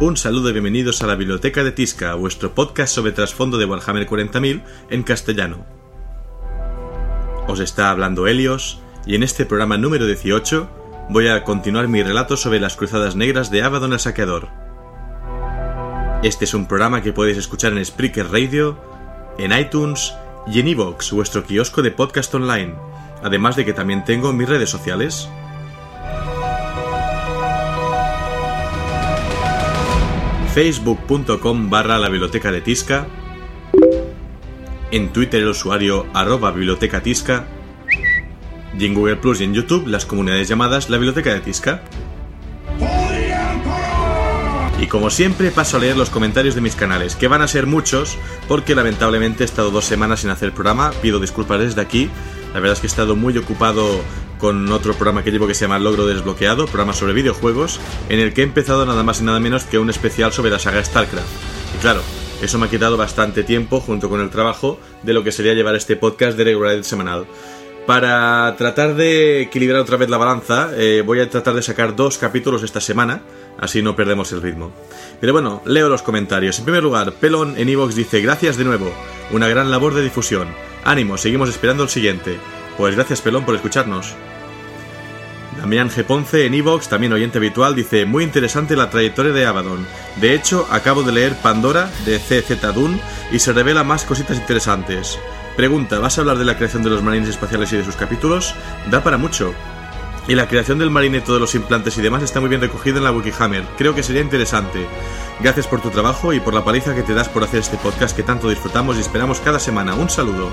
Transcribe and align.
Un 0.00 0.16
saludo 0.16 0.48
y 0.48 0.52
bienvenidos 0.52 1.02
a 1.02 1.06
la 1.06 1.14
Biblioteca 1.14 1.62
de 1.62 1.72
Tisca, 1.72 2.14
vuestro 2.14 2.54
podcast 2.54 2.94
sobre 2.94 3.12
trasfondo 3.12 3.58
de 3.58 3.66
Warhammer 3.66 4.08
40.000 4.08 4.62
en 4.88 5.02
castellano. 5.02 5.66
Os 7.46 7.60
está 7.60 7.90
hablando 7.90 8.26
Helios, 8.26 8.80
y 9.04 9.14
en 9.14 9.22
este 9.22 9.44
programa 9.44 9.76
número 9.76 10.06
18 10.06 10.70
voy 11.10 11.28
a 11.28 11.44
continuar 11.44 11.86
mi 11.88 12.02
relato 12.02 12.38
sobre 12.38 12.60
las 12.60 12.76
cruzadas 12.76 13.14
negras 13.14 13.50
de 13.50 13.62
Abaddon 13.62 13.92
el 13.92 14.00
Saqueador. 14.00 14.48
Este 16.22 16.46
es 16.46 16.54
un 16.54 16.66
programa 16.66 17.02
que 17.02 17.12
podéis 17.12 17.36
escuchar 17.36 17.74
en 17.74 17.84
Spreaker 17.84 18.32
Radio, 18.32 18.78
en 19.36 19.52
iTunes 19.52 20.14
y 20.46 20.60
en 20.60 20.68
Evox, 20.68 21.12
vuestro 21.12 21.44
kiosco 21.44 21.82
de 21.82 21.90
podcast 21.90 22.34
online, 22.34 22.74
además 23.22 23.54
de 23.54 23.66
que 23.66 23.74
también 23.74 24.06
tengo 24.06 24.32
mis 24.32 24.48
redes 24.48 24.70
sociales. 24.70 25.28
facebook.com 30.60 31.70
barra 31.70 31.98
la 31.98 32.10
biblioteca 32.10 32.52
de 32.52 32.60
Tisca, 32.60 33.06
en 34.90 35.10
Twitter 35.10 35.40
el 35.40 35.48
usuario 35.48 36.06
arroba 36.12 36.50
biblioteca 36.50 37.02
Tisca, 37.02 37.46
y 38.78 38.84
en 38.84 38.92
Google 38.92 39.16
Plus 39.16 39.40
y 39.40 39.44
en 39.44 39.54
YouTube 39.54 39.86
las 39.86 40.04
comunidades 40.04 40.48
llamadas 40.48 40.90
la 40.90 40.98
biblioteca 40.98 41.32
de 41.32 41.40
Tisca. 41.40 41.80
Y 44.78 44.86
como 44.88 45.08
siempre 45.08 45.50
paso 45.50 45.78
a 45.78 45.80
leer 45.80 45.96
los 45.96 46.10
comentarios 46.10 46.54
de 46.54 46.60
mis 46.60 46.74
canales, 46.74 47.16
que 47.16 47.26
van 47.26 47.40
a 47.40 47.48
ser 47.48 47.66
muchos, 47.66 48.18
porque 48.46 48.74
lamentablemente 48.74 49.44
he 49.44 49.46
estado 49.46 49.70
dos 49.70 49.86
semanas 49.86 50.20
sin 50.20 50.28
hacer 50.28 50.52
programa, 50.52 50.90
pido 51.00 51.20
disculpas 51.20 51.60
desde 51.60 51.80
aquí, 51.80 52.10
la 52.52 52.60
verdad 52.60 52.74
es 52.74 52.80
que 52.80 52.86
he 52.86 52.88
estado 52.88 53.16
muy 53.16 53.38
ocupado 53.38 54.02
con 54.40 54.72
otro 54.72 54.94
programa 54.94 55.22
que 55.22 55.30
llevo 55.30 55.46
que 55.46 55.54
se 55.54 55.66
llama 55.66 55.78
Logro 55.78 56.06
Desbloqueado, 56.06 56.66
programa 56.66 56.94
sobre 56.94 57.12
videojuegos, 57.12 57.78
en 58.08 58.18
el 58.18 58.32
que 58.32 58.40
he 58.40 58.44
empezado 58.44 58.86
nada 58.86 59.02
más 59.02 59.20
y 59.20 59.24
nada 59.24 59.38
menos 59.38 59.64
que 59.64 59.78
un 59.78 59.90
especial 59.90 60.32
sobre 60.32 60.50
la 60.50 60.58
saga 60.58 60.82
StarCraft. 60.82 61.28
Y 61.76 61.78
claro, 61.78 62.00
eso 62.42 62.58
me 62.58 62.66
ha 62.66 62.70
quitado 62.70 62.96
bastante 62.96 63.42
tiempo 63.44 63.80
junto 63.80 64.08
con 64.08 64.20
el 64.20 64.30
trabajo 64.30 64.80
de 65.02 65.12
lo 65.12 65.22
que 65.22 65.30
sería 65.30 65.54
llevar 65.54 65.76
este 65.76 65.96
podcast 65.96 66.36
de 66.36 66.44
regularidad 66.44 66.82
semanal. 66.82 67.26
Para 67.86 68.54
tratar 68.56 68.94
de 68.94 69.42
equilibrar 69.42 69.80
otra 69.80 69.96
vez 69.96 70.08
la 70.08 70.16
balanza, 70.16 70.70
eh, 70.76 71.02
voy 71.04 71.20
a 71.20 71.28
tratar 71.28 71.54
de 71.54 71.62
sacar 71.62 71.96
dos 71.96 72.18
capítulos 72.18 72.62
esta 72.62 72.80
semana, 72.80 73.22
así 73.58 73.82
no 73.82 73.96
perdemos 73.96 74.32
el 74.32 74.42
ritmo. 74.42 74.72
Pero 75.20 75.32
bueno, 75.32 75.60
leo 75.66 75.88
los 75.88 76.02
comentarios. 76.02 76.58
En 76.58 76.64
primer 76.64 76.82
lugar, 76.82 77.12
Pelon 77.14 77.58
en 77.58 77.68
Evox 77.68 77.94
dice, 77.94 78.20
gracias 78.20 78.56
de 78.56 78.64
nuevo, 78.64 78.92
una 79.32 79.48
gran 79.48 79.70
labor 79.70 79.94
de 79.94 80.02
difusión. 80.02 80.48
Ánimo, 80.84 81.18
seguimos 81.18 81.48
esperando 81.48 81.82
el 81.82 81.88
siguiente. 81.88 82.38
Pues 82.76 82.94
gracias 82.94 83.20
Pelón 83.20 83.44
por 83.44 83.54
escucharnos. 83.54 84.14
Damián 85.58 85.90
G. 85.90 86.04
Ponce 86.04 86.46
en 86.46 86.54
Evox, 86.54 86.88
también 86.88 87.12
oyente 87.12 87.38
habitual, 87.38 87.74
dice 87.74 88.06
muy 88.06 88.24
interesante 88.24 88.76
la 88.76 88.88
trayectoria 88.88 89.32
de 89.32 89.44
Abaddon. 89.44 89.86
De 90.16 90.34
hecho, 90.34 90.66
acabo 90.70 91.02
de 91.02 91.12
leer 91.12 91.34
Pandora 91.36 91.90
de 92.06 92.18
CZ 92.18 92.72
Dun 92.74 92.98
y 93.30 93.40
se 93.40 93.52
revela 93.52 93.84
más 93.84 94.04
cositas 94.04 94.38
interesantes. 94.38 95.18
Pregunta, 95.56 95.98
¿vas 95.98 96.16
a 96.16 96.22
hablar 96.22 96.38
de 96.38 96.46
la 96.46 96.56
creación 96.56 96.82
de 96.82 96.90
los 96.90 97.02
marines 97.02 97.28
espaciales 97.28 97.72
y 97.72 97.76
de 97.76 97.84
sus 97.84 97.96
capítulos? 97.96 98.54
Da 98.90 99.02
para 99.02 99.18
mucho. 99.18 99.52
Y 100.28 100.34
la 100.34 100.48
creación 100.48 100.78
del 100.78 100.90
marineto 100.90 101.34
de 101.34 101.40
los 101.40 101.54
implantes 101.54 101.98
y 101.98 102.02
demás 102.02 102.22
está 102.22 102.40
muy 102.40 102.48
bien 102.48 102.60
recogida 102.60 102.98
en 102.98 103.04
la 103.04 103.12
Wikihammer. 103.12 103.64
Creo 103.76 103.94
que 103.94 104.02
sería 104.02 104.22
interesante. 104.22 104.86
Gracias 105.42 105.66
por 105.66 105.80
tu 105.80 105.90
trabajo 105.90 106.32
y 106.32 106.40
por 106.40 106.52
la 106.52 106.64
paliza 106.64 106.94
que 106.94 107.02
te 107.02 107.14
das 107.14 107.28
por 107.28 107.42
hacer 107.42 107.60
este 107.60 107.78
podcast 107.78 108.14
que 108.14 108.22
tanto 108.22 108.48
disfrutamos 108.48 108.96
y 108.96 109.00
esperamos 109.00 109.40
cada 109.40 109.58
semana. 109.58 109.94
Un 109.94 110.10
saludo. 110.10 110.50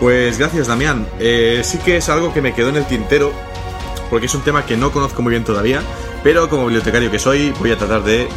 Pues 0.00 0.38
gracias, 0.38 0.66
Damián. 0.66 1.06
Eh, 1.18 1.62
sí 1.64 1.78
que 1.78 1.96
es 1.96 2.08
algo 2.08 2.32
que 2.34 2.42
me 2.42 2.54
quedó 2.54 2.68
en 2.68 2.76
el 2.76 2.86
tintero 2.86 3.32
porque 4.10 4.26
es 4.26 4.34
un 4.34 4.42
tema 4.42 4.64
que 4.64 4.76
no 4.76 4.90
conozco 4.90 5.22
muy 5.22 5.30
bien 5.30 5.44
todavía, 5.44 5.82
pero 6.22 6.48
como 6.48 6.64
bibliotecario 6.64 7.10
que 7.10 7.18
soy 7.18 7.52
voy 7.58 7.72
a 7.72 7.78
tratar 7.78 8.04
de 8.04 8.28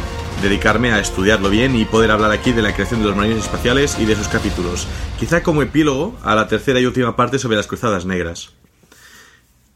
dedicarme 0.42 0.92
a 0.92 0.98
estudiarlo 0.98 1.50
bien 1.50 1.76
y 1.76 1.84
poder 1.84 2.10
hablar 2.10 2.32
aquí 2.32 2.52
de 2.52 2.62
la 2.62 2.74
creación 2.74 3.00
de 3.00 3.06
los 3.06 3.16
marines 3.16 3.44
espaciales 3.44 3.96
y 3.98 4.04
de 4.04 4.16
sus 4.16 4.28
capítulos, 4.28 4.88
quizá 5.18 5.42
como 5.42 5.62
epílogo 5.62 6.14
a 6.22 6.34
la 6.34 6.48
tercera 6.48 6.80
y 6.80 6.86
última 6.86 7.16
parte 7.16 7.38
sobre 7.38 7.56
las 7.56 7.66
cruzadas 7.66 8.04
negras. 8.04 8.52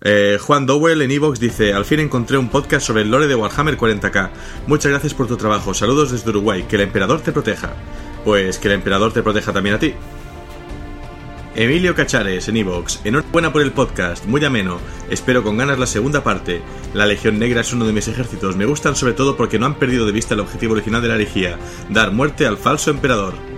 Eh, 0.02 0.38
Juan 0.40 0.66
Dowell 0.66 1.02
en 1.02 1.10
Evox 1.10 1.40
dice, 1.40 1.72
al 1.72 1.84
fin 1.84 2.00
encontré 2.00 2.36
un 2.36 2.48
podcast 2.48 2.86
sobre 2.86 3.02
el 3.02 3.10
lore 3.10 3.26
de 3.26 3.34
Warhammer 3.34 3.78
40k. 3.78 4.30
Muchas 4.66 4.90
gracias 4.90 5.14
por 5.14 5.26
tu 5.26 5.36
trabajo. 5.36 5.74
Saludos 5.74 6.12
desde 6.12 6.30
Uruguay. 6.30 6.64
Que 6.68 6.76
el 6.76 6.82
emperador 6.82 7.20
te 7.20 7.32
proteja. 7.32 7.74
Pues 8.24 8.58
que 8.58 8.68
el 8.68 8.74
emperador 8.74 9.12
te 9.12 9.22
proteja 9.22 9.52
también 9.52 9.76
a 9.76 9.78
ti. 9.78 9.94
Emilio 11.58 11.94
Cachares 11.94 12.48
en 12.48 12.58
Evox, 12.58 13.00
enhorabuena 13.04 13.50
por 13.50 13.62
el 13.62 13.72
podcast, 13.72 14.26
muy 14.26 14.44
ameno, 14.44 14.78
espero 15.08 15.42
con 15.42 15.56
ganas 15.56 15.78
la 15.78 15.86
segunda 15.86 16.22
parte. 16.22 16.60
La 16.92 17.06
Legión 17.06 17.38
Negra 17.38 17.62
es 17.62 17.72
uno 17.72 17.86
de 17.86 17.94
mis 17.94 18.08
ejércitos, 18.08 18.56
me 18.56 18.66
gustan 18.66 18.94
sobre 18.94 19.14
todo 19.14 19.38
porque 19.38 19.58
no 19.58 19.64
han 19.64 19.78
perdido 19.78 20.04
de 20.04 20.12
vista 20.12 20.34
el 20.34 20.40
objetivo 20.40 20.74
original 20.74 21.00
de 21.00 21.08
la 21.08 21.14
herejía, 21.14 21.56
dar 21.88 22.12
muerte 22.12 22.46
al 22.46 22.58
falso 22.58 22.90
emperador. 22.90 23.55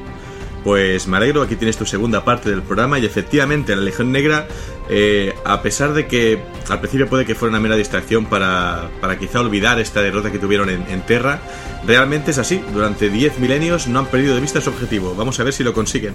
Pues 0.65 1.07
me 1.07 1.17
alegro, 1.17 1.43
aquí 1.43 1.57
tienes 1.57 1.77
tu 1.77 1.87
segunda 1.87 2.25
parte 2.25 2.51
del 2.51 2.63
programa 2.63 2.99
y 2.99 3.07
efectivamente 3.07 3.75
la 3.75 3.83
Legión 3.83 4.13
Negra, 4.13 4.49
eh, 4.91 5.35
a 5.45 5.63
pesar 5.63 5.95
de 5.95 6.07
que 6.07 6.41
al 6.69 6.81
principio 6.81 7.09
puede 7.09 7.25
que 7.25 7.35
fuera 7.35 7.51
una 7.51 7.61
mera 7.61 7.77
distracción 7.77 8.27
para, 8.27 8.91
para 9.01 9.19
quizá 9.19 9.41
olvidar 9.41 9.79
esta 9.79 10.03
derrota 10.03 10.33
que 10.33 10.39
tuvieron 10.39 10.69
en, 10.69 10.85
en 10.89 11.03
Terra, 11.03 11.41
realmente 11.87 12.33
es 12.33 12.39
así, 12.39 12.63
durante 12.73 13.09
10 13.09 13.39
milenios 13.39 13.87
no 13.87 14.01
han 14.01 14.07
perdido 14.07 14.35
de 14.35 14.41
vista 14.41 14.61
su 14.61 14.71
objetivo, 14.71 15.15
vamos 15.15 15.39
a 15.41 15.45
ver 15.45 15.53
si 15.53 15.63
lo 15.63 15.73
consiguen. 15.73 16.15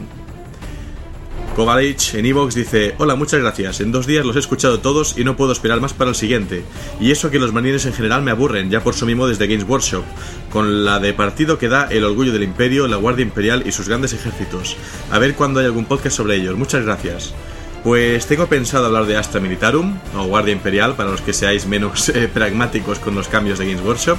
Kovalich 1.55 2.15
en 2.15 2.25
Evox 2.25 2.55
dice, 2.55 2.95
hola, 2.97 3.15
muchas 3.15 3.39
gracias, 3.39 3.79
en 3.79 3.91
dos 3.91 4.07
días 4.07 4.25
los 4.25 4.35
he 4.35 4.39
escuchado 4.39 4.79
todos 4.79 5.17
y 5.17 5.23
no 5.23 5.37
puedo 5.37 5.51
esperar 5.51 5.79
más 5.79 5.93
para 5.93 6.09
el 6.09 6.15
siguiente. 6.15 6.63
Y 6.99 7.11
eso 7.11 7.29
que 7.29 7.37
los 7.37 7.53
marines 7.53 7.85
en 7.85 7.93
general 7.93 8.23
me 8.23 8.31
aburren, 8.31 8.71
ya 8.71 8.83
por 8.83 8.95
su 8.95 9.05
mismo 9.05 9.27
desde 9.27 9.45
Games 9.45 9.67
Workshop, 9.67 10.03
con 10.51 10.83
la 10.83 10.99
de 10.99 11.13
partido 11.13 11.59
que 11.59 11.69
da 11.69 11.87
el 11.91 12.05
orgullo 12.05 12.31
del 12.31 12.43
imperio, 12.43 12.87
la 12.87 12.97
Guardia 12.97 13.23
Imperial 13.23 13.63
y 13.67 13.71
sus 13.71 13.87
grandes 13.87 14.13
ejércitos. 14.13 14.75
A 15.11 15.19
ver 15.19 15.35
cuándo 15.35 15.59
hay 15.59 15.67
algún 15.67 15.85
podcast 15.85 16.17
sobre 16.17 16.37
ellos, 16.37 16.57
muchas 16.57 16.85
gracias. 16.85 17.33
Pues 17.83 18.25
tengo 18.27 18.47
pensado 18.47 18.85
hablar 18.85 19.05
de 19.05 19.17
Astra 19.17 19.41
Militarum, 19.41 19.99
o 20.17 20.23
Guardia 20.23 20.53
Imperial, 20.53 20.95
para 20.95 21.11
los 21.11 21.21
que 21.21 21.33
seáis 21.33 21.67
menos 21.67 22.09
eh, 22.15 22.29
pragmáticos 22.33 22.97
con 22.97 23.13
los 23.13 23.27
cambios 23.27 23.59
de 23.59 23.67
Games 23.67 23.85
Workshop. 23.85 24.17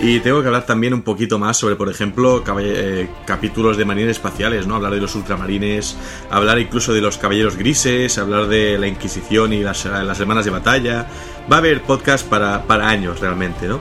Y 0.00 0.18
tengo 0.20 0.40
que 0.40 0.48
hablar 0.48 0.66
también 0.66 0.94
un 0.94 1.02
poquito 1.02 1.38
más 1.38 1.56
sobre, 1.56 1.76
por 1.76 1.88
ejemplo, 1.88 2.42
eh, 2.58 3.08
capítulos 3.24 3.76
de 3.76 3.84
marines 3.84 4.12
espaciales, 4.12 4.66
¿no? 4.66 4.74
Hablar 4.74 4.94
de 4.94 5.00
los 5.00 5.14
ultramarines, 5.14 5.96
hablar 6.28 6.58
incluso 6.58 6.92
de 6.92 7.00
los 7.00 7.18
caballeros 7.18 7.56
grises, 7.56 8.18
hablar 8.18 8.48
de 8.48 8.78
la 8.78 8.88
Inquisición 8.88 9.52
y 9.52 9.62
las, 9.62 9.84
las 9.84 10.18
hermanas 10.18 10.44
de 10.44 10.50
batalla. 10.50 11.06
Va 11.50 11.56
a 11.56 11.58
haber 11.58 11.82
podcast 11.82 12.26
para, 12.26 12.64
para 12.64 12.88
años 12.88 13.20
realmente, 13.20 13.68
¿no? 13.68 13.80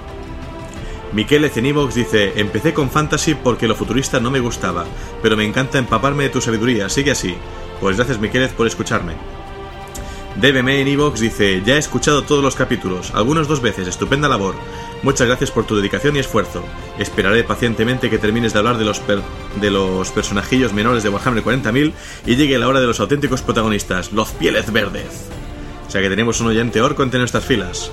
Miquel 1.14 1.44
Ecenivox 1.44 1.96
dice, 1.96 2.34
empecé 2.40 2.74
con 2.74 2.90
Fantasy 2.90 3.36
porque 3.36 3.68
lo 3.68 3.76
futurista 3.76 4.20
no 4.20 4.32
me 4.32 4.40
gustaba, 4.40 4.86
pero 5.22 5.36
me 5.36 5.44
encanta 5.44 5.78
empaparme 5.78 6.24
de 6.24 6.30
tu 6.30 6.40
sabiduría, 6.40 6.88
sigue 6.88 7.12
así. 7.12 7.36
Pues 7.82 7.98
gracias 7.98 8.20
Miquelez 8.20 8.54
por 8.54 8.68
escucharme. 8.68 9.41
DBM 10.36 10.82
en 10.82 10.88
Evox 10.88 11.20
dice, 11.20 11.62
ya 11.66 11.76
he 11.76 11.78
escuchado 11.78 12.24
todos 12.24 12.44
los 12.44 12.56
capítulos, 12.56 13.12
algunos 13.14 13.48
dos 13.48 13.62
veces, 13.62 13.88
estupenda 13.88 14.30
labor. 14.30 14.56
Muchas 15.04 15.28
gracias 15.28 15.52
por 15.52 15.66
tu 15.66 15.76
dedicación 15.76 16.16
y 16.16 16.20
esfuerzo. 16.20 16.64
Esperaré 16.98 17.44
pacientemente 17.44 18.10
que 18.10 18.18
termines 18.18 18.54
de 18.54 18.60
hablar 18.60 18.78
de 18.78 18.86
los, 18.86 19.02
de 19.60 19.72
los 19.72 20.10
personajillos 20.12 20.74
menores 20.74 21.04
de 21.04 21.10
Warhammer 21.10 21.44
40.000 21.44 21.94
y 22.26 22.36
llegue 22.38 22.58
la 22.58 22.68
hora 22.68 22.80
de 22.80 22.88
los 22.88 23.00
auténticos 23.00 23.42
protagonistas, 23.42 24.14
los 24.14 24.30
Pieles 24.32 24.72
Verdes. 24.72 25.28
O 25.88 25.92
sea 25.92 26.02
que 26.02 26.10
tenemos 26.10 26.40
un 26.40 26.48
oyente 26.48 26.82
orco 26.82 27.04
entre 27.04 27.20
nuestras 27.20 27.44
filas. 27.44 27.92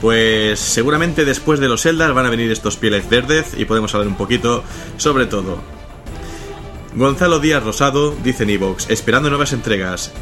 Pues 0.00 0.58
seguramente 0.58 1.24
después 1.24 1.60
de 1.60 1.68
los 1.68 1.86
Eldar 1.86 2.12
van 2.14 2.26
a 2.26 2.30
venir 2.30 2.50
estos 2.50 2.76
Pieles 2.76 3.08
Verdes 3.08 3.54
y 3.56 3.64
podemos 3.64 3.94
hablar 3.94 4.08
un 4.08 4.16
poquito 4.16 4.64
sobre 4.96 5.26
todo. 5.26 5.58
Gonzalo 6.96 7.38
Díaz 7.38 7.62
Rosado 7.62 8.14
dice 8.24 8.42
en 8.42 8.50
Evox, 8.50 8.90
esperando 8.90 9.28
nuevas 9.28 9.52
entregas. 9.52 10.12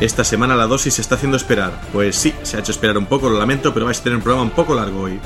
Esta 0.00 0.24
semana 0.24 0.56
la 0.56 0.66
dosis 0.66 0.94
se 0.94 1.02
está 1.02 1.16
haciendo 1.16 1.36
esperar. 1.36 1.78
Pues 1.92 2.16
sí, 2.16 2.32
se 2.42 2.56
ha 2.56 2.60
hecho 2.60 2.72
esperar 2.72 2.96
un 2.96 3.04
poco, 3.04 3.28
lo 3.28 3.38
lamento, 3.38 3.74
pero 3.74 3.84
vais 3.84 4.00
a 4.00 4.02
tener 4.02 4.16
un 4.16 4.22
programa 4.22 4.44
un 4.44 4.50
poco 4.50 4.74
largo 4.74 5.02
hoy. 5.02 5.20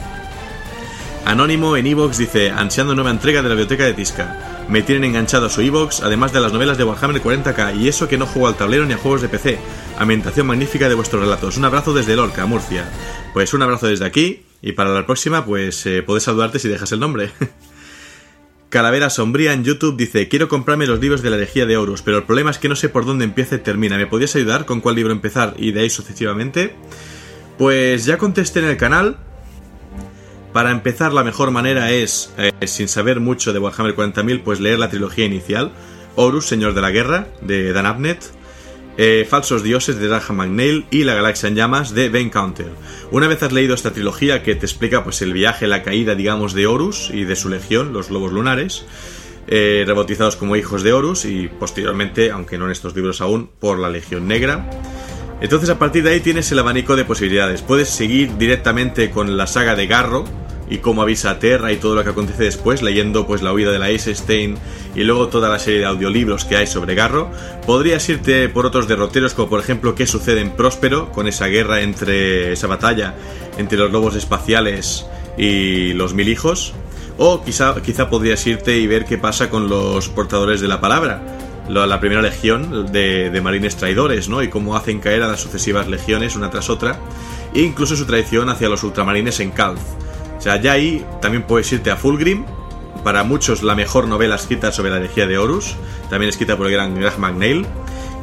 Anónimo 1.24 1.76
en 1.76 1.86
Evox 1.86 2.18
dice, 2.18 2.50
ansiando 2.50 2.94
nueva 2.94 3.12
entrega 3.12 3.40
de 3.40 3.48
la 3.48 3.54
biblioteca 3.54 3.84
de 3.84 3.94
Tisca. 3.94 4.64
Me 4.68 4.82
tienen 4.82 5.04
enganchado 5.04 5.46
a 5.46 5.50
su 5.50 5.60
Evox, 5.60 6.00
además 6.00 6.32
de 6.32 6.40
las 6.40 6.52
novelas 6.52 6.76
de 6.76 6.82
Warhammer 6.82 7.22
40k, 7.22 7.76
y 7.78 7.86
eso 7.86 8.08
que 8.08 8.18
no 8.18 8.26
juego 8.26 8.48
al 8.48 8.56
tablero 8.56 8.84
ni 8.84 8.94
a 8.94 8.98
juegos 8.98 9.22
de 9.22 9.28
PC. 9.28 9.58
Ambientación 9.96 10.48
magnífica 10.48 10.88
de 10.88 10.96
vuestros 10.96 11.22
relatos. 11.22 11.56
Un 11.56 11.66
abrazo 11.66 11.94
desde 11.94 12.16
Lorca, 12.16 12.44
Murcia. 12.44 12.84
Pues 13.32 13.54
un 13.54 13.62
abrazo 13.62 13.86
desde 13.86 14.04
aquí, 14.04 14.44
y 14.60 14.72
para 14.72 14.90
la 14.90 15.06
próxima, 15.06 15.44
pues 15.44 15.86
eh, 15.86 16.02
puedes 16.02 16.24
saludarte 16.24 16.58
si 16.58 16.68
dejas 16.68 16.90
el 16.90 16.98
nombre. 16.98 17.30
Calavera 18.74 19.08
Sombría 19.08 19.52
en 19.52 19.62
YouTube 19.62 19.96
dice, 19.96 20.26
quiero 20.26 20.48
comprarme 20.48 20.88
los 20.88 20.98
libros 20.98 21.22
de 21.22 21.30
la 21.30 21.36
herejía 21.36 21.64
de 21.64 21.76
Horus, 21.76 22.02
pero 22.02 22.16
el 22.16 22.24
problema 22.24 22.50
es 22.50 22.58
que 22.58 22.68
no 22.68 22.74
sé 22.74 22.88
por 22.88 23.06
dónde 23.06 23.24
empieza 23.24 23.54
y 23.54 23.58
termina. 23.58 23.96
¿Me 23.96 24.08
podías 24.08 24.34
ayudar 24.34 24.64
con 24.64 24.80
cuál 24.80 24.96
libro 24.96 25.12
empezar 25.12 25.54
y 25.58 25.70
de 25.70 25.82
ahí 25.82 25.90
sucesivamente? 25.90 26.74
Pues 27.56 28.04
ya 28.04 28.18
contesté 28.18 28.58
en 28.58 28.64
el 28.64 28.76
canal. 28.76 29.16
Para 30.52 30.72
empezar, 30.72 31.12
la 31.12 31.22
mejor 31.22 31.52
manera 31.52 31.92
es, 31.92 32.34
eh, 32.36 32.50
sin 32.66 32.88
saber 32.88 33.20
mucho 33.20 33.52
de 33.52 33.60
Warhammer 33.60 33.94
40.000, 33.94 34.42
pues 34.42 34.58
leer 34.58 34.80
la 34.80 34.90
trilogía 34.90 35.24
inicial. 35.24 35.70
Horus, 36.16 36.46
Señor 36.46 36.74
de 36.74 36.80
la 36.80 36.90
Guerra, 36.90 37.28
de 37.42 37.72
Dan 37.72 37.86
Abnett. 37.86 38.24
Eh, 38.96 39.26
Falsos 39.28 39.62
Dioses 39.62 39.98
de 39.98 40.08
Graham 40.08 40.36
McNeil 40.36 40.86
y 40.90 41.04
La 41.04 41.14
Galaxia 41.14 41.48
en 41.48 41.56
Llamas 41.56 41.94
de 41.94 42.08
Ben 42.08 42.30
Counter. 42.30 42.70
Una 43.10 43.28
vez 43.28 43.42
has 43.42 43.52
leído 43.52 43.74
esta 43.74 43.92
trilogía 43.92 44.42
que 44.42 44.54
te 44.54 44.66
explica 44.66 45.02
pues 45.04 45.22
el 45.22 45.32
viaje, 45.32 45.66
la 45.66 45.82
caída 45.82 46.14
digamos 46.14 46.54
de 46.54 46.66
Horus 46.66 47.10
y 47.12 47.24
de 47.24 47.36
su 47.36 47.48
legión, 47.48 47.92
los 47.92 48.10
lobos 48.10 48.32
lunares, 48.32 48.84
eh, 49.46 49.84
rebautizados 49.86 50.36
como 50.36 50.56
hijos 50.56 50.82
de 50.82 50.92
Horus 50.92 51.24
y 51.24 51.48
posteriormente, 51.48 52.30
aunque 52.30 52.56
no 52.56 52.66
en 52.66 52.72
estos 52.72 52.94
libros 52.94 53.20
aún, 53.20 53.50
por 53.58 53.78
la 53.78 53.90
Legión 53.90 54.26
Negra. 54.28 54.70
Entonces 55.40 55.68
a 55.68 55.78
partir 55.78 56.04
de 56.04 56.10
ahí 56.10 56.20
tienes 56.20 56.50
el 56.52 56.58
abanico 56.58 56.96
de 56.96 57.04
posibilidades. 57.04 57.60
Puedes 57.60 57.88
seguir 57.88 58.38
directamente 58.38 59.10
con 59.10 59.36
la 59.36 59.46
saga 59.46 59.74
de 59.74 59.86
Garro, 59.86 60.24
y 60.68 60.78
cómo 60.78 61.02
avisa 61.02 61.30
a 61.30 61.38
Terra 61.38 61.72
y 61.72 61.76
todo 61.76 61.94
lo 61.94 62.04
que 62.04 62.10
acontece 62.10 62.44
después, 62.44 62.82
leyendo 62.82 63.26
pues 63.26 63.42
la 63.42 63.52
huida 63.52 63.70
de 63.70 63.78
la 63.78 63.86
Ace 63.86 64.14
Stein 64.14 64.56
y 64.94 65.04
luego 65.04 65.28
toda 65.28 65.48
la 65.48 65.58
serie 65.58 65.80
de 65.80 65.86
audiolibros 65.86 66.44
que 66.44 66.56
hay 66.56 66.66
sobre 66.66 66.94
Garro. 66.94 67.30
Podrías 67.66 68.08
irte 68.08 68.48
por 68.48 68.66
otros 68.66 68.88
derroteros, 68.88 69.34
como 69.34 69.48
por 69.48 69.60
ejemplo 69.60 69.94
qué 69.94 70.06
sucede 70.06 70.40
en 70.40 70.50
Próspero, 70.50 71.10
con 71.12 71.26
esa 71.28 71.46
guerra 71.46 71.82
entre 71.82 72.52
esa 72.52 72.66
batalla 72.66 73.14
entre 73.58 73.78
los 73.78 73.90
lobos 73.90 74.16
espaciales 74.16 75.06
y 75.36 75.92
los 75.92 76.14
mil 76.14 76.28
hijos. 76.28 76.74
O 77.16 77.44
quizá, 77.44 77.74
quizá 77.80 78.10
podrías 78.10 78.44
irte 78.46 78.78
y 78.78 78.86
ver 78.86 79.04
qué 79.04 79.18
pasa 79.18 79.48
con 79.48 79.68
los 79.68 80.08
portadores 80.08 80.60
de 80.60 80.66
la 80.66 80.80
palabra, 80.80 81.22
la 81.68 82.00
primera 82.00 82.20
legión 82.20 82.90
de, 82.90 83.30
de, 83.30 83.40
marines 83.40 83.76
traidores, 83.76 84.28
¿no? 84.28 84.42
Y 84.42 84.48
cómo 84.48 84.76
hacen 84.76 84.98
caer 84.98 85.22
a 85.22 85.28
las 85.28 85.40
sucesivas 85.40 85.86
legiones 85.86 86.34
una 86.34 86.50
tras 86.50 86.70
otra, 86.70 86.98
e 87.54 87.60
incluso 87.60 87.94
su 87.94 88.04
traición 88.04 88.48
hacia 88.48 88.68
los 88.68 88.82
ultramarines 88.82 89.38
en 89.38 89.52
Calf. 89.52 89.80
Sea, 90.44 90.60
ya 90.60 90.72
ahí 90.72 91.02
también 91.22 91.44
puedes 91.44 91.72
irte 91.72 91.90
a 91.90 91.96
Fulgrim, 91.96 92.44
para 93.02 93.24
muchos 93.24 93.62
la 93.62 93.74
mejor 93.74 94.06
novela 94.06 94.34
escrita 94.34 94.72
sobre 94.72 94.90
la 94.90 94.98
herejía 94.98 95.26
de 95.26 95.38
Horus, 95.38 95.74
también 96.10 96.28
escrita 96.28 96.54
por 96.58 96.66
el 96.66 96.72
gran 96.74 96.94
Greg 96.94 97.18
McNeil, 97.18 97.64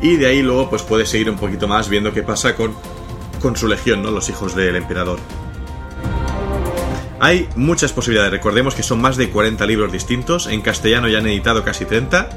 y 0.04 0.18
de 0.18 0.28
ahí 0.28 0.44
luego 0.44 0.70
pues 0.70 0.84
puedes 0.84 1.10
seguir 1.10 1.32
un 1.32 1.38
poquito 1.38 1.68
más 1.68 1.90
viendo 1.90 2.14
qué 2.14 2.22
pasa 2.22 2.56
con, 2.56 2.76
con 3.42 3.56
su 3.56 3.68
legión, 3.68 4.04
¿no? 4.04 4.12
Los 4.12 4.30
hijos 4.30 4.54
del 4.54 4.76
emperador. 4.76 5.18
Hay 7.20 7.50
muchas 7.56 7.92
posibilidades, 7.92 8.32
recordemos 8.32 8.76
que 8.76 8.84
son 8.84 9.02
más 9.02 9.18
de 9.18 9.32
40 9.32 9.66
libros 9.66 9.92
distintos, 9.92 10.46
en 10.46 10.62
castellano 10.62 11.08
ya 11.08 11.18
han 11.18 11.26
editado 11.26 11.64
casi 11.64 11.86
30, 11.86 12.30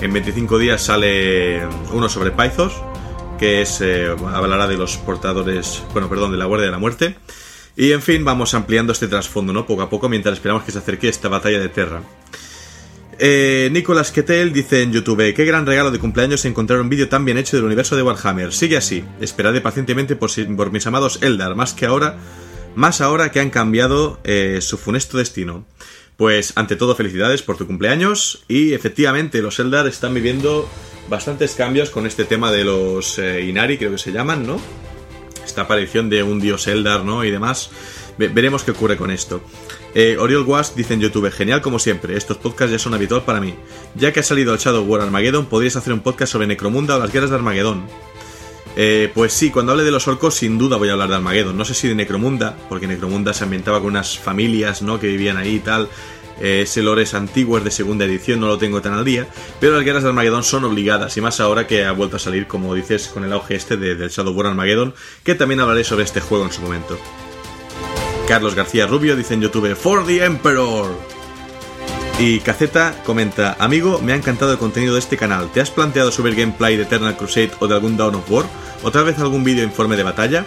en 0.00 0.10
25 0.10 0.56
días 0.56 0.80
sale 0.80 1.66
uno 1.92 2.08
sobre 2.08 2.30
Pythos, 2.30 2.72
que 3.38 3.60
es 3.60 3.82
eh, 3.82 4.08
hablará 4.32 4.66
de 4.66 4.78
los 4.78 4.96
portadores, 4.96 5.82
bueno, 5.92 6.08
perdón, 6.08 6.32
de 6.32 6.38
la 6.38 6.46
Guardia 6.46 6.64
de 6.64 6.72
la 6.72 6.78
Muerte. 6.78 7.18
Y 7.78 7.92
en 7.92 8.02
fin, 8.02 8.24
vamos 8.24 8.54
ampliando 8.54 8.92
este 8.92 9.06
trasfondo, 9.06 9.52
¿no? 9.52 9.64
Poco 9.64 9.82
a 9.82 9.88
poco 9.88 10.08
mientras 10.08 10.32
esperamos 10.34 10.64
que 10.64 10.72
se 10.72 10.78
acerque 10.78 11.08
esta 11.08 11.28
batalla 11.28 11.60
de 11.60 11.68
Terra. 11.68 12.02
Eh, 13.20 13.68
Nicolas 13.70 14.10
Ketel 14.10 14.52
dice 14.52 14.82
en 14.82 14.92
YouTube, 14.92 15.32
qué 15.32 15.44
gran 15.44 15.64
regalo 15.64 15.92
de 15.92 16.00
cumpleaños 16.00 16.44
encontrar 16.44 16.80
un 16.80 16.88
vídeo 16.88 17.08
tan 17.08 17.24
bien 17.24 17.38
hecho 17.38 17.56
del 17.56 17.64
universo 17.64 17.94
de 17.94 18.02
Warhammer. 18.02 18.52
Sigue 18.52 18.76
así, 18.76 19.04
esperaré 19.20 19.60
pacientemente 19.60 20.16
por, 20.16 20.72
mis 20.72 20.86
amados 20.88 21.20
Eldar, 21.22 21.54
más 21.54 21.72
que 21.72 21.86
ahora, 21.86 22.16
más 22.74 23.00
ahora 23.00 23.30
que 23.30 23.38
han 23.38 23.50
cambiado 23.50 24.18
eh, 24.24 24.58
su 24.60 24.76
funesto 24.76 25.16
destino. 25.16 25.64
Pues 26.16 26.54
ante 26.56 26.74
todo 26.74 26.96
felicidades 26.96 27.42
por 27.42 27.56
tu 27.58 27.68
cumpleaños 27.68 28.42
y 28.48 28.72
efectivamente 28.72 29.40
los 29.40 29.60
Eldar 29.60 29.86
están 29.86 30.14
viviendo 30.14 30.68
bastantes 31.08 31.52
cambios 31.52 31.90
con 31.90 32.08
este 32.08 32.24
tema 32.24 32.50
de 32.50 32.64
los 32.64 33.20
eh, 33.20 33.44
Inari, 33.44 33.78
creo 33.78 33.92
que 33.92 33.98
se 33.98 34.10
llaman, 34.10 34.44
¿no? 34.44 34.60
Esta 35.48 35.62
aparición 35.62 36.08
de 36.08 36.22
un 36.22 36.40
dios 36.40 36.66
Eldar, 36.66 37.04
¿no? 37.04 37.24
Y 37.24 37.30
demás. 37.30 37.70
veremos 38.16 38.62
qué 38.62 38.70
ocurre 38.70 38.96
con 38.96 39.10
esto. 39.10 39.42
Eh, 39.94 40.16
Oriol 40.18 40.44
Was 40.44 40.76
dice 40.76 40.94
en 40.94 41.00
YouTube, 41.00 41.30
genial 41.30 41.62
como 41.62 41.78
siempre, 41.78 42.16
estos 42.16 42.36
podcasts 42.36 42.70
ya 42.70 42.78
son 42.78 42.94
habitual 42.94 43.22
para 43.22 43.40
mí. 43.40 43.54
Ya 43.94 44.12
que 44.12 44.20
ha 44.20 44.22
salido 44.22 44.52
el 44.52 44.60
Shadow 44.60 44.84
War 44.84 45.00
Armageddon, 45.00 45.46
podrías 45.46 45.76
hacer 45.76 45.92
un 45.92 46.00
podcast 46.00 46.32
sobre 46.32 46.46
Necromunda 46.46 46.96
o 46.96 46.98
las 46.98 47.12
guerras 47.12 47.30
de 47.30 47.36
Armageddon. 47.36 47.86
Eh, 48.76 49.10
pues 49.14 49.32
sí, 49.32 49.50
cuando 49.50 49.72
hable 49.72 49.84
de 49.84 49.90
los 49.90 50.06
orcos, 50.06 50.34
sin 50.34 50.58
duda 50.58 50.76
voy 50.76 50.90
a 50.90 50.92
hablar 50.92 51.08
de 51.08 51.16
Armageddon. 51.16 51.56
No 51.56 51.64
sé 51.64 51.74
si 51.74 51.88
de 51.88 51.94
Necromunda, 51.94 52.56
porque 52.68 52.86
Necromunda 52.86 53.32
se 53.32 53.44
ambientaba 53.44 53.78
con 53.78 53.88
unas 53.88 54.18
familias, 54.18 54.82
¿no? 54.82 55.00
Que 55.00 55.08
vivían 55.08 55.36
ahí 55.36 55.56
y 55.56 55.60
tal. 55.60 55.88
Eh, 56.40 56.62
ese 56.62 56.82
lore 56.82 57.02
es 57.02 57.14
antiguo, 57.14 57.58
es 57.58 57.64
de 57.64 57.70
segunda 57.70 58.04
edición, 58.04 58.40
no 58.40 58.46
lo 58.46 58.58
tengo 58.58 58.80
tan 58.80 58.94
al 58.94 59.04
día, 59.04 59.26
pero 59.60 59.74
las 59.74 59.84
guerras 59.84 60.02
de 60.02 60.10
Armageddon 60.10 60.44
son 60.44 60.64
obligadas, 60.64 61.16
y 61.16 61.20
más 61.20 61.40
ahora 61.40 61.66
que 61.66 61.84
ha 61.84 61.92
vuelto 61.92 62.16
a 62.16 62.20
salir, 62.20 62.46
como 62.46 62.74
dices, 62.74 63.08
con 63.08 63.24
el 63.24 63.32
auge 63.32 63.56
este 63.56 63.76
de, 63.76 63.94
del 63.94 64.10
Shadow 64.10 64.32
War 64.32 64.46
Armageddon, 64.46 64.94
que 65.24 65.34
también 65.34 65.60
hablaré 65.60 65.84
sobre 65.84 66.04
este 66.04 66.20
juego 66.20 66.44
en 66.44 66.52
su 66.52 66.62
momento. 66.62 66.98
Carlos 68.28 68.54
García 68.54 68.86
Rubio 68.86 69.16
dice 69.16 69.34
en 69.34 69.40
YouTube, 69.40 69.74
For 69.74 70.06
the 70.06 70.24
Emperor. 70.24 70.94
Y 72.18 72.40
Caceta 72.40 72.94
comenta, 73.06 73.56
amigo, 73.60 74.00
me 74.02 74.12
ha 74.12 74.16
encantado 74.16 74.50
el 74.50 74.58
contenido 74.58 74.94
de 74.94 74.98
este 74.98 75.16
canal. 75.16 75.50
¿Te 75.52 75.60
has 75.60 75.70
planteado 75.70 76.10
subir 76.10 76.34
gameplay 76.34 76.76
de 76.76 76.82
Eternal 76.82 77.16
Crusade 77.16 77.52
o 77.60 77.68
de 77.68 77.74
algún 77.74 77.96
Dawn 77.96 78.16
of 78.16 78.30
War? 78.30 78.44
¿Otra 78.82 79.02
vez 79.04 79.18
algún 79.20 79.44
vídeo 79.44 79.62
informe 79.62 79.96
de 79.96 80.02
batalla? 80.02 80.44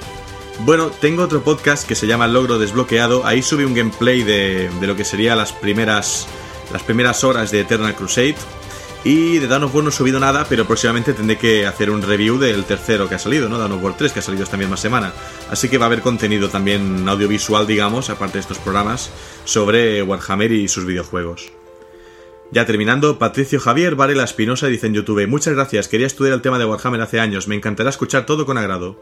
Bueno, 0.63 0.91
tengo 0.91 1.23
otro 1.23 1.41
podcast 1.41 1.87
que 1.87 1.95
se 1.95 2.05
llama 2.05 2.27
Logro 2.27 2.59
Desbloqueado. 2.59 3.25
Ahí 3.25 3.41
subí 3.41 3.63
un 3.63 3.73
gameplay 3.73 4.21
de, 4.21 4.69
lo 4.81 4.95
que 4.95 5.03
sería 5.03 5.35
las 5.35 5.51
primeras, 5.53 6.27
las 6.71 6.83
primeras 6.83 7.23
horas 7.23 7.49
de 7.49 7.61
Eternal 7.61 7.95
Crusade. 7.95 8.35
Y 9.03 9.39
de 9.39 9.47
Dawn 9.47 9.63
of 9.63 9.73
War 9.73 9.83
no 9.83 9.89
he 9.89 9.93
subido 9.93 10.19
nada, 10.19 10.45
pero 10.47 10.67
próximamente 10.67 11.13
tendré 11.13 11.39
que 11.39 11.65
hacer 11.65 11.89
un 11.89 12.03
review 12.03 12.37
del 12.37 12.63
tercero 12.65 13.09
que 13.09 13.15
ha 13.15 13.19
salido, 13.19 13.49
¿no? 13.49 13.57
Dawn 13.57 13.71
of 13.71 13.83
War 13.83 13.97
3, 13.97 14.13
que 14.13 14.19
ha 14.19 14.21
salido 14.21 14.43
esta 14.43 14.55
misma 14.55 14.77
semana. 14.77 15.11
Así 15.49 15.67
que 15.67 15.79
va 15.79 15.85
a 15.85 15.87
haber 15.87 16.01
contenido 16.01 16.49
también 16.49 17.09
audiovisual, 17.09 17.65
digamos, 17.65 18.11
aparte 18.11 18.33
de 18.33 18.41
estos 18.41 18.59
programas, 18.59 19.09
sobre 19.45 20.03
Warhammer 20.03 20.51
y 20.51 20.67
sus 20.67 20.85
videojuegos. 20.85 21.51
Ya 22.51 22.67
terminando, 22.67 23.17
Patricio 23.17 23.59
Javier 23.59 23.95
Varela 23.95 24.25
Espinosa 24.25 24.67
dice 24.67 24.85
en 24.85 24.93
YouTube: 24.93 25.27
Muchas 25.27 25.55
gracias, 25.55 25.87
quería 25.87 26.05
estudiar 26.05 26.35
el 26.35 26.43
tema 26.43 26.59
de 26.59 26.65
Warhammer 26.65 27.01
hace 27.01 27.19
años, 27.19 27.47
me 27.47 27.55
encantará 27.55 27.89
escuchar 27.89 28.27
todo 28.27 28.45
con 28.45 28.59
agrado. 28.59 28.97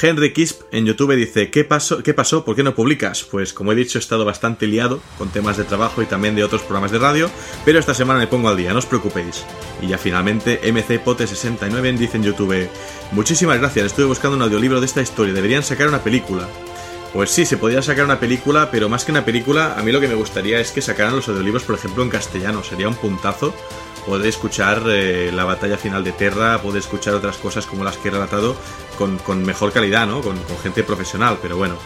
Henry 0.00 0.34
Kisp 0.34 0.62
en 0.72 0.84
YouTube 0.84 1.16
dice, 1.16 1.50
¿qué 1.50 1.64
pasó? 1.64 2.02
¿qué 2.02 2.12
pasó? 2.12 2.44
¿Por 2.44 2.54
qué 2.54 2.62
no 2.62 2.74
publicas? 2.74 3.24
Pues 3.24 3.54
como 3.54 3.72
he 3.72 3.74
dicho, 3.74 3.96
he 3.96 4.00
estado 4.00 4.26
bastante 4.26 4.66
liado 4.66 5.00
con 5.16 5.30
temas 5.30 5.56
de 5.56 5.64
trabajo 5.64 6.02
y 6.02 6.06
también 6.06 6.34
de 6.34 6.44
otros 6.44 6.62
programas 6.62 6.90
de 6.90 6.98
radio, 6.98 7.30
pero 7.64 7.78
esta 7.78 7.94
semana 7.94 8.20
me 8.20 8.26
pongo 8.26 8.48
al 8.50 8.58
día, 8.58 8.72
no 8.72 8.78
os 8.78 8.86
preocupéis. 8.86 9.44
Y 9.80 9.86
ya 9.86 9.96
finalmente, 9.96 10.60
MCPote69 10.62 11.96
dice 11.96 12.18
en 12.18 12.24
YouTube, 12.24 12.68
muchísimas 13.12 13.58
gracias, 13.58 13.86
estuve 13.86 14.06
buscando 14.06 14.36
un 14.36 14.42
audiolibro 14.42 14.80
de 14.80 14.86
esta 14.86 15.00
historia, 15.00 15.32
deberían 15.32 15.62
sacar 15.62 15.88
una 15.88 16.02
película. 16.02 16.46
Pues 17.14 17.30
sí, 17.30 17.46
se 17.46 17.56
podría 17.56 17.80
sacar 17.80 18.04
una 18.04 18.20
película, 18.20 18.70
pero 18.70 18.90
más 18.90 19.06
que 19.06 19.12
una 19.12 19.24
película, 19.24 19.76
a 19.78 19.82
mí 19.82 19.92
lo 19.92 20.00
que 20.00 20.08
me 20.08 20.14
gustaría 20.14 20.60
es 20.60 20.72
que 20.72 20.82
sacaran 20.82 21.16
los 21.16 21.28
audiolibros, 21.28 21.62
por 21.62 21.76
ejemplo, 21.76 22.02
en 22.02 22.10
castellano, 22.10 22.62
sería 22.62 22.88
un 22.88 22.96
puntazo 22.96 23.54
poder 24.06 24.26
escuchar 24.26 24.82
eh, 24.86 25.30
la 25.32 25.44
batalla 25.44 25.76
final 25.76 26.04
de 26.04 26.12
Terra, 26.12 26.62
poder 26.62 26.78
escuchar 26.80 27.14
otras 27.14 27.36
cosas 27.36 27.66
como 27.66 27.84
las 27.84 27.96
que 27.98 28.08
he 28.08 28.10
relatado 28.12 28.56
con, 28.96 29.44
mejor 29.44 29.72
calidad, 29.72 30.06
¿no? 30.06 30.22
Con, 30.22 30.38
gente 30.62 30.82
profesional, 30.84 31.38
pero 31.42 31.56
bueno. 31.56 31.76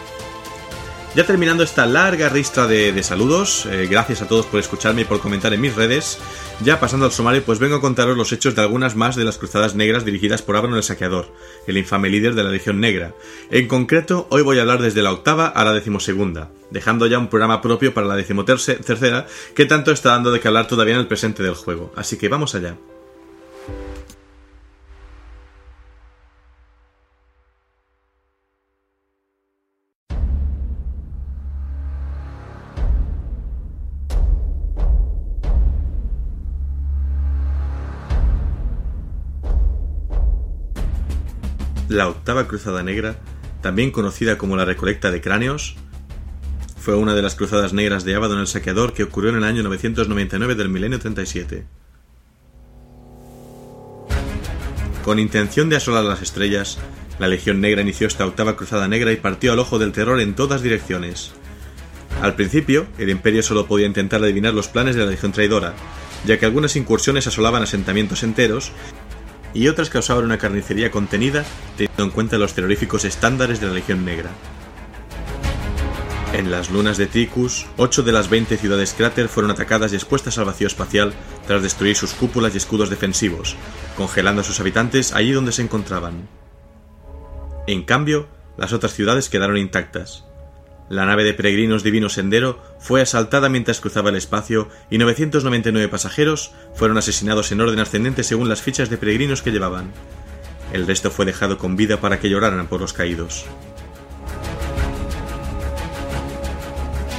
Ya 1.16 1.26
terminando 1.26 1.64
esta 1.64 1.86
larga 1.86 2.28
ristra 2.28 2.68
de, 2.68 3.02
saludos, 3.02 3.66
eh, 3.66 3.88
gracias 3.90 4.22
a 4.22 4.28
todos 4.28 4.46
por 4.46 4.60
escucharme 4.60 5.02
y 5.02 5.04
por 5.04 5.18
comentar 5.18 5.52
en 5.52 5.60
mis 5.60 5.74
redes. 5.74 6.20
Ya 6.62 6.78
pasando 6.78 7.04
al 7.04 7.10
sumario, 7.10 7.42
pues 7.42 7.58
vengo 7.58 7.74
a 7.74 7.80
contaros 7.80 8.16
los 8.16 8.30
hechos 8.30 8.54
de 8.54 8.62
algunas 8.62 8.94
más 8.94 9.16
de 9.16 9.24
las 9.24 9.36
cruzadas 9.36 9.74
negras 9.74 10.04
dirigidas 10.04 10.40
por 10.40 10.56
Abron 10.56 10.76
el 10.76 10.84
Saqueador, 10.84 11.26
el 11.66 11.78
infame 11.78 12.10
líder 12.10 12.36
de 12.36 12.44
la 12.44 12.50
Legión 12.50 12.78
Negra. 12.78 13.12
En 13.50 13.66
concreto, 13.66 14.28
hoy 14.30 14.42
voy 14.42 14.58
a 14.58 14.60
hablar 14.60 14.80
desde 14.80 15.02
la 15.02 15.10
octava 15.10 15.48
a 15.48 15.64
la 15.64 15.72
decimosegunda, 15.72 16.52
dejando 16.70 17.08
ya 17.08 17.18
un 17.18 17.28
programa 17.28 17.60
propio 17.60 17.92
para 17.92 18.06
la 18.06 18.14
decimotercera 18.14 19.26
que 19.56 19.66
tanto 19.66 19.90
está 19.90 20.10
dando 20.10 20.30
de 20.30 20.38
que 20.38 20.46
hablar 20.46 20.68
todavía 20.68 20.94
en 20.94 21.00
el 21.00 21.08
presente 21.08 21.42
del 21.42 21.54
juego. 21.54 21.92
Así 21.96 22.18
que 22.18 22.28
vamos 22.28 22.54
allá. 22.54 22.76
La 41.90 42.06
octava 42.06 42.46
Cruzada 42.46 42.84
Negra, 42.84 43.16
también 43.62 43.90
conocida 43.90 44.38
como 44.38 44.54
la 44.54 44.64
Recolecta 44.64 45.10
de 45.10 45.20
Cráneos, 45.20 45.74
fue 46.78 46.94
una 46.94 47.16
de 47.16 47.22
las 47.22 47.34
cruzadas 47.34 47.72
negras 47.72 48.04
de 48.04 48.14
Abaddon 48.14 48.38
el 48.38 48.46
Saqueador 48.46 48.92
que 48.92 49.02
ocurrió 49.02 49.30
en 49.30 49.38
el 49.38 49.42
año 49.42 49.64
999 49.64 50.54
del 50.54 50.68
milenio 50.68 51.00
37. 51.00 51.66
Con 55.04 55.18
intención 55.18 55.68
de 55.68 55.74
asolar 55.74 56.04
las 56.04 56.22
estrellas, 56.22 56.78
la 57.18 57.26
Legión 57.26 57.60
Negra 57.60 57.82
inició 57.82 58.06
esta 58.06 58.24
octava 58.24 58.54
cruzada 58.54 58.86
negra 58.86 59.10
y 59.10 59.16
partió 59.16 59.52
al 59.52 59.58
ojo 59.58 59.80
del 59.80 59.90
terror 59.90 60.20
en 60.20 60.36
todas 60.36 60.62
direcciones. 60.62 61.32
Al 62.22 62.36
principio, 62.36 62.86
el 62.98 63.10
Imperio 63.10 63.42
solo 63.42 63.66
podía 63.66 63.88
intentar 63.88 64.22
adivinar 64.22 64.54
los 64.54 64.68
planes 64.68 64.94
de 64.94 65.04
la 65.04 65.10
Legión 65.10 65.32
Traidora, 65.32 65.74
ya 66.24 66.38
que 66.38 66.46
algunas 66.46 66.76
incursiones 66.76 67.26
asolaban 67.26 67.64
asentamientos 67.64 68.22
enteros 68.22 68.70
y 69.54 69.68
otras 69.68 69.90
causaban 69.90 70.24
una 70.24 70.38
carnicería 70.38 70.90
contenida 70.90 71.44
teniendo 71.76 72.04
en 72.04 72.10
cuenta 72.10 72.38
los 72.38 72.54
terroríficos 72.54 73.04
estándares 73.04 73.60
de 73.60 73.66
la 73.66 73.74
Legión 73.74 74.04
Negra. 74.04 74.30
En 76.32 76.50
las 76.50 76.70
lunas 76.70 76.96
de 76.96 77.06
Tricus, 77.06 77.66
8 77.76 78.04
de 78.04 78.12
las 78.12 78.30
20 78.30 78.56
ciudades 78.56 78.94
cráter 78.96 79.28
fueron 79.28 79.50
atacadas 79.50 79.92
y 79.92 79.96
expuestas 79.96 80.38
al 80.38 80.44
vacío 80.44 80.68
espacial 80.68 81.12
tras 81.46 81.62
destruir 81.62 81.96
sus 81.96 82.12
cúpulas 82.14 82.54
y 82.54 82.58
escudos 82.58 82.88
defensivos, 82.88 83.56
congelando 83.96 84.42
a 84.42 84.44
sus 84.44 84.60
habitantes 84.60 85.12
allí 85.12 85.32
donde 85.32 85.50
se 85.50 85.62
encontraban. 85.62 86.28
En 87.66 87.82
cambio, 87.82 88.28
las 88.56 88.72
otras 88.72 88.94
ciudades 88.94 89.28
quedaron 89.28 89.56
intactas. 89.56 90.24
La 90.90 91.06
nave 91.06 91.22
de 91.22 91.34
peregrinos 91.34 91.84
Divino 91.84 92.08
Sendero 92.08 92.58
fue 92.80 93.00
asaltada 93.00 93.48
mientras 93.48 93.80
cruzaba 93.80 94.10
el 94.10 94.16
espacio 94.16 94.68
y 94.90 94.98
999 94.98 95.86
pasajeros 95.86 96.50
fueron 96.74 96.98
asesinados 96.98 97.52
en 97.52 97.60
orden 97.60 97.78
ascendente 97.78 98.24
según 98.24 98.48
las 98.48 98.60
fichas 98.60 98.90
de 98.90 98.96
peregrinos 98.96 99.40
que 99.40 99.52
llevaban. 99.52 99.92
El 100.72 100.88
resto 100.88 101.12
fue 101.12 101.26
dejado 101.26 101.58
con 101.58 101.76
vida 101.76 102.00
para 102.00 102.18
que 102.18 102.28
lloraran 102.28 102.66
por 102.66 102.80
los 102.80 102.92
caídos. 102.92 103.44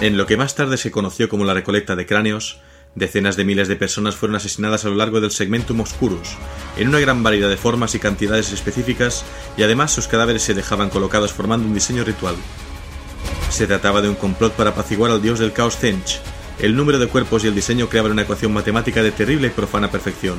En 0.01 0.17
lo 0.17 0.25
que 0.25 0.35
más 0.35 0.53
tarde 0.55 0.75
se 0.75 0.91
conoció 0.91 1.29
como 1.29 1.45
la 1.45 1.53
recolecta 1.53 1.95
de 1.95 2.05
cráneos, 2.05 2.59
decenas 2.95 3.37
de 3.37 3.45
miles 3.45 3.69
de 3.69 3.77
personas 3.77 4.17
fueron 4.17 4.35
asesinadas 4.35 4.83
a 4.83 4.89
lo 4.89 4.95
largo 4.95 5.21
del 5.21 5.31
segmentum 5.31 5.79
oscurus, 5.79 6.35
en 6.75 6.89
una 6.89 6.99
gran 6.99 7.23
variedad 7.23 7.47
de 7.47 7.55
formas 7.55 7.95
y 7.95 7.99
cantidades 7.99 8.51
específicas, 8.51 9.23
y 9.55 9.63
además 9.63 9.93
sus 9.93 10.09
cadáveres 10.09 10.41
se 10.41 10.55
dejaban 10.55 10.89
colocados 10.89 11.31
formando 11.31 11.65
un 11.65 11.73
diseño 11.73 12.03
ritual. 12.03 12.35
Se 13.51 13.67
trataba 13.67 14.01
de 14.01 14.07
un 14.07 14.15
complot 14.15 14.53
para 14.53 14.69
apaciguar 14.69 15.11
al 15.11 15.21
dios 15.21 15.37
del 15.37 15.51
caos 15.51 15.77
Zench. 15.77 16.21
El 16.57 16.75
número 16.75 16.99
de 16.99 17.07
cuerpos 17.07 17.43
y 17.43 17.47
el 17.47 17.53
diseño 17.53 17.89
creaban 17.89 18.13
una 18.13 18.21
ecuación 18.21 18.53
matemática 18.53 19.03
de 19.03 19.11
terrible 19.11 19.47
y 19.47 19.51
profana 19.51 19.91
perfección. 19.91 20.37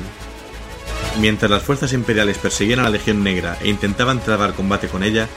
Mientras 1.21 1.49
las 1.49 1.61
fuerzas 1.61 1.93
imperiales 1.93 2.39
perseguían 2.39 2.79
a 2.79 2.83
la 2.83 2.89
Legión 2.89 3.23
Negra 3.23 3.57
e 3.61 3.69
intentaban 3.69 4.19
trabar 4.19 4.53
combate 4.53 4.87
con 4.87 5.03
ella, 5.03 5.29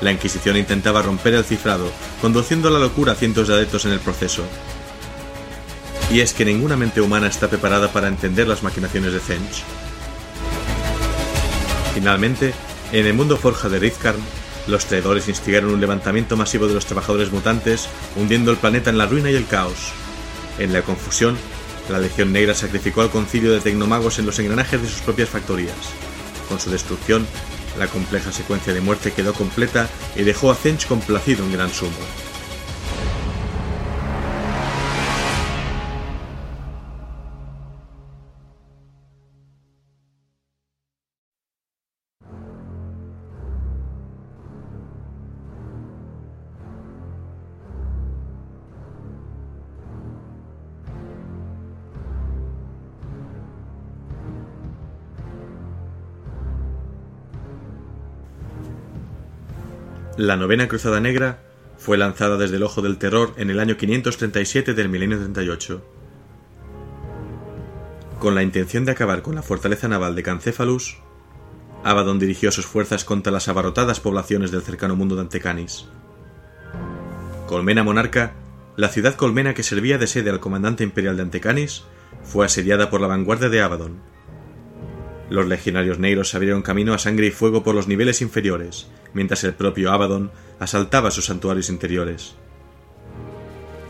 la 0.00 0.10
Inquisición 0.10 0.56
intentaba 0.56 1.02
romper 1.02 1.34
el 1.34 1.44
cifrado, 1.44 1.92
conduciendo 2.22 2.68
a 2.68 2.70
la 2.70 2.78
locura 2.78 3.12
a 3.12 3.16
cientos 3.16 3.46
de 3.46 3.54
adeptos 3.54 3.84
en 3.84 3.92
el 3.92 4.00
proceso. 4.00 4.44
Y 6.10 6.20
es 6.20 6.32
que 6.32 6.46
ninguna 6.46 6.78
mente 6.78 7.02
humana 7.02 7.26
está 7.26 7.48
preparada 7.48 7.92
para 7.92 8.08
entender 8.08 8.48
las 8.48 8.62
maquinaciones 8.62 9.12
de 9.12 9.20
Zench. 9.20 9.64
Finalmente, 11.92 12.54
en 12.90 13.06
el 13.06 13.12
mundo 13.12 13.36
forja 13.36 13.68
de 13.68 13.78
Rizkarn, 13.78 14.20
los 14.68 14.86
traidores 14.86 15.28
instigaron 15.28 15.72
un 15.72 15.80
levantamiento 15.80 16.36
masivo 16.36 16.68
de 16.68 16.74
los 16.74 16.86
trabajadores 16.86 17.32
mutantes, 17.32 17.88
hundiendo 18.16 18.50
el 18.50 18.58
planeta 18.58 18.90
en 18.90 18.98
la 18.98 19.06
ruina 19.06 19.30
y 19.30 19.34
el 19.34 19.46
caos. 19.46 19.92
En 20.58 20.72
la 20.72 20.82
confusión, 20.82 21.36
la 21.88 21.98
Legión 21.98 22.32
Negra 22.32 22.54
sacrificó 22.54 23.00
al 23.00 23.10
concilio 23.10 23.52
de 23.52 23.60
tecnomagos 23.60 24.18
en 24.18 24.26
los 24.26 24.38
engranajes 24.38 24.82
de 24.82 24.88
sus 24.88 25.00
propias 25.00 25.30
factorías. 25.30 25.74
Con 26.48 26.60
su 26.60 26.70
destrucción, 26.70 27.26
la 27.78 27.86
compleja 27.86 28.30
secuencia 28.30 28.74
de 28.74 28.80
muerte 28.80 29.12
quedó 29.12 29.32
completa 29.32 29.88
y 30.16 30.22
dejó 30.22 30.50
a 30.50 30.54
Zench 30.54 30.86
complacido 30.86 31.44
en 31.44 31.52
gran 31.52 31.72
sumo. 31.72 31.96
La 60.18 60.34
novena 60.34 60.66
Cruzada 60.66 60.98
Negra 60.98 61.44
fue 61.76 61.96
lanzada 61.96 62.36
desde 62.36 62.56
el 62.56 62.64
Ojo 62.64 62.82
del 62.82 62.98
Terror 62.98 63.34
en 63.36 63.50
el 63.50 63.60
año 63.60 63.76
537 63.76 64.74
del 64.74 64.88
milenio 64.88 65.16
38. 65.16 65.80
Con 68.18 68.34
la 68.34 68.42
intención 68.42 68.84
de 68.84 68.90
acabar 68.90 69.22
con 69.22 69.36
la 69.36 69.42
fortaleza 69.42 69.86
naval 69.86 70.16
de 70.16 70.24
Cancéfalus, 70.24 70.98
Abaddon 71.84 72.18
dirigió 72.18 72.50
sus 72.50 72.66
fuerzas 72.66 73.04
contra 73.04 73.30
las 73.30 73.46
abarrotadas 73.46 74.00
poblaciones 74.00 74.50
del 74.50 74.62
cercano 74.62 74.96
mundo 74.96 75.14
de 75.14 75.20
Antecanis. 75.20 75.86
Colmena 77.46 77.84
Monarca, 77.84 78.32
la 78.74 78.88
ciudad 78.88 79.14
colmena 79.14 79.54
que 79.54 79.62
servía 79.62 79.98
de 79.98 80.08
sede 80.08 80.30
al 80.30 80.40
comandante 80.40 80.82
imperial 80.82 81.16
de 81.16 81.22
Antecanis, 81.22 81.84
fue 82.24 82.44
asediada 82.44 82.90
por 82.90 83.00
la 83.00 83.06
vanguardia 83.06 83.50
de 83.50 83.62
Abaddon. 83.62 84.00
Los 85.30 85.46
legionarios 85.46 85.98
negros 85.98 86.34
abrieron 86.34 86.62
camino 86.62 86.94
a 86.94 86.98
sangre 86.98 87.26
y 87.26 87.30
fuego 87.30 87.62
por 87.62 87.74
los 87.74 87.86
niveles 87.86 88.22
inferiores, 88.22 88.88
mientras 89.12 89.44
el 89.44 89.54
propio 89.54 89.92
Abaddon 89.92 90.30
asaltaba 90.58 91.10
sus 91.10 91.26
santuarios 91.26 91.68
interiores. 91.68 92.34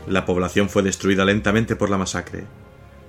La 0.09 0.25
población 0.25 0.69
fue 0.69 0.83
destruida 0.83 1.25
lentamente 1.25 1.77
por 1.77 1.91
la 1.91 1.99
masacre. 1.99 2.45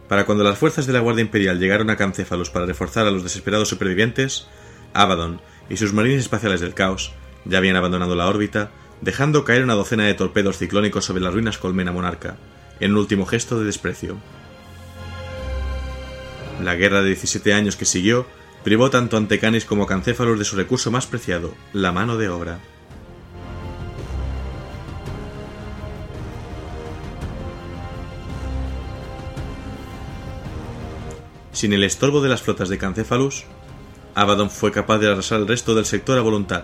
Para 0.07 0.25
cuando 0.25 0.43
las 0.43 0.57
fuerzas 0.57 0.85
de 0.85 0.93
la 0.93 0.99
Guardia 0.99 1.21
Imperial 1.21 1.59
llegaron 1.59 1.89
a 1.89 1.95
Cancéfalos 1.95 2.49
para 2.49 2.65
reforzar 2.65 3.07
a 3.07 3.11
los 3.11 3.23
desesperados 3.23 3.69
supervivientes, 3.69 4.47
Abaddon 4.93 5.41
y 5.69 5.77
sus 5.77 5.93
marines 5.93 6.21
espaciales 6.21 6.61
del 6.61 6.73
caos 6.73 7.13
ya 7.45 7.59
habían 7.59 7.75
abandonado 7.75 8.15
la 8.15 8.27
órbita, 8.27 8.71
dejando 9.01 9.45
caer 9.45 9.63
una 9.63 9.75
docena 9.75 10.05
de 10.05 10.13
torpedos 10.13 10.57
ciclónicos 10.57 11.05
sobre 11.05 11.21
las 11.21 11.33
ruinas 11.33 11.57
Colmena 11.57 11.91
Monarca, 11.91 12.37
en 12.79 12.91
un 12.91 12.97
último 12.97 13.25
gesto 13.25 13.59
de 13.59 13.65
desprecio. 13.65 14.17
La 16.61 16.75
guerra 16.75 17.01
de 17.01 17.07
17 17.07 17.53
años 17.53 17.77
que 17.77 17.85
siguió 17.85 18.25
privó 18.63 18.89
tanto 18.89 19.15
a 19.15 19.19
Antecanis 19.19 19.63
como 19.63 19.83
a 19.83 19.87
Cancéfalos 19.87 20.37
de 20.37 20.45
su 20.45 20.57
recurso 20.57 20.91
más 20.91 21.07
preciado, 21.07 21.53
la 21.71 21.91
mano 21.93 22.17
de 22.17 22.27
obra. 22.27 22.59
Sin 31.53 31.73
el 31.73 31.83
estorbo 31.83 32.21
de 32.21 32.29
las 32.29 32.41
flotas 32.41 32.69
de 32.69 32.77
Cancéfalos, 32.77 33.45
Abaddon 34.15 34.49
fue 34.49 34.71
capaz 34.71 34.97
de 34.99 35.11
arrasar 35.11 35.39
el 35.39 35.47
resto 35.47 35.75
del 35.75 35.85
sector 35.85 36.17
a 36.17 36.21
voluntad. 36.21 36.63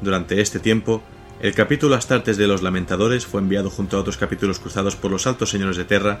Durante 0.00 0.40
este 0.40 0.60
tiempo, 0.60 1.02
el 1.40 1.54
capítulo 1.54 1.96
Astartes 1.96 2.36
de 2.36 2.46
los 2.46 2.62
Lamentadores 2.62 3.26
fue 3.26 3.40
enviado 3.40 3.70
junto 3.70 3.96
a 3.96 4.00
otros 4.00 4.16
capítulos 4.16 4.60
cruzados 4.60 4.96
por 4.96 5.10
los 5.10 5.26
altos 5.26 5.50
señores 5.50 5.76
de 5.76 5.84
Terra 5.84 6.20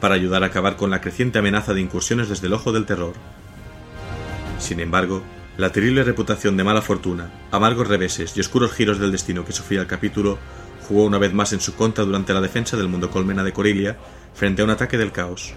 para 0.00 0.14
ayudar 0.14 0.42
a 0.42 0.46
acabar 0.46 0.76
con 0.76 0.90
la 0.90 1.00
creciente 1.00 1.38
amenaza 1.38 1.74
de 1.74 1.80
incursiones 1.80 2.28
desde 2.28 2.46
el 2.46 2.52
ojo 2.52 2.72
del 2.72 2.86
terror. 2.86 3.14
Sin 4.58 4.80
embargo, 4.80 5.22
la 5.56 5.72
terrible 5.72 6.04
reputación 6.04 6.56
de 6.56 6.64
mala 6.64 6.82
fortuna, 6.82 7.30
amargos 7.50 7.88
reveses 7.88 8.36
y 8.36 8.40
oscuros 8.40 8.72
giros 8.72 8.98
del 8.98 9.12
destino 9.12 9.44
que 9.44 9.52
sufría 9.52 9.80
el 9.80 9.86
capítulo 9.86 10.38
jugó 10.86 11.04
una 11.04 11.18
vez 11.18 11.32
más 11.32 11.52
en 11.52 11.60
su 11.60 11.74
contra 11.74 12.04
durante 12.04 12.34
la 12.34 12.40
defensa 12.40 12.76
del 12.76 12.88
mundo 12.88 13.10
colmena 13.10 13.42
de 13.42 13.52
Corilia 13.52 13.96
frente 14.34 14.62
a 14.62 14.64
un 14.64 14.70
ataque 14.70 14.98
del 14.98 15.12
caos. 15.12 15.54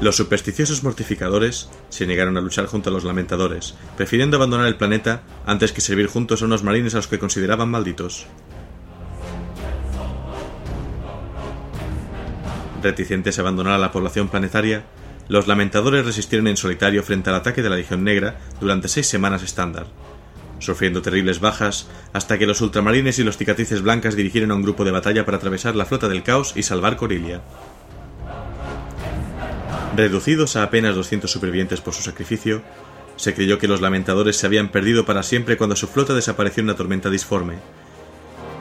Los 0.00 0.16
supersticiosos 0.16 0.82
mortificadores 0.82 1.70
se 1.88 2.06
negaron 2.06 2.36
a 2.36 2.42
luchar 2.42 2.66
junto 2.66 2.90
a 2.90 2.92
los 2.92 3.04
lamentadores, 3.04 3.74
prefiriendo 3.96 4.36
abandonar 4.36 4.66
el 4.66 4.76
planeta 4.76 5.22
antes 5.46 5.72
que 5.72 5.80
servir 5.80 6.08
juntos 6.08 6.42
a 6.42 6.44
unos 6.44 6.62
marines 6.62 6.94
a 6.94 6.98
los 6.98 7.08
que 7.08 7.18
consideraban 7.18 7.70
malditos. 7.70 8.26
Reticentes 12.86 13.36
a 13.36 13.40
abandonar 13.40 13.72
a 13.72 13.78
la 13.78 13.90
población 13.90 14.28
planetaria, 14.28 14.84
los 15.26 15.48
lamentadores 15.48 16.06
resistieron 16.06 16.46
en 16.46 16.56
solitario 16.56 17.02
frente 17.02 17.30
al 17.30 17.34
ataque 17.34 17.60
de 17.60 17.68
la 17.68 17.74
Legión 17.74 18.04
Negra 18.04 18.38
durante 18.60 18.86
seis 18.86 19.08
semanas 19.08 19.42
estándar, 19.42 19.88
sufriendo 20.60 21.02
terribles 21.02 21.40
bajas 21.40 21.88
hasta 22.12 22.38
que 22.38 22.46
los 22.46 22.60
ultramarines 22.60 23.18
y 23.18 23.24
los 23.24 23.38
cicatrices 23.38 23.82
blancas 23.82 24.14
dirigieron 24.14 24.52
a 24.52 24.54
un 24.54 24.62
grupo 24.62 24.84
de 24.84 24.92
batalla 24.92 25.24
para 25.24 25.38
atravesar 25.38 25.74
la 25.74 25.84
flota 25.84 26.08
del 26.08 26.22
caos 26.22 26.52
y 26.54 26.62
salvar 26.62 26.96
Corilia. 26.96 27.42
Reducidos 29.96 30.54
a 30.54 30.62
apenas 30.62 30.94
200 30.94 31.28
supervivientes 31.28 31.80
por 31.80 31.92
su 31.92 32.04
sacrificio, 32.04 32.62
se 33.16 33.34
creyó 33.34 33.58
que 33.58 33.66
los 33.66 33.80
lamentadores 33.80 34.36
se 34.36 34.46
habían 34.46 34.68
perdido 34.68 35.04
para 35.04 35.24
siempre 35.24 35.56
cuando 35.56 35.74
su 35.74 35.88
flota 35.88 36.14
desapareció 36.14 36.60
en 36.60 36.68
una 36.68 36.76
tormenta 36.76 37.10
disforme, 37.10 37.54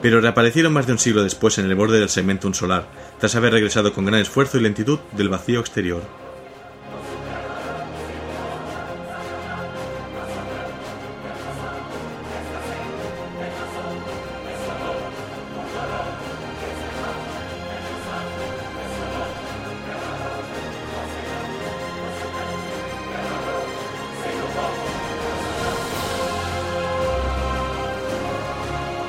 pero 0.05 0.21
reaparecieron 0.21 0.71
más 0.71 0.85
de 0.85 0.91
un 0.91 0.99
siglo 0.99 1.23
después 1.23 1.57
en 1.57 1.65
el 1.65 1.73
borde 1.73 1.97
del 1.97 2.09
segmentum 2.09 2.53
solar, 2.53 2.85
tras 3.19 3.33
haber 3.33 3.53
regresado 3.53 3.91
con 3.91 4.05
gran 4.05 4.21
esfuerzo 4.21 4.59
y 4.59 4.61
lentitud 4.61 4.99
del 5.13 5.29
vacío 5.29 5.59
exterior. 5.59 6.03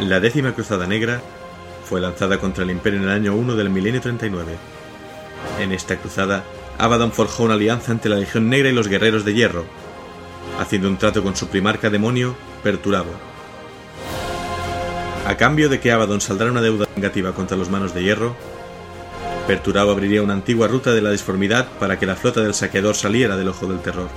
La 0.06 0.20
décima 0.20 0.54
Cruzada 0.54 0.86
Negra 0.86 1.20
fue 1.84 2.00
lanzada 2.00 2.38
contra 2.38 2.62
el 2.62 2.70
Imperio 2.70 3.00
en 3.00 3.06
el 3.06 3.10
año 3.10 3.34
1 3.34 3.56
del 3.56 3.70
milenio 3.70 4.00
39. 4.00 4.52
En 5.58 5.72
esta 5.72 5.96
cruzada, 5.96 6.44
Abaddon 6.78 7.10
forjó 7.10 7.42
una 7.42 7.54
alianza 7.54 7.90
entre 7.90 8.10
la 8.10 8.16
Legión 8.16 8.48
Negra 8.48 8.68
y 8.68 8.72
los 8.72 8.86
Guerreros 8.86 9.24
de 9.24 9.34
Hierro, 9.34 9.64
haciendo 10.60 10.86
un 10.86 10.96
trato 10.96 11.24
con 11.24 11.34
su 11.34 11.48
primarca 11.48 11.90
demonio, 11.90 12.36
Perturabo. 12.62 13.10
A 15.26 15.36
cambio 15.36 15.68
de 15.68 15.80
que 15.80 15.90
Abaddon 15.90 16.20
saldrá 16.20 16.52
una 16.52 16.62
deuda 16.62 16.86
negativa 16.94 17.32
contra 17.32 17.56
los 17.56 17.68
manos 17.68 17.92
de 17.92 18.04
hierro, 18.04 18.36
Perturabo 19.48 19.90
abriría 19.90 20.22
una 20.22 20.34
antigua 20.34 20.68
ruta 20.68 20.92
de 20.94 21.02
la 21.02 21.10
disformidad 21.10 21.66
para 21.80 21.98
que 21.98 22.06
la 22.06 22.14
flota 22.14 22.42
del 22.42 22.54
saqueador 22.54 22.94
saliera 22.94 23.36
del 23.36 23.48
ojo 23.48 23.66
del 23.66 23.80
terror. 23.80 24.08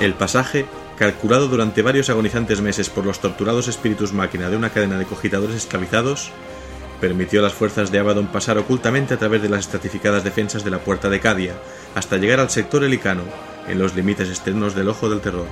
El 0.00 0.12
pasaje, 0.12 0.66
calculado 1.02 1.48
durante 1.48 1.82
varios 1.82 2.10
agonizantes 2.10 2.60
meses 2.60 2.88
por 2.88 3.04
los 3.04 3.18
torturados 3.20 3.66
espíritus 3.66 4.12
máquina 4.12 4.48
de 4.48 4.56
una 4.56 4.70
cadena 4.70 4.98
de 4.98 5.04
cogitadores 5.04 5.56
esclavizados, 5.56 6.30
permitió 7.00 7.40
a 7.40 7.42
las 7.42 7.54
fuerzas 7.54 7.90
de 7.90 7.98
Abaddon 7.98 8.28
pasar 8.28 8.56
ocultamente 8.56 9.14
a 9.14 9.16
través 9.16 9.42
de 9.42 9.48
las 9.48 9.62
estratificadas 9.62 10.22
defensas 10.22 10.62
de 10.62 10.70
la 10.70 10.78
puerta 10.78 11.10
de 11.10 11.18
Cadia, 11.18 11.54
hasta 11.96 12.18
llegar 12.18 12.38
al 12.38 12.50
sector 12.50 12.84
helicano, 12.84 13.24
en 13.66 13.80
los 13.80 13.96
límites 13.96 14.28
externos 14.28 14.76
del 14.76 14.88
ojo 14.90 15.10
del 15.10 15.20
terror. 15.20 15.48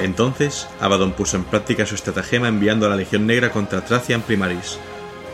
Entonces, 0.00 0.66
Abaddon 0.80 1.12
puso 1.12 1.36
en 1.36 1.44
práctica 1.44 1.84
su 1.84 1.94
estratagema 1.94 2.48
enviando 2.48 2.86
a 2.86 2.88
la 2.88 2.96
Legión 2.96 3.26
Negra 3.26 3.50
contra 3.50 3.84
Tracian 3.84 4.22
Primaris, 4.22 4.78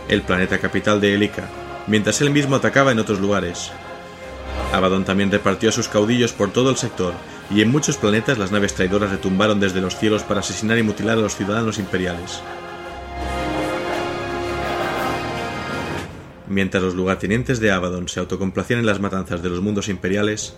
el 0.08 0.22
planeta 0.22 0.58
capital 0.58 1.00
de 1.00 1.14
Elica, 1.14 1.48
mientras 1.86 2.20
él 2.20 2.30
mismo 2.30 2.56
atacaba 2.56 2.90
en 2.90 2.98
otros 2.98 3.20
lugares. 3.20 3.70
Abaddon 4.72 5.04
también 5.04 5.30
repartió 5.30 5.68
a 5.68 5.72
sus 5.72 5.88
caudillos 5.88 6.32
por 6.32 6.50
todo 6.50 6.70
el 6.70 6.76
sector, 6.76 7.12
y 7.50 7.60
en 7.60 7.70
muchos 7.70 7.98
planetas 7.98 8.38
las 8.38 8.52
naves 8.52 8.74
traidoras 8.74 9.10
retumbaron 9.10 9.60
desde 9.60 9.82
los 9.82 9.96
cielos 9.96 10.22
para 10.22 10.40
asesinar 10.40 10.78
y 10.78 10.82
mutilar 10.82 11.18
a 11.18 11.20
los 11.20 11.36
ciudadanos 11.36 11.78
imperiales. 11.78 12.42
Mientras 16.48 16.82
los 16.82 16.94
lugartenientes 16.94 17.60
de 17.60 17.70
Abaddon 17.70 18.08
se 18.08 18.20
autocomplacían 18.20 18.80
en 18.80 18.86
las 18.86 19.00
matanzas 19.00 19.42
de 19.42 19.50
los 19.50 19.60
mundos 19.60 19.88
imperiales, 19.88 20.54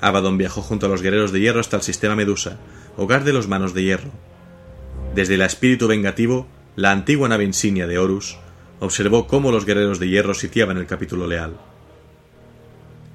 Abaddon 0.00 0.38
viajó 0.38 0.62
junto 0.62 0.86
a 0.86 0.88
los 0.88 1.02
guerreros 1.02 1.30
de 1.30 1.40
hierro 1.40 1.60
hasta 1.60 1.76
el 1.76 1.82
sistema 1.82 2.16
Medusa, 2.16 2.58
hogar 2.96 3.24
de 3.24 3.34
los 3.34 3.46
manos 3.46 3.74
de 3.74 3.82
hierro. 3.82 4.10
Desde 5.14 5.34
el 5.34 5.42
espíritu 5.42 5.86
vengativo, 5.86 6.46
la 6.76 6.92
antigua 6.92 7.28
nave 7.28 7.44
insignia 7.44 7.86
de 7.86 7.98
Horus, 7.98 8.38
observó 8.80 9.26
cómo 9.26 9.52
los 9.52 9.66
guerreros 9.66 9.98
de 9.98 10.08
hierro 10.08 10.32
sitiaban 10.32 10.78
el 10.78 10.86
capítulo 10.86 11.26
leal. 11.26 11.56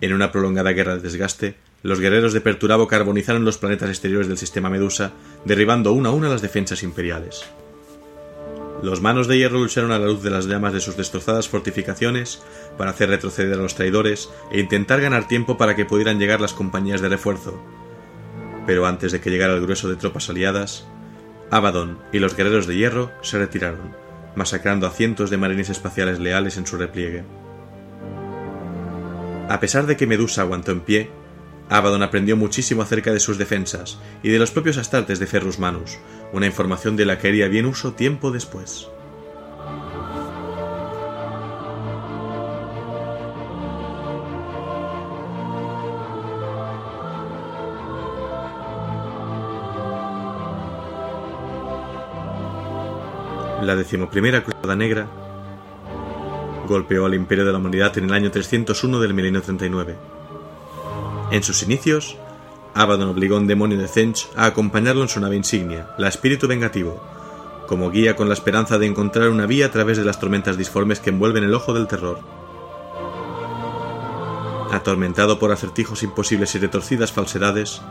En 0.01 0.13
una 0.13 0.31
prolongada 0.31 0.73
guerra 0.73 0.95
de 0.95 1.01
desgaste, 1.01 1.55
los 1.83 1.99
guerreros 1.99 2.33
de 2.33 2.41
Perturabo 2.41 2.87
carbonizaron 2.87 3.45
los 3.45 3.57
planetas 3.57 3.89
exteriores 3.89 4.27
del 4.27 4.37
sistema 4.37 4.69
Medusa, 4.69 5.11
derribando 5.45 5.93
una 5.93 6.09
a 6.09 6.11
una 6.11 6.29
las 6.29 6.41
defensas 6.41 6.83
imperiales. 6.83 7.45
Los 8.83 9.01
manos 9.01 9.27
de 9.27 9.37
hierro 9.37 9.59
lucharon 9.59 9.91
a 9.91 9.99
la 9.99 10.07
luz 10.07 10.21
de 10.21 10.29
las 10.29 10.47
llamas 10.47 10.73
de 10.73 10.81
sus 10.81 10.97
destrozadas 10.97 11.47
fortificaciones 11.47 12.43
para 12.77 12.91
hacer 12.91 13.09
retroceder 13.09 13.53
a 13.53 13.61
los 13.61 13.75
traidores 13.75 14.29
e 14.51 14.59
intentar 14.59 14.99
ganar 14.99 15.27
tiempo 15.27 15.57
para 15.57 15.75
que 15.75 15.85
pudieran 15.85 16.19
llegar 16.19 16.41
las 16.41 16.53
compañías 16.53 17.01
de 17.01 17.09
refuerzo. 17.09 17.61
Pero 18.67 18.85
antes 18.85 19.11
de 19.11 19.21
que 19.21 19.29
llegara 19.29 19.53
el 19.53 19.61
grueso 19.61 19.87
de 19.87 19.95
tropas 19.95 20.29
aliadas, 20.29 20.85
Abaddon 21.51 21.99
y 22.11 22.19
los 22.19 22.35
guerreros 22.35 22.67
de 22.67 22.75
hierro 22.75 23.11
se 23.21 23.39
retiraron, 23.39 23.95
masacrando 24.35 24.87
a 24.87 24.91
cientos 24.91 25.29
de 25.29 25.37
marines 25.37 25.69
espaciales 25.69 26.19
leales 26.19 26.57
en 26.57 26.67
su 26.67 26.77
repliegue. 26.77 27.23
A 29.47 29.59
pesar 29.59 29.85
de 29.85 29.95
que 29.95 30.07
Medusa 30.07 30.41
aguantó 30.41 30.71
en 30.71 30.81
pie, 30.81 31.11
Abaddon 31.69 32.01
aprendió 32.01 32.35
muchísimo 32.35 32.81
acerca 32.81 33.13
de 33.13 33.19
sus 33.19 33.37
defensas 33.37 33.99
y 34.23 34.29
de 34.29 34.39
los 34.39 34.49
propios 34.49 34.77
astartes 34.77 35.19
de 35.19 35.27
Ferrus 35.27 35.59
Manus, 35.59 35.99
una 36.33 36.47
información 36.47 36.95
de 36.95 37.05
la 37.05 37.19
que 37.19 37.27
haría 37.27 37.47
bien 37.47 37.67
uso 37.67 37.93
tiempo 37.93 38.31
después. 38.31 38.87
La 53.61 53.75
decimoprimera 53.75 54.43
Cruzada 54.43 54.75
Negra 54.75 55.07
golpeó 56.65 57.05
al 57.05 57.13
Imperio 57.13 57.45
de 57.45 57.51
la 57.51 57.57
Humanidad 57.57 57.97
en 57.97 58.05
el 58.05 58.13
año 58.13 58.31
301 58.31 58.99
del 58.99 59.13
milenio 59.13 59.41
39. 59.41 59.95
En 61.31 61.43
sus 61.43 61.63
inicios, 61.63 62.17
Abaddon 62.73 63.09
obligó 63.09 63.35
a 63.35 63.39
un 63.39 63.47
demonio 63.47 63.77
de 63.77 63.87
Zench 63.87 64.27
a 64.35 64.45
acompañarlo 64.45 65.01
en 65.01 65.09
su 65.09 65.19
nave 65.19 65.35
insignia, 65.35 65.87
la 65.97 66.09
Espíritu 66.09 66.47
Vengativo, 66.47 67.01
como 67.67 67.89
guía 67.89 68.15
con 68.15 68.27
la 68.27 68.33
esperanza 68.33 68.77
de 68.77 68.85
encontrar 68.85 69.29
una 69.29 69.45
vía 69.45 69.67
a 69.67 69.71
través 69.71 69.97
de 69.97 70.05
las 70.05 70.19
tormentas 70.19 70.57
disformes 70.57 70.99
que 70.99 71.09
envuelven 71.09 71.43
el 71.43 71.53
ojo 71.53 71.73
del 71.73 71.87
terror. 71.87 72.19
Atormentado 74.71 75.39
por 75.39 75.51
acertijos 75.51 76.03
imposibles 76.03 76.53
y 76.55 76.59
retorcidas 76.59 77.11
falsedades, 77.11 77.81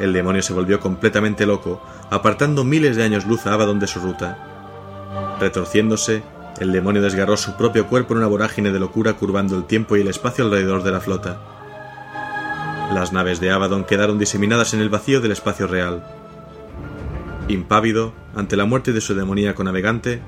el 0.00 0.12
demonio 0.12 0.42
se 0.42 0.52
volvió 0.52 0.80
completamente 0.80 1.46
loco, 1.46 1.80
apartando 2.10 2.64
miles 2.64 2.96
de 2.96 3.04
años 3.04 3.26
luz 3.26 3.46
a 3.46 3.54
Abaddon 3.54 3.78
de 3.78 3.86
su 3.86 4.00
ruta. 4.00 5.36
Retorciéndose, 5.38 6.24
el 6.60 6.72
demonio 6.72 7.02
desgarró 7.02 7.36
su 7.36 7.56
propio 7.56 7.86
cuerpo 7.86 8.14
en 8.14 8.18
una 8.18 8.26
vorágine 8.26 8.72
de 8.72 8.80
locura 8.80 9.14
curvando 9.14 9.56
el 9.56 9.64
tiempo 9.64 9.96
y 9.96 10.00
el 10.00 10.08
espacio 10.08 10.44
alrededor 10.44 10.82
de 10.82 10.92
la 10.92 11.00
flota. 11.00 11.40
Las 12.94 13.12
naves 13.12 13.40
de 13.40 13.50
Abaddon 13.50 13.84
quedaron 13.84 14.18
diseminadas 14.18 14.74
en 14.74 14.80
el 14.80 14.90
vacío 14.90 15.20
del 15.20 15.32
espacio 15.32 15.66
real. 15.66 16.04
Impávido, 17.48 18.12
ante 18.36 18.56
la 18.56 18.66
muerte 18.66 18.92
de 18.92 19.00
su 19.00 19.14
demoníaco 19.14 19.64
navegante, 19.64 20.20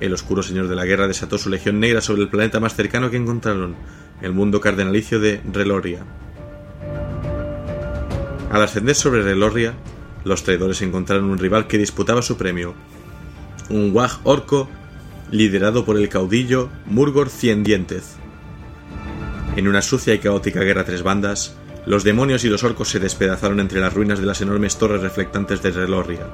el 0.00 0.12
oscuro 0.12 0.42
señor 0.42 0.68
de 0.68 0.76
la 0.76 0.84
guerra 0.84 1.06
desató 1.06 1.38
su 1.38 1.50
legión 1.50 1.80
negra 1.80 2.00
sobre 2.00 2.22
el 2.22 2.28
planeta 2.28 2.60
más 2.60 2.74
cercano 2.74 3.10
que 3.10 3.16
encontraron, 3.16 3.76
el 4.22 4.32
mundo 4.32 4.60
cardenalicio 4.60 5.20
de 5.20 5.40
Reloria. 5.52 6.04
Al 8.50 8.62
ascender 8.62 8.94
sobre 8.94 9.22
Reloria, 9.22 9.74
los 10.24 10.42
traidores 10.44 10.80
encontraron 10.82 11.30
un 11.30 11.38
rival 11.38 11.66
que 11.66 11.78
disputaba 11.78 12.22
su 12.22 12.36
premio, 12.36 12.74
un 13.68 13.90
Wag 13.94 14.12
orco 14.24 14.68
liderado 15.30 15.84
por 15.84 15.96
el 15.96 16.08
caudillo 16.08 16.70
Murgor 16.86 17.28
Cien 17.28 17.64
Dientes. 17.64 18.16
En 19.56 19.68
una 19.68 19.82
sucia 19.82 20.14
y 20.14 20.18
caótica 20.18 20.60
guerra 20.60 20.84
tres 20.84 21.02
bandas, 21.02 21.56
los 21.86 22.04
demonios 22.04 22.44
y 22.44 22.48
los 22.48 22.64
orcos 22.64 22.90
se 22.90 23.00
despedazaron 23.00 23.60
entre 23.60 23.80
las 23.80 23.94
ruinas 23.94 24.18
de 24.20 24.26
las 24.26 24.40
enormes 24.40 24.76
torres 24.76 25.02
reflectantes 25.02 25.62
de 25.62 25.70
Relorria. 25.70 26.26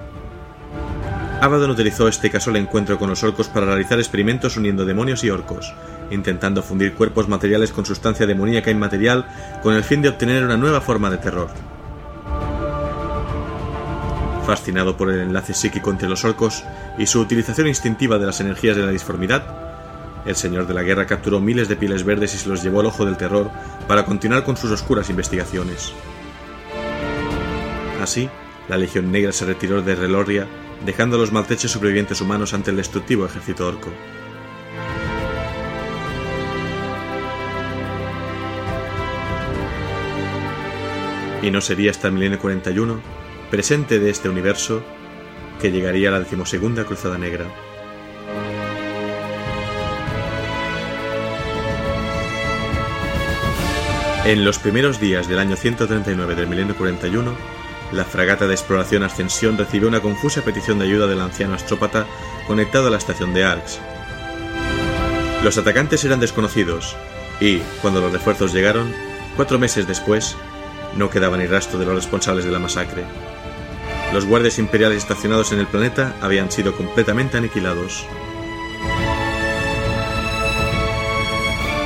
Abaddon 1.40 1.70
utilizó 1.70 2.09
este 2.09 2.30
casual 2.30 2.57
encuentro 2.57 2.98
con 2.98 3.11
los 3.11 3.22
orcos 3.22 3.48
para 3.48 3.66
realizar 3.66 3.98
experimentos 3.98 4.57
uniendo 4.57 4.85
demonios 4.85 5.24
y 5.24 5.30
orcos, 5.30 5.74
intentando 6.11 6.62
fundir 6.62 6.94
cuerpos 6.94 7.28
materiales 7.28 7.72
con 7.72 7.85
sustancia 7.85 8.26
demoníaca 8.26 8.70
inmaterial 8.70 9.26
con 9.62 9.74
el 9.74 9.85
fin 9.85 10.00
de 10.02 10.09
obtener 10.09 10.44
una 10.44 10.57
nueva 10.57 10.80
forma 10.80 11.11
de 11.11 11.18
terror. 11.18 11.48
Fascinado 14.46 14.96
por 14.98 15.11
el 15.11 15.20
enlace 15.20 15.54
psíquico 15.54 15.90
entre 15.90 16.09
los 16.09 16.24
orcos 16.24 16.64
y 16.98 17.07
su 17.07 17.18
utilización 17.18 17.66
instintiva 17.66 18.18
de 18.18 18.26
las 18.26 18.40
energías 18.40 18.76
de 18.76 18.85
la 18.85 18.92
disformidad, 18.92 19.42
el 20.26 20.37
señor 20.37 20.66
de 20.66 20.74
la 20.74 20.83
guerra 20.83 21.07
capturó 21.07 21.40
miles 21.40 21.68
de 21.68 21.76
pieles 21.76 22.04
verdes 22.04 22.35
y 22.35 22.38
se 22.38 22.48
los 22.50 22.62
llevó 22.62 22.80
al 22.80 22.87
ojo 22.87 23.07
del 23.07 23.16
terror 23.16 23.50
para 23.88 24.04
continuar 24.04 24.44
con 24.44 24.59
sus 24.59 24.70
oscuras 24.70 25.09
investigaciones. 25.09 25.94
Así, 28.02 28.28
la 28.68 28.76
Legión 28.76 29.11
Negra 29.11 29.33
se 29.33 29.46
retiró 29.46 29.80
de 29.80 29.94
Reloria, 29.94 30.46
dejando 30.85 31.16
a 31.16 31.20
los 31.20 31.33
maltrechos 31.33 31.70
sobrevivientes 31.70 32.20
humanos 32.20 32.52
ante 32.52 32.70
el 32.70 32.76
destructivo 32.76 33.24
ejército 33.24 33.66
orco. 33.66 33.90
Y 41.40 41.50
no 41.50 41.62
sería 41.62 41.90
hasta 41.90 42.09
el 42.09 42.14
milenio 42.14 42.38
41 42.38 43.23
presente 43.54 44.00
de 44.00 44.10
este 44.10 44.28
universo, 44.28 44.82
que 45.60 45.70
llegaría 45.70 46.08
a 46.08 46.10
la 46.10 46.18
decimosegunda 46.18 46.82
Cruzada 46.82 47.18
Negra. 47.18 47.46
En 54.24 54.44
los 54.44 54.58
primeros 54.58 54.98
días 54.98 55.28
del 55.28 55.38
año 55.38 55.54
139 55.54 56.34
del 56.34 56.48
milenio 56.48 56.74
41, 56.74 57.32
la 57.92 58.04
fragata 58.04 58.48
de 58.48 58.54
exploración 58.54 59.04
Ascensión 59.04 59.56
recibió 59.56 59.86
una 59.86 60.00
confusa 60.00 60.42
petición 60.42 60.80
de 60.80 60.86
ayuda 60.86 61.06
del 61.06 61.20
anciano 61.20 61.54
astrópata 61.54 62.06
conectado 62.48 62.88
a 62.88 62.90
la 62.90 62.98
estación 62.98 63.32
de 63.34 63.44
Arx. 63.44 63.78
Los 65.44 65.58
atacantes 65.58 66.04
eran 66.04 66.18
desconocidos 66.18 66.96
y, 67.40 67.58
cuando 67.80 68.00
los 68.00 68.12
refuerzos 68.12 68.52
llegaron, 68.52 68.92
cuatro 69.36 69.60
meses 69.60 69.86
después, 69.86 70.34
no 70.96 71.08
quedaba 71.08 71.36
ni 71.36 71.46
rastro 71.46 71.78
de 71.78 71.86
los 71.86 71.94
responsables 71.94 72.44
de 72.44 72.50
la 72.50 72.58
masacre. 72.58 73.04
Los 74.14 74.27
guardias 74.27 74.61
imperiales 74.61 74.98
estacionados 74.98 75.50
en 75.50 75.59
el 75.59 75.66
planeta 75.66 76.16
habían 76.22 76.48
sido 76.53 76.77
completamente 76.77 77.37
aniquilados. 77.37 78.07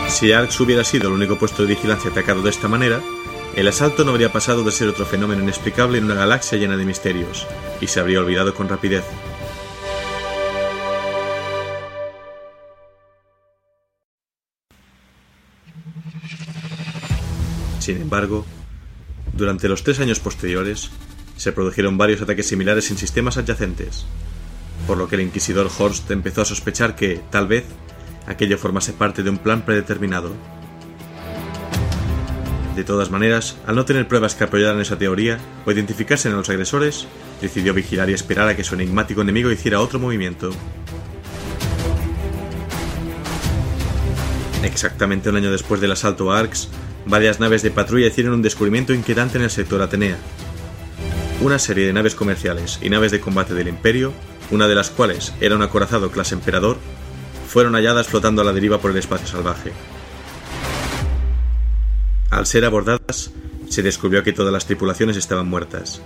Si 0.09 0.31
Arx 0.31 0.61
hubiera 0.61 0.85
sido 0.85 1.09
el 1.09 1.15
único 1.15 1.39
puesto 1.39 1.63
de 1.63 1.71
vigilancia 1.71 2.11
atacado 2.11 2.43
de 2.43 2.51
esta 2.51 2.69
manera, 2.69 3.01
el 3.57 3.67
asalto 3.67 4.05
no 4.05 4.11
habría 4.11 4.31
pasado 4.31 4.63
de 4.63 4.73
ser 4.73 4.89
otro 4.89 5.07
fenómeno 5.07 5.43
inexplicable 5.43 5.97
en 5.97 6.05
una 6.05 6.17
galaxia 6.17 6.59
llena 6.59 6.77
de 6.77 6.85
misterios, 6.85 7.47
y 7.81 7.87
se 7.87 7.99
habría 7.99 8.21
olvidado 8.21 8.53
con 8.53 8.69
rapidez. 8.69 9.05
Sin 17.79 18.03
embargo, 18.03 18.45
durante 19.33 19.67
los 19.67 19.83
tres 19.83 19.99
años 20.01 20.21
posteriores, 20.21 20.91
se 21.39 21.53
produjeron 21.53 21.97
varios 21.97 22.21
ataques 22.21 22.49
similares 22.49 22.91
en 22.91 22.99
sistemas 22.99 23.39
adyacentes, 23.39 24.05
por 24.87 24.99
lo 24.99 25.09
que 25.09 25.15
el 25.15 25.23
inquisidor 25.23 25.71
Horst 25.79 26.11
empezó 26.11 26.43
a 26.43 26.45
sospechar 26.45 26.97
que, 26.97 27.21
tal 27.31 27.47
vez, 27.47 27.65
aquello 28.27 28.59
formase 28.59 28.93
parte 28.93 29.23
de 29.23 29.31
un 29.31 29.39
plan 29.39 29.63
predeterminado. 29.63 30.33
De 32.75 32.85
todas 32.85 33.11
maneras, 33.11 33.57
al 33.67 33.77
no 33.77 33.85
tener 33.85 34.07
pruebas 34.07 34.35
que 34.35 34.45
apoyaran 34.45 34.81
esa 34.81 34.99
teoría 34.99 35.39
o 35.65 35.73
identificarse 35.73 36.29
a 36.29 36.33
los 36.33 36.49
agresores, 36.49 37.07
decidió 37.41 37.73
vigilar 37.73 38.11
y 38.11 38.15
esperar 38.15 38.49
a 38.49 38.57
que 38.57 38.65
su 38.65 38.75
enigmático 38.75 39.23
enemigo 39.23 39.51
hiciera 39.51 39.81
otro 39.81 39.99
movimiento. 39.99 40.51
Exactamente 44.65 45.31
un 45.31 45.37
año 45.37 45.53
después 45.53 45.81
del 45.81 45.93
asalto 45.93 46.33
a 46.33 46.39
Arx, 46.41 46.69
varias 47.07 47.39
naves 47.39 47.63
de 47.63 47.71
patrulla 47.71 48.09
hicieron 48.09 48.35
un 48.35 48.43
descubrimiento 48.43 48.93
inquietante 48.93 49.39
en 49.39 49.45
el 49.45 49.51
sector 49.51 49.81
Atenea. 49.83 50.19
Una 51.41 51.59
serie 51.59 51.87
de 51.87 51.93
naves 51.93 52.15
comerciales 52.15 52.79
y 52.83 52.91
naves 52.91 53.13
de 53.13 53.21
combate 53.21 53.55
del 53.55 53.69
Imperio, 53.69 54.13
una 54.51 54.67
de 54.67 54.75
las 54.75 54.91
cuales 54.91 55.33
era 55.41 55.55
un 55.55 55.63
acorazado 55.63 56.11
clase 56.11 56.35
Emperador, 56.35 56.79
fueron 57.47 57.75
halladas 57.75 58.09
flotando 58.09 58.43
a 58.43 58.45
la 58.45 58.53
deriva 58.53 58.79
por 58.79 58.91
el 58.91 58.97
espacio 58.97 59.27
salvaje. 59.27 59.73
Al 62.31 62.47
ser 62.47 62.65
abordadas, 62.65 63.31
se 63.69 63.83
descubrió 63.83 64.25
que 64.25 64.33
todas 64.33 64.53
las 64.53 64.67
tripulaciones 64.67 65.17
estaban 65.17 65.49
muertas. 65.49 66.03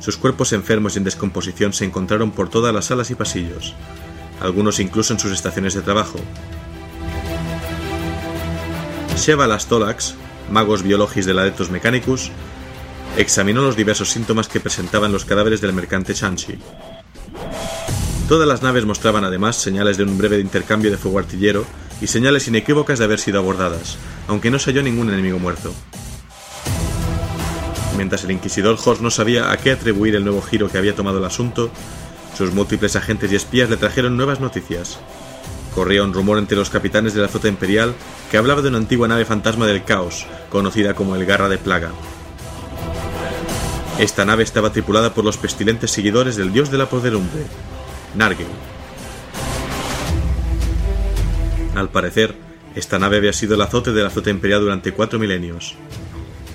Sus 0.00 0.16
cuerpos 0.18 0.52
enfermos 0.52 0.94
y 0.94 0.98
en 0.98 1.04
descomposición 1.04 1.72
se 1.72 1.84
encontraron 1.84 2.30
por 2.30 2.50
todas 2.50 2.74
las 2.74 2.86
salas 2.86 3.10
y 3.10 3.14
pasillos, 3.14 3.74
algunos 4.40 4.80
incluso 4.80 5.14
en 5.14 5.18
sus 5.18 5.32
estaciones 5.32 5.74
de 5.74 5.80
trabajo, 5.82 6.18
Sheva 9.16 9.46
Lastolax, 9.46 10.16
magos 10.50 10.82
biologis 10.82 11.24
del 11.24 11.38
Adeptus 11.38 11.70
Mechanicus, 11.70 12.30
examinó 13.16 13.62
los 13.62 13.76
diversos 13.76 14.10
síntomas 14.10 14.48
que 14.48 14.60
presentaban 14.60 15.12
los 15.12 15.24
cadáveres 15.24 15.60
del 15.60 15.72
mercante 15.72 16.14
Chanchi. 16.14 16.58
Todas 18.28 18.48
las 18.48 18.62
naves 18.62 18.84
mostraban 18.84 19.24
además 19.24 19.56
señales 19.56 19.96
de 19.96 20.04
un 20.04 20.16
breve 20.16 20.40
intercambio 20.40 20.90
de 20.90 20.96
fuego 20.96 21.18
artillero 21.18 21.64
y 22.00 22.06
señales 22.06 22.48
inequívocas 22.48 22.98
de 22.98 23.04
haber 23.04 23.20
sido 23.20 23.38
abordadas, 23.38 23.98
aunque 24.28 24.50
no 24.50 24.58
se 24.58 24.70
halló 24.70 24.82
ningún 24.82 25.10
enemigo 25.12 25.38
muerto. 25.38 25.72
Mientras 27.96 28.24
el 28.24 28.32
inquisidor 28.32 28.78
Horst 28.82 29.02
no 29.02 29.10
sabía 29.10 29.52
a 29.52 29.56
qué 29.56 29.70
atribuir 29.70 30.16
el 30.16 30.24
nuevo 30.24 30.42
giro 30.42 30.68
que 30.68 30.78
había 30.78 30.96
tomado 30.96 31.18
el 31.18 31.24
asunto, 31.24 31.70
sus 32.36 32.52
múltiples 32.52 32.96
agentes 32.96 33.30
y 33.30 33.36
espías 33.36 33.70
le 33.70 33.76
trajeron 33.76 34.16
nuevas 34.16 34.40
noticias, 34.40 34.98
Corría 35.74 36.04
un 36.04 36.12
rumor 36.12 36.38
entre 36.38 36.56
los 36.56 36.70
capitanes 36.70 37.14
de 37.14 37.22
la 37.22 37.28
flota 37.28 37.48
imperial 37.48 37.94
que 38.30 38.36
hablaba 38.36 38.62
de 38.62 38.68
una 38.68 38.78
antigua 38.78 39.08
nave 39.08 39.24
fantasma 39.24 39.66
del 39.66 39.82
caos, 39.82 40.24
conocida 40.48 40.94
como 40.94 41.16
el 41.16 41.26
Garra 41.26 41.48
de 41.48 41.58
Plaga. 41.58 41.90
Esta 43.98 44.24
nave 44.24 44.42
estaba 44.42 44.72
tripulada 44.72 45.14
por 45.14 45.24
los 45.24 45.36
pestilentes 45.36 45.92
seguidores 45.92 46.34
del 46.34 46.52
dios 46.52 46.68
de 46.68 46.78
la 46.78 46.88
podredumbre, 46.88 47.44
Nargel. 48.16 48.48
Al 51.76 51.88
parecer, 51.90 52.34
esta 52.74 52.98
nave 52.98 53.18
había 53.18 53.32
sido 53.32 53.54
el 53.54 53.60
azote 53.60 53.92
de 53.92 54.02
la 54.02 54.10
flota 54.10 54.30
imperial 54.30 54.62
durante 54.62 54.90
cuatro 54.90 55.20
milenios. 55.20 55.76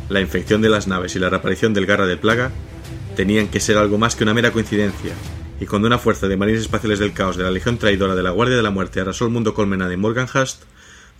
La 0.09 0.19
infección 0.19 0.61
de 0.61 0.67
las 0.67 0.87
naves 0.87 1.15
y 1.15 1.19
la 1.19 1.29
reaparición 1.29 1.73
del 1.73 1.85
Garra 1.85 2.07
de 2.07 2.17
Plaga 2.17 2.51
tenían 3.15 3.47
que 3.47 3.61
ser 3.61 3.77
algo 3.77 3.97
más 3.97 4.17
que 4.17 4.23
una 4.23 4.33
mera 4.33 4.51
coincidencia, 4.51 5.13
y 5.61 5.65
cuando 5.65 5.87
una 5.87 5.97
fuerza 5.97 6.27
de 6.27 6.35
marines 6.35 6.63
espaciales 6.63 6.99
del 6.99 7.13
caos 7.13 7.37
de 7.37 7.43
la 7.43 7.51
Legión 7.51 7.77
Traidora 7.77 8.15
de 8.15 8.23
la 8.23 8.31
Guardia 8.31 8.57
de 8.57 8.63
la 8.63 8.71
Muerte 8.71 8.99
arrasó 8.99 9.25
el 9.25 9.31
mundo 9.31 9.53
colmena 9.53 9.87
de 9.87 9.95
Morganhast, 9.95 10.63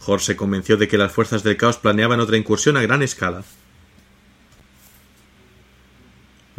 Hor 0.05 0.19
se 0.19 0.35
convenció 0.35 0.75
de 0.75 0.89
que 0.89 0.97
las 0.97 1.13
fuerzas 1.13 1.43
del 1.43 1.55
caos 1.55 1.77
planeaban 1.77 2.19
otra 2.19 2.37
incursión 2.37 2.75
a 2.75 2.81
gran 2.81 3.01
escala. 3.03 3.43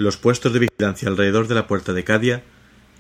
Los 0.01 0.17
puestos 0.17 0.55
de 0.55 0.61
vigilancia 0.61 1.11
alrededor 1.11 1.47
de 1.47 1.55
la 1.55 1.67
puerta 1.67 1.93
de 1.93 2.05
Cadia 2.05 2.43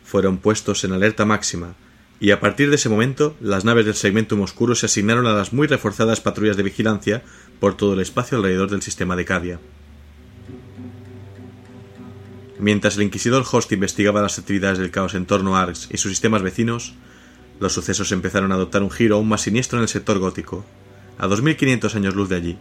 fueron 0.04 0.36
puestos 0.36 0.84
en 0.84 0.92
alerta 0.92 1.24
máxima, 1.24 1.74
y 2.20 2.30
a 2.30 2.40
partir 2.40 2.68
de 2.68 2.76
ese 2.76 2.90
momento 2.90 3.34
las 3.40 3.64
naves 3.64 3.86
del 3.86 3.94
segmento 3.94 4.38
oscuro 4.38 4.74
se 4.74 4.84
asignaron 4.84 5.26
a 5.26 5.32
las 5.32 5.54
muy 5.54 5.66
reforzadas 5.66 6.20
patrullas 6.20 6.58
de 6.58 6.62
vigilancia 6.62 7.22
por 7.58 7.74
todo 7.74 7.94
el 7.94 8.00
espacio 8.00 8.36
alrededor 8.36 8.68
del 8.68 8.82
sistema 8.82 9.16
de 9.16 9.24
Cadia. 9.24 9.60
Mientras 12.58 12.98
el 12.98 13.04
inquisidor 13.04 13.46
Host 13.50 13.72
investigaba 13.72 14.20
las 14.20 14.38
actividades 14.38 14.76
del 14.76 14.90
caos 14.90 15.14
en 15.14 15.24
torno 15.24 15.56
a 15.56 15.62
Arx 15.62 15.88
y 15.90 15.96
sus 15.96 16.12
sistemas 16.12 16.42
vecinos, 16.42 16.92
los 17.60 17.72
sucesos 17.72 18.12
empezaron 18.12 18.52
a 18.52 18.56
adoptar 18.56 18.82
un 18.82 18.90
giro 18.90 19.16
aún 19.16 19.26
más 19.26 19.40
siniestro 19.40 19.78
en 19.78 19.84
el 19.84 19.88
sector 19.88 20.18
gótico, 20.18 20.66
a 21.16 21.26
2500 21.28 21.94
años 21.94 22.14
luz 22.14 22.28
de 22.28 22.36
allí. 22.36 22.58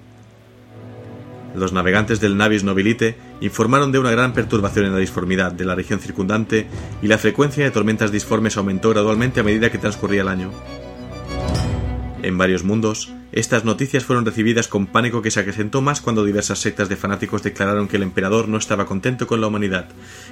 Los 1.56 1.74
navegantes 1.74 2.20
del 2.20 2.38
Navis 2.38 2.64
Nobilite 2.64 3.18
informaron 3.42 3.92
de 3.92 4.00
una 4.00 4.12
gran 4.12 4.34
perturbación 4.34 4.86
en 4.86 4.94
la 4.94 5.00
disformidad 5.00 5.52
de 5.52 5.66
la 5.66 5.76
región 5.76 6.00
circundante 6.00 6.68
y 7.02 7.08
la 7.08 7.18
frecuencia 7.18 7.64
de 7.64 7.72
tormentas 7.72 8.12
disformes 8.12 8.58
aumentó 8.58 8.90
gradualmente 8.90 9.40
a 9.40 9.44
medida 9.44 9.72
que 9.72 9.78
transcurría 9.78 10.22
el 10.22 10.28
año. 10.28 10.52
En 12.22 12.38
varios 12.38 12.64
mundos, 12.64 13.12
estas 13.32 13.64
noticias 13.64 14.04
fueron 14.04 14.26
recibidas 14.26 14.68
con 14.68 14.88
pánico 14.88 15.22
que 15.22 15.32
se 15.32 15.40
acrecentó 15.40 15.82
más 15.82 16.02
cuando 16.02 16.26
diversas 16.26 16.60
sectas 16.60 16.90
de 16.90 16.98
fanáticos 16.98 17.44
declararon 17.44 17.88
que 17.88 17.98
el 17.98 18.04
emperador 18.04 18.48
no 18.50 18.58
estaba 18.58 18.86
contento 18.86 19.26
con 19.26 19.40
la 19.40 19.48
humanidad 19.48 19.88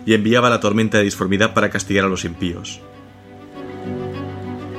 y 0.06 0.14
enviaba 0.14 0.50
la 0.50 0.60
tormenta 0.60 0.98
de 0.98 1.06
disformidad 1.06 1.54
para 1.54 1.70
castigar 1.70 2.06
a 2.06 2.10
los 2.10 2.26
impíos. 2.26 2.82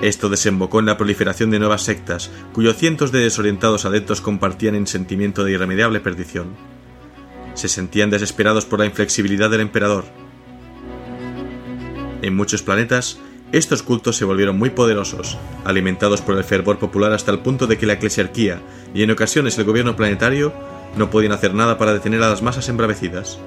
Esto 0.00 0.28
desembocó 0.28 0.78
en 0.78 0.87
la 0.87 0.96
proliferación 0.96 1.50
de 1.50 1.58
nuevas 1.58 1.82
sectas, 1.82 2.30
cuyos 2.52 2.76
cientos 2.76 3.11
de 3.11 3.18
desorientados 3.18 3.84
adeptos 3.84 4.20
compartían 4.20 4.76
en 4.76 4.87
sentimiento 4.87 5.42
de 5.42 5.52
irremediable 5.52 5.98
perdición. 5.98 6.54
Se 7.54 7.68
sentían 7.68 8.08
desesperados 8.08 8.64
por 8.64 8.78
la 8.78 8.87
inflexibilidad 8.87 9.50
del 9.50 9.61
emperador. 9.61 10.04
En 12.22 12.37
muchos 12.37 12.62
planetas, 12.62 13.18
estos 13.50 13.82
cultos 13.82 14.16
se 14.16 14.24
volvieron 14.24 14.56
muy 14.56 14.70
poderosos, 14.70 15.37
alimentados 15.64 16.20
por 16.20 16.37
el 16.37 16.44
fervor 16.44 16.78
popular 16.78 17.12
hasta 17.12 17.32
el 17.32 17.40
punto 17.40 17.66
de 17.66 17.76
que 17.76 17.87
la 17.87 17.94
eclesiarquía 17.94 18.61
y 18.94 19.02
en 19.02 19.11
ocasiones 19.11 19.58
el 19.58 19.64
gobierno 19.64 19.96
planetario 19.96 20.52
no 20.96 21.11
podían 21.11 21.32
hacer 21.32 21.54
nada 21.54 21.76
para 21.76 21.92
detener 21.92 22.22
a 22.22 22.28
las 22.30 22.42
masas 22.42 22.68
embravecidas. 22.68 23.40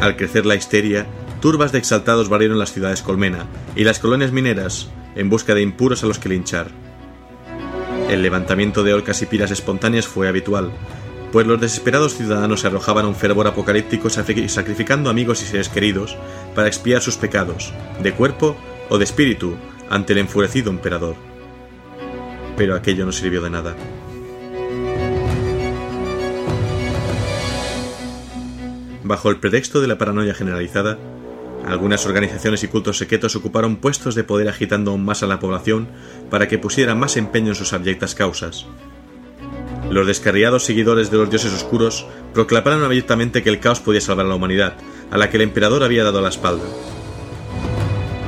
Al 0.00 0.16
crecer 0.16 0.44
la 0.44 0.56
histeria, 0.56 1.06
turbas 1.42 1.72
de 1.72 1.78
exaltados 1.78 2.28
barrieron 2.28 2.60
las 2.60 2.72
ciudades 2.72 3.02
colmena 3.02 3.46
y 3.74 3.82
las 3.82 3.98
colonias 3.98 4.30
mineras 4.30 4.88
en 5.16 5.28
busca 5.28 5.54
de 5.54 5.60
impuros 5.60 6.04
a 6.04 6.06
los 6.06 6.20
que 6.20 6.28
linchar. 6.28 6.68
El 8.08 8.22
levantamiento 8.22 8.84
de 8.84 8.94
orcas 8.94 9.20
y 9.22 9.26
piras 9.26 9.50
espontáneas 9.50 10.06
fue 10.06 10.28
habitual, 10.28 10.70
pues 11.32 11.44
los 11.44 11.60
desesperados 11.60 12.14
ciudadanos 12.14 12.60
se 12.60 12.68
arrojaban 12.68 13.06
a 13.06 13.08
un 13.08 13.16
fervor 13.16 13.48
apocalíptico 13.48 14.08
sacrificando 14.08 15.10
amigos 15.10 15.42
y 15.42 15.46
seres 15.46 15.68
queridos 15.68 16.16
para 16.54 16.68
expiar 16.68 17.02
sus 17.02 17.16
pecados, 17.16 17.72
de 18.00 18.12
cuerpo 18.12 18.56
o 18.88 18.98
de 18.98 19.04
espíritu, 19.04 19.56
ante 19.90 20.12
el 20.12 20.20
enfurecido 20.20 20.70
emperador. 20.70 21.16
Pero 22.56 22.76
aquello 22.76 23.04
no 23.04 23.10
sirvió 23.10 23.42
de 23.42 23.50
nada. 23.50 23.74
Bajo 29.02 29.30
el 29.30 29.40
pretexto 29.40 29.80
de 29.80 29.88
la 29.88 29.98
paranoia 29.98 30.34
generalizada, 30.34 30.98
algunas 31.66 32.06
organizaciones 32.06 32.62
y 32.64 32.68
cultos 32.68 32.98
secretos 32.98 33.36
ocuparon 33.36 33.76
puestos 33.76 34.14
de 34.14 34.24
poder 34.24 34.48
agitando 34.48 34.90
aún 34.90 35.04
más 35.04 35.22
a 35.22 35.26
la 35.26 35.40
población 35.40 35.88
para 36.30 36.48
que 36.48 36.58
pusiera 36.58 36.94
más 36.94 37.16
empeño 37.16 37.48
en 37.48 37.54
sus 37.54 37.72
abyectas 37.72 38.14
causas, 38.14 38.66
los 39.92 40.06
descarriados 40.06 40.64
seguidores 40.64 41.10
de 41.10 41.18
los 41.18 41.28
dioses 41.28 41.52
oscuros 41.52 42.06
proclamaron 42.32 42.82
abiertamente 42.82 43.42
que 43.42 43.50
el 43.50 43.60
caos 43.60 43.80
podía 43.80 44.00
salvar 44.00 44.24
a 44.24 44.28
la 44.30 44.36
humanidad, 44.36 44.74
a 45.10 45.18
la 45.18 45.28
que 45.28 45.36
el 45.36 45.42
emperador 45.42 45.82
había 45.82 46.02
dado 46.02 46.22
la 46.22 46.30
espalda. 46.30 46.64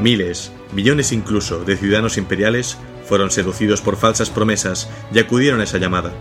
Miles, 0.03 0.53
millones 0.75 1.11
incluso, 1.13 1.65
de 1.65 1.79
ciudadanos 1.79 2.19
imperiales 2.19 2.77
fueron 3.07 3.31
seducidos 3.31 3.81
por 3.81 3.97
falsas 3.97 4.29
promesas 4.29 4.91
y 5.11 5.19
acudieron 5.19 5.61
a 5.61 5.65
esa 5.65 5.79
llamada. 5.79 6.13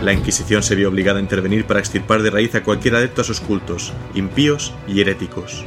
La 0.00 0.12
Inquisición 0.12 0.62
se 0.62 0.76
vio 0.76 0.90
obligada 0.90 1.18
a 1.18 1.22
intervenir 1.22 1.66
para 1.66 1.80
extirpar 1.80 2.22
de 2.22 2.30
raíz 2.30 2.54
a 2.54 2.62
cualquier 2.62 2.94
adepto 2.94 3.22
a 3.22 3.24
sus 3.24 3.40
cultos, 3.40 3.92
impíos 4.14 4.72
y 4.86 5.00
heréticos. 5.00 5.64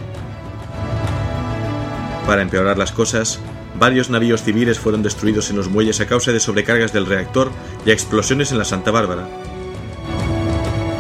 Para 2.30 2.44
empeorar 2.44 2.78
las 2.78 2.92
cosas, 2.92 3.40
Varios 3.80 4.10
navíos 4.10 4.44
civiles 4.44 4.78
fueron 4.78 5.04
destruidos 5.04 5.50
en 5.50 5.56
los 5.56 5.70
muelles 5.70 6.00
a 6.02 6.06
causa 6.06 6.32
de 6.32 6.40
sobrecargas 6.40 6.92
del 6.92 7.06
reactor 7.06 7.50
y 7.86 7.92
explosiones 7.92 8.52
en 8.52 8.58
la 8.58 8.66
Santa 8.66 8.92
Bárbara. 8.92 9.26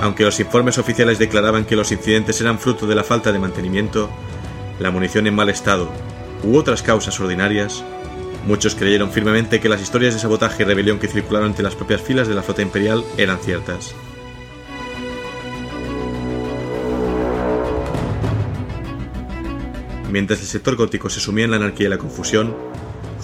Aunque 0.01 0.23
los 0.23 0.39
informes 0.39 0.77
oficiales 0.77 1.19
declaraban 1.19 1.65
que 1.65 1.75
los 1.75 1.91
incidentes 1.91 2.39
eran 2.39 2.57
fruto 2.57 2.87
de 2.87 2.95
la 2.95 3.03
falta 3.03 3.31
de 3.33 3.39
mantenimiento, 3.39 4.09
la 4.79 4.91
munición 4.91 5.27
en 5.27 5.35
mal 5.35 5.49
estado 5.49 5.89
u 6.43 6.55
otras 6.55 6.81
causas 6.81 7.19
ordinarias, 7.19 7.83
muchos 8.47 8.75
creyeron 8.75 9.11
firmemente 9.11 9.59
que 9.59 9.67
las 9.67 9.81
historias 9.81 10.13
de 10.13 10.21
sabotaje 10.21 10.63
y 10.63 10.65
rebelión 10.65 10.99
que 10.99 11.09
circularon 11.09 11.49
entre 11.49 11.63
las 11.63 11.75
propias 11.75 12.01
filas 12.01 12.29
de 12.29 12.35
la 12.35 12.43
flota 12.43 12.61
imperial 12.61 13.03
eran 13.17 13.39
ciertas. 13.39 13.93
Mientras 20.09 20.39
el 20.41 20.47
sector 20.47 20.75
gótico 20.75 21.09
se 21.09 21.19
sumía 21.19 21.45
en 21.45 21.51
la 21.51 21.57
anarquía 21.57 21.87
y 21.87 21.89
la 21.89 21.97
confusión, 21.97 22.55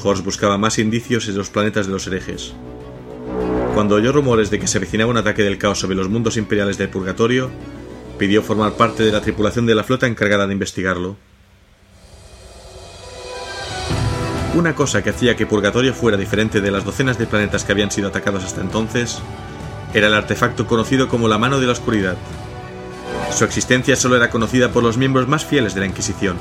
Horst 0.03 0.23
buscaba 0.23 0.57
más 0.57 0.77
indicios 0.77 1.27
en 1.27 1.37
los 1.37 1.49
planetas 1.49 1.87
de 1.87 1.93
los 1.93 2.05
herejes. 2.05 2.53
Cuando 3.73 3.95
oyó 3.95 4.11
rumores 4.11 4.51
de 4.51 4.59
que 4.59 4.67
se 4.67 4.77
avecinaba 4.77 5.09
un 5.09 5.17
ataque 5.17 5.43
del 5.43 5.57
caos 5.57 5.79
sobre 5.79 5.95
los 5.95 6.09
mundos 6.09 6.37
imperiales 6.37 6.77
del 6.77 6.89
purgatorio, 6.89 7.49
pidió 8.19 8.43
formar 8.43 8.73
parte 8.73 9.03
de 9.03 9.11
la 9.11 9.21
tripulación 9.21 9.65
de 9.65 9.75
la 9.75 9.83
flota 9.83 10.05
encargada 10.07 10.45
de 10.45 10.53
investigarlo. 10.53 11.17
Una 14.53 14.75
cosa 14.75 15.03
que 15.03 15.09
hacía 15.09 15.35
que 15.35 15.45
Purgatorio 15.45 15.93
fuera 15.93 16.17
diferente 16.17 16.61
de 16.61 16.71
las 16.71 16.85
docenas 16.85 17.17
de 17.17 17.25
planetas 17.25 17.65
que 17.65 17.73
habían 17.73 17.91
sido 17.91 18.07
atacados 18.07 18.45
hasta 18.45 18.61
entonces 18.61 19.19
era 19.93 20.07
el 20.07 20.13
artefacto 20.13 20.65
conocido 20.65 21.09
como 21.09 21.27
la 21.27 21.37
Mano 21.37 21.59
de 21.59 21.65
la 21.65 21.73
Oscuridad. 21.73 22.15
Su 23.31 23.43
existencia 23.43 23.97
solo 23.97 24.15
era 24.15 24.29
conocida 24.29 24.69
por 24.69 24.83
los 24.83 24.97
miembros 24.97 25.27
más 25.27 25.43
fieles 25.43 25.73
de 25.73 25.81
la 25.81 25.87
Inquisición. 25.87 26.37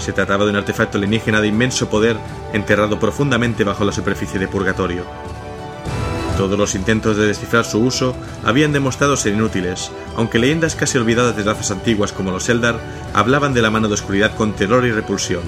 Se 0.00 0.12
trataba 0.12 0.44
de 0.44 0.50
un 0.50 0.56
artefacto 0.56 0.98
alienígena 0.98 1.40
de 1.40 1.48
inmenso 1.48 1.88
poder 1.88 2.16
enterrado 2.52 2.98
profundamente 2.98 3.62
bajo 3.64 3.84
la 3.84 3.92
superficie 3.92 4.40
de 4.40 4.48
Purgatorio. 4.48 5.04
Todos 6.36 6.58
los 6.58 6.74
intentos 6.74 7.18
de 7.18 7.26
descifrar 7.26 7.66
su 7.66 7.80
uso 7.80 8.16
habían 8.42 8.72
demostrado 8.72 9.14
ser 9.16 9.34
inútiles, 9.34 9.92
aunque 10.16 10.38
leyendas 10.38 10.74
casi 10.74 10.96
olvidadas 10.96 11.36
de 11.36 11.42
razas 11.42 11.70
antiguas 11.70 12.12
como 12.12 12.30
los 12.30 12.48
Eldar 12.48 12.80
hablaban 13.12 13.52
de 13.52 13.60
la 13.60 13.70
mano 13.70 13.88
de 13.88 13.94
oscuridad 13.94 14.34
con 14.34 14.54
terror 14.54 14.86
y 14.86 14.90
repulsión. 14.90 15.42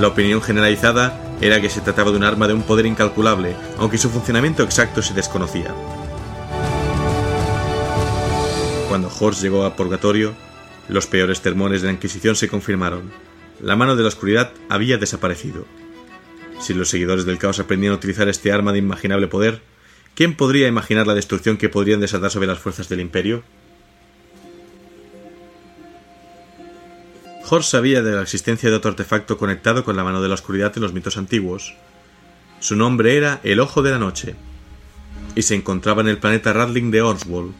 La 0.00 0.08
opinión 0.08 0.40
generalizada 0.40 1.20
era 1.42 1.60
que 1.60 1.68
se 1.68 1.82
trataba 1.82 2.10
de 2.10 2.16
un 2.16 2.24
arma 2.24 2.48
de 2.48 2.54
un 2.54 2.62
poder 2.62 2.86
incalculable, 2.86 3.54
aunque 3.78 3.98
su 3.98 4.08
funcionamiento 4.08 4.62
exacto 4.62 5.02
se 5.02 5.12
desconocía. 5.12 5.74
Cuando 8.88 9.10
Horst 9.20 9.42
llegó 9.42 9.64
a 9.64 9.76
Purgatorio, 9.76 10.32
los 10.88 11.06
peores 11.06 11.40
termores 11.42 11.82
de 11.82 11.88
la 11.88 11.92
Inquisición 11.92 12.36
se 12.36 12.48
confirmaron. 12.48 13.10
La 13.62 13.76
mano 13.76 13.96
de 13.96 14.02
la 14.02 14.08
oscuridad 14.08 14.52
había 14.68 14.98
desaparecido. 14.98 15.64
Si 16.60 16.74
los 16.74 16.90
seguidores 16.90 17.24
del 17.24 17.38
caos 17.38 17.58
aprendían 17.58 17.92
a 17.92 17.96
utilizar 17.96 18.28
este 18.28 18.52
arma 18.52 18.72
de 18.72 18.78
imaginable 18.78 19.28
poder, 19.28 19.62
¿Quién 20.14 20.34
podría 20.34 20.68
imaginar 20.68 21.06
la 21.06 21.14
destrucción 21.14 21.56
que 21.56 21.70
podrían 21.70 22.00
desatar 22.00 22.30
sobre 22.30 22.46
las 22.46 22.58
fuerzas 22.58 22.88
del 22.88 23.00
imperio? 23.00 23.42
Horst 27.48 27.70
sabía 27.70 28.02
de 28.02 28.12
la 28.12 28.22
existencia 28.22 28.68
de 28.68 28.76
otro 28.76 28.90
artefacto 28.90 29.38
conectado 29.38 29.84
con 29.84 29.96
la 29.96 30.04
mano 30.04 30.22
de 30.22 30.28
la 30.28 30.34
oscuridad 30.34 30.72
en 30.76 30.82
los 30.82 30.92
mitos 30.92 31.16
antiguos. 31.16 31.74
Su 32.60 32.76
nombre 32.76 33.16
era 33.16 33.40
el 33.42 33.60
Ojo 33.60 33.82
de 33.82 33.90
la 33.90 33.98
Noche, 33.98 34.36
y 35.34 35.42
se 35.42 35.54
encontraba 35.54 36.02
en 36.02 36.08
el 36.08 36.18
planeta 36.18 36.52
Radling 36.52 36.90
de 36.90 37.02
Orswall. 37.02 37.52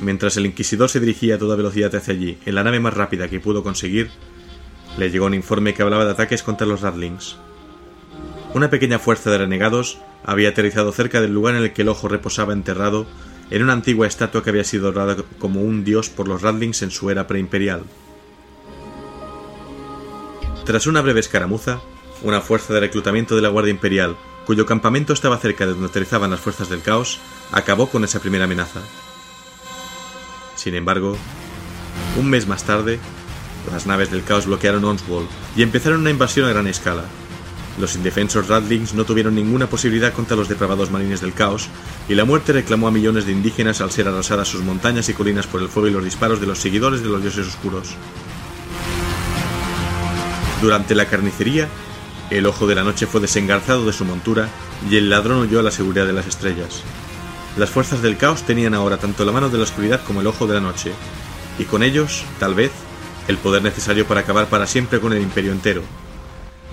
Mientras 0.00 0.36
el 0.36 0.46
inquisidor 0.46 0.90
se 0.90 1.00
dirigía 1.00 1.36
a 1.36 1.38
toda 1.38 1.56
velocidad 1.56 1.94
hacia 1.94 2.14
allí, 2.14 2.38
en 2.44 2.54
la 2.54 2.64
nave 2.64 2.80
más 2.80 2.94
rápida 2.94 3.28
que 3.28 3.40
pudo 3.40 3.62
conseguir, 3.62 4.10
le 4.98 5.10
llegó 5.10 5.26
un 5.26 5.34
informe 5.34 5.74
que 5.74 5.82
hablaba 5.82 6.04
de 6.04 6.12
ataques 6.12 6.42
contra 6.42 6.66
los 6.66 6.80
Radlings. 6.80 7.36
Una 8.54 8.70
pequeña 8.70 8.98
fuerza 8.98 9.30
de 9.30 9.38
renegados 9.38 9.98
había 10.24 10.48
aterrizado 10.48 10.92
cerca 10.92 11.20
del 11.20 11.34
lugar 11.34 11.54
en 11.54 11.62
el 11.62 11.72
que 11.72 11.82
el 11.82 11.88
ojo 11.88 12.08
reposaba 12.08 12.52
enterrado 12.52 13.06
en 13.50 13.62
una 13.62 13.74
antigua 13.74 14.06
estatua 14.06 14.42
que 14.42 14.50
había 14.50 14.64
sido 14.64 14.88
adorada 14.88 15.22
como 15.38 15.60
un 15.60 15.84
dios 15.84 16.08
por 16.08 16.26
los 16.26 16.42
Radlings 16.42 16.82
en 16.82 16.90
su 16.90 17.10
era 17.10 17.26
preimperial. 17.26 17.82
Tras 20.64 20.86
una 20.86 21.00
breve 21.00 21.20
escaramuza, 21.20 21.80
una 22.22 22.40
fuerza 22.40 22.74
de 22.74 22.80
reclutamiento 22.80 23.36
de 23.36 23.42
la 23.42 23.50
Guardia 23.50 23.70
Imperial, 23.70 24.16
cuyo 24.46 24.66
campamento 24.66 25.12
estaba 25.12 25.38
cerca 25.38 25.66
de 25.66 25.72
donde 25.72 25.88
aterrizaban 25.88 26.30
las 26.30 26.40
fuerzas 26.40 26.68
del 26.68 26.82
caos, 26.82 27.20
acabó 27.52 27.88
con 27.88 28.02
esa 28.04 28.20
primera 28.20 28.44
amenaza. 28.44 28.80
Sin 30.56 30.74
embargo, 30.74 31.16
un 32.18 32.30
mes 32.30 32.48
más 32.48 32.64
tarde, 32.64 32.98
las 33.72 33.86
naves 33.86 34.10
del 34.10 34.24
caos 34.24 34.46
bloquearon 34.46 34.84
Onswall 34.84 35.26
y 35.56 35.62
empezaron 35.62 36.00
una 36.00 36.10
invasión 36.10 36.46
a 36.46 36.50
gran 36.50 36.66
escala, 36.66 37.04
los 37.78 37.94
indefensos 37.94 38.48
Radlings 38.48 38.94
no 38.94 39.04
tuvieron 39.04 39.34
ninguna 39.34 39.68
posibilidad 39.68 40.14
contra 40.14 40.36
los 40.36 40.48
depravados 40.48 40.90
marines 40.90 41.20
del 41.20 41.34
caos, 41.34 41.68
y 42.08 42.14
la 42.14 42.24
muerte 42.24 42.54
reclamó 42.54 42.88
a 42.88 42.90
millones 42.90 43.26
de 43.26 43.32
indígenas 43.32 43.82
al 43.82 43.90
ser 43.90 44.08
arrasadas 44.08 44.48
sus 44.48 44.62
montañas 44.62 45.10
y 45.10 45.12
colinas 45.12 45.46
por 45.46 45.60
el 45.60 45.68
fuego 45.68 45.88
y 45.88 45.92
los 45.92 46.04
disparos 46.04 46.40
de 46.40 46.46
los 46.46 46.58
seguidores 46.58 47.02
de 47.02 47.08
los 47.08 47.20
dioses 47.20 47.46
oscuros. 47.46 47.88
Durante 50.62 50.94
la 50.94 51.06
carnicería, 51.06 51.68
el 52.30 52.46
ojo 52.46 52.66
de 52.66 52.74
la 52.74 52.82
noche 52.82 53.06
fue 53.06 53.20
desengarzado 53.20 53.84
de 53.84 53.92
su 53.92 54.06
montura 54.06 54.48
y 54.90 54.96
el 54.96 55.10
ladrón 55.10 55.40
huyó 55.40 55.60
a 55.60 55.62
la 55.62 55.70
seguridad 55.70 56.06
de 56.06 56.14
las 56.14 56.26
estrellas. 56.26 56.82
Las 57.58 57.68
fuerzas 57.68 58.00
del 58.00 58.16
caos 58.16 58.42
tenían 58.42 58.72
ahora 58.72 58.96
tanto 58.96 59.26
la 59.26 59.32
mano 59.32 59.50
de 59.50 59.58
la 59.58 59.64
oscuridad 59.64 60.02
como 60.02 60.22
el 60.22 60.26
ojo 60.26 60.46
de 60.46 60.54
la 60.54 60.60
noche, 60.60 60.92
y 61.58 61.64
con 61.64 61.82
ellos, 61.82 62.24
tal 62.38 62.54
vez, 62.54 62.72
el 63.28 63.38
poder 63.38 63.62
necesario 63.62 64.06
para 64.06 64.20
acabar 64.20 64.46
para 64.46 64.66
siempre 64.66 65.00
con 65.00 65.12
el 65.12 65.22
imperio 65.22 65.52
entero, 65.52 65.82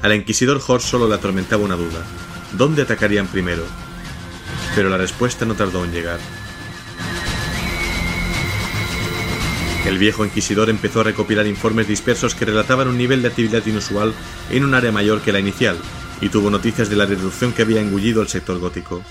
al 0.04 0.14
inquisidor 0.14 0.62
Horst 0.66 0.88
solo 0.88 1.08
le 1.08 1.16
atormentaba 1.16 1.64
una 1.64 1.78
duda. 1.78 2.04
¿Dónde 2.52 2.82
atacarían 2.82 3.28
primero? 3.28 3.64
Pero 4.76 4.90
la 4.90 4.98
respuesta 4.98 5.46
no 5.46 5.56
tardó 5.56 5.86
en 5.86 5.94
llegar. 5.94 6.20
El 9.86 9.98
viejo 9.98 10.26
inquisidor 10.26 10.70
empezó 10.70 11.00
a 11.00 11.06
recopilar 11.06 11.48
informes 11.48 11.88
dispersos 11.88 12.36
que 12.36 12.44
relataban 12.44 12.90
un 12.90 12.98
nivel 12.98 13.22
de 13.22 13.30
actividad 13.30 13.66
inusual 13.66 14.14
en 14.50 14.66
un 14.66 14.74
área 14.74 14.92
mayor 14.92 15.22
que 15.22 15.32
la 15.32 15.40
inicial, 15.40 15.78
y 16.20 16.28
tuvo 16.28 16.50
noticias 16.50 16.90
de 16.90 16.98
la 16.98 17.06
disrupción 17.06 17.54
que 17.54 17.62
había 17.62 17.80
engullido 17.80 18.22
el 18.22 18.28
sector 18.28 18.60
gótico. 18.60 19.02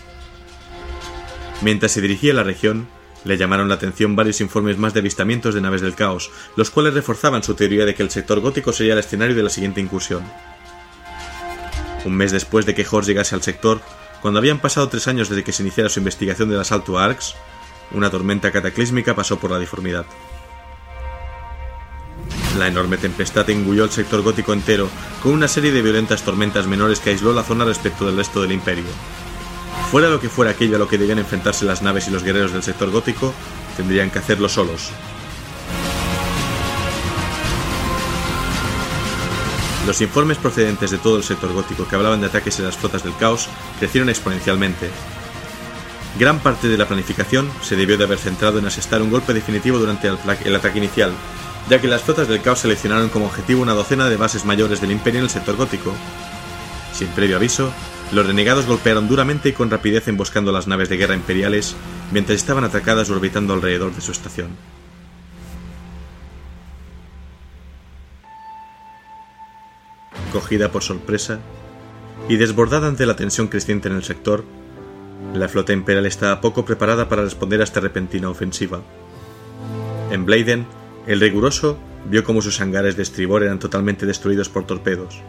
Mientras 1.63 1.93
se 1.93 2.03
dirigía 2.03 2.33
a 2.33 2.37
la 2.37 2.43
región, 2.43 2.87
le 3.25 3.37
llamaron 3.37 3.69
la 3.69 3.75
atención 3.75 4.17
varios 4.17 4.41
informes 4.41 4.79
más 4.79 4.95
de 4.95 5.01
avistamientos 5.01 5.55
de 5.55 5.61
naves 5.61 5.81
del 5.81 5.95
caos, 5.95 6.31
los 6.57 6.71
cuales 6.71 6.95
reforzaban 6.95 7.43
su 7.43 7.55
teoría 7.55 7.85
de 7.85 7.95
que 7.95 8.03
el 8.03 8.11
sector 8.11 8.41
gótico 8.41 8.73
sería 8.73 8.95
el 8.95 8.99
escenario 8.99 9.37
de 9.37 9.43
la 9.43 9.51
siguiente 9.51 9.81
incursión. 9.81 10.23
Un 12.05 12.15
mes 12.15 12.33
después 12.33 12.67
de 12.67 12.75
que 12.75 12.87
Horst 12.91 13.09
llegase 13.09 13.35
al 13.35 13.43
sector, 13.43 13.81
cuando 14.21 14.39
habían 14.39 14.61
pasado 14.61 14.89
tres 14.89 15.09
años 15.09 15.29
desde 15.29 15.45
que 15.45 15.53
se 15.53 15.63
iniciara 15.63 15.89
su 15.89 16.01
investigación 16.01 16.49
del 16.49 16.61
asalto 16.61 16.99
a 16.99 17.05
Arx, 17.05 17.35
una 17.93 18.11
tormenta 18.11 18.51
cataclísmica 18.51 19.15
pasó 19.15 19.39
por 19.39 19.51
la 19.51 19.59
deformidad. 19.59 20.07
La 22.59 22.69
enorme 22.69 22.99
tempestad 22.99 23.49
engulló 23.51 23.85
el 23.85 23.91
sector 23.91 24.23
gótico 24.23 24.53
entero 24.53 24.89
con 25.23 25.33
una 25.33 25.49
serie 25.49 25.73
de 25.73 25.83
violentas 25.83 26.23
tormentas 26.23 26.67
menores 26.67 27.01
que 27.01 27.11
aisló 27.11 27.33
la 27.33 27.45
zona 27.45 27.65
respecto 27.65 28.05
del 28.05 28.17
resto 28.17 28.43
del 28.43 28.53
imperio. 28.53 28.85
Fuera 29.91 30.09
lo 30.09 30.21
que 30.21 30.29
fuera 30.29 30.53
aquello 30.53 30.77
a 30.77 30.79
lo 30.79 30.89
que 30.89 30.99
debían 30.99 31.19
enfrentarse 31.19 31.65
las 31.65 31.83
naves 31.83 32.09
y 32.09 32.11
los 32.11 32.23
guerreros 32.23 32.53
del 32.53 32.63
sector 32.63 32.91
gótico, 32.91 33.35
tendrían 33.77 34.11
que 34.11 34.19
hacerlo 34.19 34.49
solos, 34.49 34.91
Los 39.87 40.01
informes 40.01 40.39
procedentes 40.39 40.93
de 40.93 40.99
todo 40.99 41.17
el 41.17 41.25
sector 41.25 41.53
gótico 41.53 41.89
que 41.89 41.97
hablaban 41.97 42.21
de 42.21 42.29
ataques 42.29 42.57
en 42.61 42.67
las 42.67 42.77
flotas 42.77 43.03
del 43.03 43.17
caos 43.17 43.49
crecieron 43.81 44.09
exponencialmente. 44.09 44.89
Gran 46.21 46.39
parte 46.39 46.69
de 46.69 46.79
la 46.79 46.87
planificación 46.87 47.51
se 47.63 47.75
debió 47.75 47.99
de 47.99 48.05
haber 48.05 48.19
centrado 48.19 48.61
en 48.61 48.67
asestar 48.67 49.03
un 49.03 49.11
golpe 49.11 49.35
definitivo 49.35 49.79
durante 49.79 50.07
el, 50.07 50.55
ataque 50.55 50.79
inicial, 50.79 51.11
ya 51.69 51.81
que 51.81 51.89
las 51.89 52.03
flotas 52.03 52.29
del 52.29 52.43
caos 52.43 52.61
seleccionaron 52.61 53.09
como 53.09 53.27
objetivo 53.27 53.61
una 53.61 53.73
docena 53.73 54.09
de 54.09 54.17
bases 54.17 54.45
mayores 54.45 54.81
del 54.81 54.93
imperio 54.93 55.19
en 55.19 55.25
el 55.25 55.31
sector 55.31 55.57
gótico. 55.57 55.93
Sin 56.93 57.09
previo 57.09 57.37
aviso, 57.37 57.73
los 58.13 58.27
renegados 58.27 58.67
golpearon 58.67 59.09
duramente 59.09 59.49
y 59.49 59.53
con 59.53 59.71
rapidez 59.71 60.07
emboscando 60.09 60.53
las 60.53 60.67
naves 60.67 60.89
de 60.89 60.97
guerra 60.97 61.15
imperiales 61.15 61.75
mientras 62.13 62.37
estaban 62.37 62.65
atacadas 62.65 63.11
orbitando 63.11 63.55
alrededor 63.55 63.95
de 63.95 64.01
su 64.01 64.13
estación. 64.13 64.51
cogida 70.33 70.73
por 70.73 70.83
sorpresa 70.83 71.39
y 72.29 72.37
desbordada 72.37 72.89
ante 72.89 73.07
la 73.07 73.17
tensión 73.17 73.49
creciente 73.49 73.89
en 73.89 73.97
el 73.97 74.03
sector, 74.03 74.45
la 75.35 75.49
flota 75.49 75.73
imperial 75.73 76.07
estaba 76.07 76.41
poco 76.41 76.65
preparada 76.65 77.09
para 77.09 77.23
responder 77.23 77.61
a 77.61 77.65
esta 77.65 77.81
repentina 77.81 78.29
ofensiva. 78.29 78.81
En 80.11 80.25
Bladen, 80.25 80.67
el 81.07 81.21
riguroso 81.21 81.79
vio 82.09 82.25
cómo 82.25 82.43
sus 82.43 82.61
hangares 82.61 82.97
de 82.97 83.03
estribor 83.03 83.43
eran 83.43 83.59
totalmente 83.59 84.07
destruidos 84.07 84.49
por 84.49 84.67
torpedos. 84.67 85.21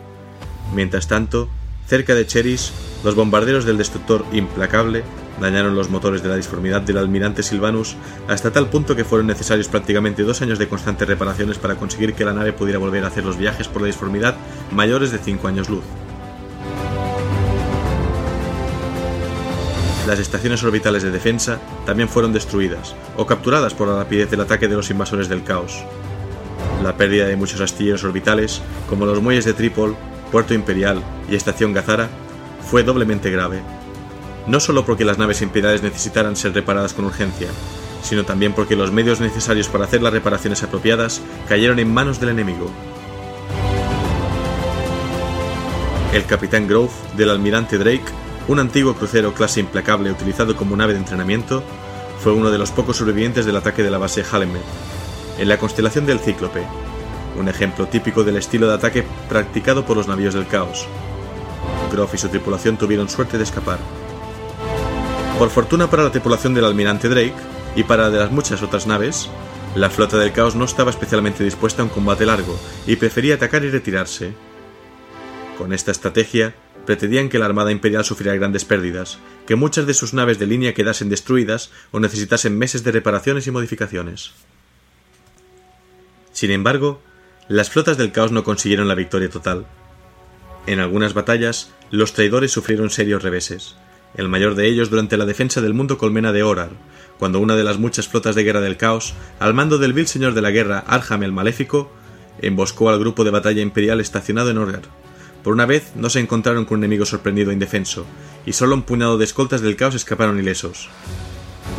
Mientras 0.73 1.07
tanto, 1.07 1.49
cerca 1.87 2.15
de 2.15 2.25
Cheris, 2.25 2.71
los 3.03 3.15
bombarderos 3.15 3.65
del 3.65 3.77
destructor 3.77 4.25
Implacable 4.31 5.03
dañaron 5.39 5.75
los 5.75 5.89
motores 5.89 6.23
de 6.23 6.29
la 6.29 6.35
disformidad 6.35 6.81
del 6.81 6.97
almirante 6.97 7.43
Silvanus 7.43 7.95
hasta 8.27 8.51
tal 8.51 8.69
punto 8.69 8.95
que 8.95 9.03
fueron 9.03 9.27
necesarios 9.27 9.67
prácticamente 9.67 10.23
dos 10.23 10.41
años 10.41 10.59
de 10.59 10.67
constantes 10.67 11.07
reparaciones 11.07 11.57
para 11.57 11.75
conseguir 11.75 12.13
que 12.13 12.25
la 12.25 12.33
nave 12.33 12.53
pudiera 12.53 12.79
volver 12.79 13.03
a 13.03 13.07
hacer 13.07 13.25
los 13.25 13.37
viajes 13.37 13.67
por 13.67 13.81
la 13.81 13.87
disformidad 13.87 14.35
mayores 14.71 15.11
de 15.11 15.17
5 15.17 15.47
años 15.47 15.69
luz. 15.69 15.83
Las 20.07 20.19
estaciones 20.19 20.61
orbitales 20.63 21.01
de 21.01 21.11
defensa 21.11 21.59
también 21.85 22.09
fueron 22.09 22.33
destruidas 22.33 22.93
o 23.15 23.25
capturadas 23.25 23.73
por 23.73 23.87
la 23.87 23.95
rapidez 23.95 24.29
del 24.29 24.41
ataque 24.41 24.67
de 24.67 24.75
los 24.75 24.89
invasores 24.89 25.29
del 25.29 25.43
caos. 25.43 25.83
La 26.83 26.97
pérdida 26.97 27.25
de 27.25 27.37
muchos 27.37 27.61
astilleros 27.61 28.03
orbitales, 28.03 28.61
como 28.89 29.05
los 29.05 29.21
muelles 29.21 29.45
de 29.45 29.53
Trípol, 29.53 29.95
Puerto 30.33 30.55
Imperial 30.55 31.03
y 31.29 31.35
Estación 31.35 31.73
Gazara, 31.73 32.09
fue 32.67 32.81
doblemente 32.81 33.29
grave, 33.29 33.61
no 34.47 34.59
solo 34.59 34.83
porque 34.83 35.05
las 35.05 35.19
naves 35.19 35.43
imperiales 35.43 35.83
necesitaran 35.83 36.35
ser 36.35 36.55
reparadas 36.55 36.93
con 36.93 37.05
urgencia, 37.05 37.49
sino 38.01 38.23
también 38.23 38.53
porque 38.53 38.75
los 38.75 38.91
medios 38.91 39.21
necesarios 39.21 39.67
para 39.67 39.85
hacer 39.85 40.01
las 40.01 40.11
reparaciones 40.11 40.63
apropiadas 40.63 41.21
cayeron 41.47 41.77
en 41.77 41.93
manos 41.93 42.19
del 42.19 42.29
enemigo. 42.29 42.71
El 46.13 46.25
capitán 46.25 46.67
Grove 46.67 46.91
del 47.15 47.29
almirante 47.29 47.77
Drake, 47.77 48.05
un 48.47 48.59
antiguo 48.59 48.95
crucero 48.95 49.35
clase 49.35 49.59
implacable 49.59 50.09
utilizado 50.09 50.55
como 50.55 50.75
nave 50.75 50.93
de 50.93 50.99
entrenamiento, 50.99 51.63
fue 52.17 52.33
uno 52.33 52.49
de 52.49 52.57
los 52.57 52.71
pocos 52.71 52.97
sobrevivientes 52.97 53.45
del 53.45 53.57
ataque 53.57 53.83
de 53.83 53.91
la 53.91 53.99
base 53.99 54.23
Hallenberg, 54.23 54.65
en 55.37 55.47
la 55.47 55.59
constelación 55.59 56.07
del 56.07 56.17
Cíclope, 56.17 56.63
un 57.37 57.49
ejemplo 57.49 57.87
típico 57.87 58.23
del 58.23 58.37
estilo 58.37 58.67
de 58.67 58.75
ataque 58.75 59.03
practicado 59.29 59.85
por 59.85 59.97
los 59.97 60.07
navíos 60.07 60.33
del 60.33 60.47
caos. 60.47 60.87
Groff 61.91 62.13
y 62.13 62.17
su 62.17 62.29
tripulación 62.29 62.77
tuvieron 62.77 63.09
suerte 63.09 63.37
de 63.37 63.43
escapar. 63.43 63.79
Por 65.37 65.49
fortuna 65.49 65.89
para 65.89 66.03
la 66.03 66.11
tripulación 66.11 66.53
del 66.53 66.65
almirante 66.65 67.09
Drake 67.09 67.35
y 67.75 67.83
para 67.83 68.09
de 68.09 68.19
las 68.19 68.31
muchas 68.31 68.61
otras 68.61 68.87
naves, 68.87 69.29
la 69.75 69.89
flota 69.89 70.17
del 70.17 70.31
caos 70.31 70.55
no 70.55 70.65
estaba 70.65 70.91
especialmente 70.91 71.43
dispuesta 71.43 71.81
a 71.81 71.85
un 71.85 71.89
combate 71.89 72.25
largo 72.25 72.57
y 72.85 72.95
prefería 72.95 73.35
atacar 73.35 73.63
y 73.63 73.69
retirarse. 73.69 74.33
Con 75.57 75.73
esta 75.73 75.91
estrategia, 75.91 76.53
pretendían 76.85 77.29
que 77.29 77.39
la 77.39 77.45
Armada 77.45 77.71
Imperial 77.71 78.05
sufriera 78.05 78.35
grandes 78.35 78.65
pérdidas, 78.65 79.17
que 79.47 79.55
muchas 79.55 79.87
de 79.87 79.93
sus 79.93 80.13
naves 80.13 80.39
de 80.39 80.47
línea 80.47 80.73
quedasen 80.73 81.09
destruidas 81.09 81.71
o 81.91 81.99
necesitasen 81.99 82.57
meses 82.57 82.83
de 82.83 82.91
reparaciones 82.91 83.47
y 83.47 83.51
modificaciones. 83.51 84.31
Sin 86.33 86.51
embargo, 86.51 87.01
las 87.49 87.69
flotas 87.69 87.97
del 87.97 88.12
caos 88.13 88.32
no 88.32 88.43
consiguieron 88.43 88.88
la 88.88 88.95
victoria 88.95 89.29
total. 89.29 89.65
En 90.65 90.79
algunas 90.79 91.13
batallas, 91.13 91.71
los 91.91 92.13
traidores 92.13 92.51
sufrieron 92.51 92.89
serios 92.89 93.21
reveses, 93.21 93.75
el 94.15 94.29
mayor 94.29 94.56
de 94.56 94.67
ellos 94.67 94.89
durante 94.89 95.17
la 95.17 95.25
defensa 95.25 95.60
del 95.60 95.73
mundo 95.73 95.97
colmena 95.97 96.32
de 96.32 96.43
Orar, 96.43 96.69
cuando 97.19 97.39
una 97.39 97.58
de 97.58 97.65
las 97.65 97.79
muchas 97.79 98.08
flotas 98.08 98.36
de 98.36 98.43
guerra 98.43 98.62
del 98.62 98.77
caos, 98.77 99.13
al 99.39 99.53
mando 99.53 99.77
del 99.77 99.91
vil 99.91 100.08
señor 100.08 100.34
de 100.34 100.41
la 100.41 100.51
guerra 100.51 100.86
Arham 100.88 101.23
el 101.23 101.34
Maléfico, 101.34 101.91
emboscó 102.41 102.89
al 102.89 102.99
grupo 102.99 103.25
de 103.25 103.32
batalla 103.32 103.62
imperial 103.62 103.99
estacionado 103.99 104.49
en 104.49 104.58
Orar. 104.58 104.84
Por 105.43 105.53
una 105.53 105.65
vez 105.65 105.91
no 105.95 106.10
se 106.10 106.21
encontraron 106.21 106.63
con 106.63 106.77
un 106.77 106.86
enemigo 106.86 107.06
sorprendido 107.06 107.51
e 107.51 107.53
indefenso, 107.53 108.06
y 108.45 108.53
solo 108.53 108.75
un 108.75 108.84
puñado 108.84 109.17
de 109.17 109.25
escoltas 109.25 109.60
del 109.60 109.75
caos 109.75 109.95
escaparon 109.95 110.39
ilesos. 110.39 110.88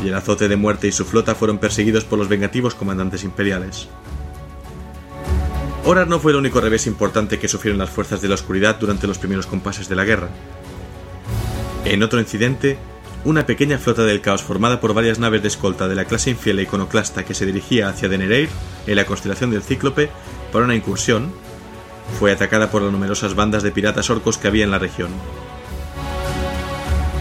Y 0.05 0.09
el 0.09 0.15
azote 0.15 0.49
de 0.49 0.57
muerte 0.57 0.89
y 0.89 0.93
su 0.93 1.07
flota 1.07 1.35
fueron 1.35 1.57
perseguidos 1.57 2.05
por 2.05 2.19
los 2.19 2.29
vengativos 2.29 2.75
comandantes 2.75 3.25
imperiales. 3.25 3.89
Orar 5.87 6.09
no 6.09 6.19
fue 6.19 6.33
el 6.33 6.39
único 6.39 6.63
revés 6.63 6.87
importante 6.87 7.39
que 7.39 7.47
sufrieron 7.47 7.79
las 7.79 7.91
fuerzas 7.91 8.23
de 8.23 8.29
la 8.29 8.37
oscuridad 8.37 8.77
durante 8.81 9.07
los 9.07 9.19
primeros 9.19 9.47
compases 9.47 9.87
de 9.87 9.95
la 9.95 10.05
guerra. 10.05 10.31
En 11.85 12.03
otro 12.03 12.21
incidente, 12.21 12.79
una 13.27 13.45
pequeña 13.45 13.77
flota 13.77 14.03
del 14.03 14.23
caos 14.23 14.43
formada 14.43 14.81
por 14.81 14.95
varias 14.95 15.19
naves 15.19 15.43
de 15.43 15.49
escolta 15.49 15.87
de 15.87 15.95
la 15.95 16.07
clase 16.07 16.31
infiel 16.31 16.59
e 16.59 16.63
iconoclasta 16.63 17.27
que 17.27 17.35
se 17.35 17.45
dirigía 17.45 17.91
hacia 17.91 18.09
Denereir, 18.09 18.49
en 18.87 18.97
la 18.97 19.05
constelación 19.05 19.51
del 19.51 19.63
Cíclope, 19.63 20.09
para 20.53 20.65
una 20.65 20.75
incursión, 20.75 21.33
fue 22.19 22.33
atacada 22.33 22.71
por 22.71 22.81
las 22.81 22.91
numerosas 22.91 23.35
bandas 23.35 23.63
de 23.63 23.71
piratas 23.71 24.09
orcos 24.09 24.39
que 24.39 24.49
había 24.49 24.65
en 24.65 24.71
la 24.71 24.79
región. 24.79 25.11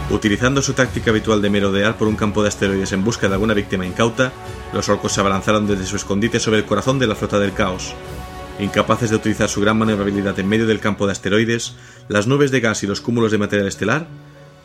Utilizando 0.08 0.62
su 0.62 0.72
táctica 0.72 1.10
habitual 1.10 1.42
de 1.42 1.50
merodear 1.50 1.98
por 1.98 2.08
un 2.08 2.16
campo 2.16 2.42
de 2.42 2.48
asteroides 2.48 2.92
en 2.92 3.04
busca 3.04 3.28
de 3.28 3.34
alguna 3.34 3.52
víctima 3.52 3.84
incauta, 3.84 4.32
los 4.72 4.88
orcos 4.88 5.12
se 5.12 5.20
abalanzaron 5.20 5.66
desde 5.66 5.84
su 5.84 5.96
escondite 5.96 6.40
sobre 6.40 6.58
el 6.58 6.64
corazón 6.64 6.98
de 6.98 7.06
la 7.06 7.14
flota 7.14 7.38
del 7.38 7.52
caos, 7.52 7.94
Incapaces 8.58 9.10
de 9.10 9.16
utilizar 9.16 9.48
su 9.48 9.60
gran 9.60 9.76
maniobrabilidad 9.78 10.38
en 10.38 10.48
medio 10.48 10.66
del 10.66 10.78
campo 10.78 11.06
de 11.06 11.12
asteroides, 11.12 11.74
las 12.08 12.28
nubes 12.28 12.52
de 12.52 12.60
gas 12.60 12.82
y 12.84 12.86
los 12.86 13.00
cúmulos 13.00 13.32
de 13.32 13.38
material 13.38 13.66
estelar, 13.66 14.06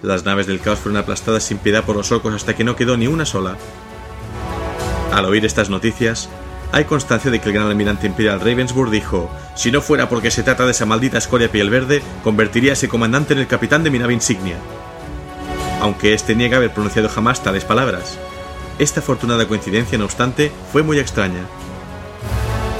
las 0.03 0.25
naves 0.25 0.45
del 0.45 0.59
caos 0.59 0.79
fueron 0.79 1.01
aplastadas 1.01 1.43
sin 1.43 1.57
piedad 1.57 1.83
por 1.83 1.95
los 1.95 2.11
orcos 2.11 2.33
hasta 2.33 2.55
que 2.55 2.63
no 2.63 2.75
quedó 2.75 2.97
ni 2.97 3.07
una 3.07 3.25
sola. 3.25 3.57
Al 5.11 5.25
oír 5.25 5.43
estas 5.43 5.71
noticias, 5.71 6.29
hay 6.71 6.85
constancia 6.85 7.31
de 7.31 7.41
que 7.41 7.49
el 7.49 7.55
gran 7.55 7.67
almirante 7.67 8.05
imperial 8.05 8.39
Ravensburg 8.39 8.91
dijo: 8.91 9.29
Si 9.55 9.71
no 9.71 9.81
fuera 9.81 10.07
porque 10.07 10.29
se 10.29 10.43
trata 10.43 10.65
de 10.65 10.71
esa 10.71 10.85
maldita 10.85 11.17
escoria 11.17 11.51
piel 11.51 11.71
verde, 11.71 12.03
convertiría 12.23 12.71
a 12.71 12.73
ese 12.73 12.87
comandante 12.87 13.33
en 13.33 13.39
el 13.39 13.47
capitán 13.47 13.83
de 13.83 13.89
mi 13.89 13.97
nave 13.97 14.13
insignia. 14.13 14.57
Aunque 15.81 16.13
este 16.13 16.35
niega 16.35 16.57
haber 16.57 16.71
pronunciado 16.71 17.09
jamás 17.09 17.41
tales 17.41 17.65
palabras. 17.65 18.19
Esta 18.77 18.99
afortunada 18.99 19.47
coincidencia, 19.47 19.97
no 19.97 20.05
obstante, 20.05 20.51
fue 20.71 20.83
muy 20.83 20.99
extraña 20.99 21.41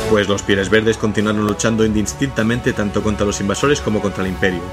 pues 0.10 0.28
los 0.28 0.42
Pieles 0.42 0.70
Verdes 0.70 0.98
continuaron 0.98 1.46
luchando 1.46 1.86
indistintamente 1.86 2.74
tanto 2.74 3.04
contra 3.04 3.26
los 3.26 3.40
invasores 3.42 3.80
como 3.80 4.02
contra 4.02 4.24
el 4.24 4.32
Imperio. 4.32 4.64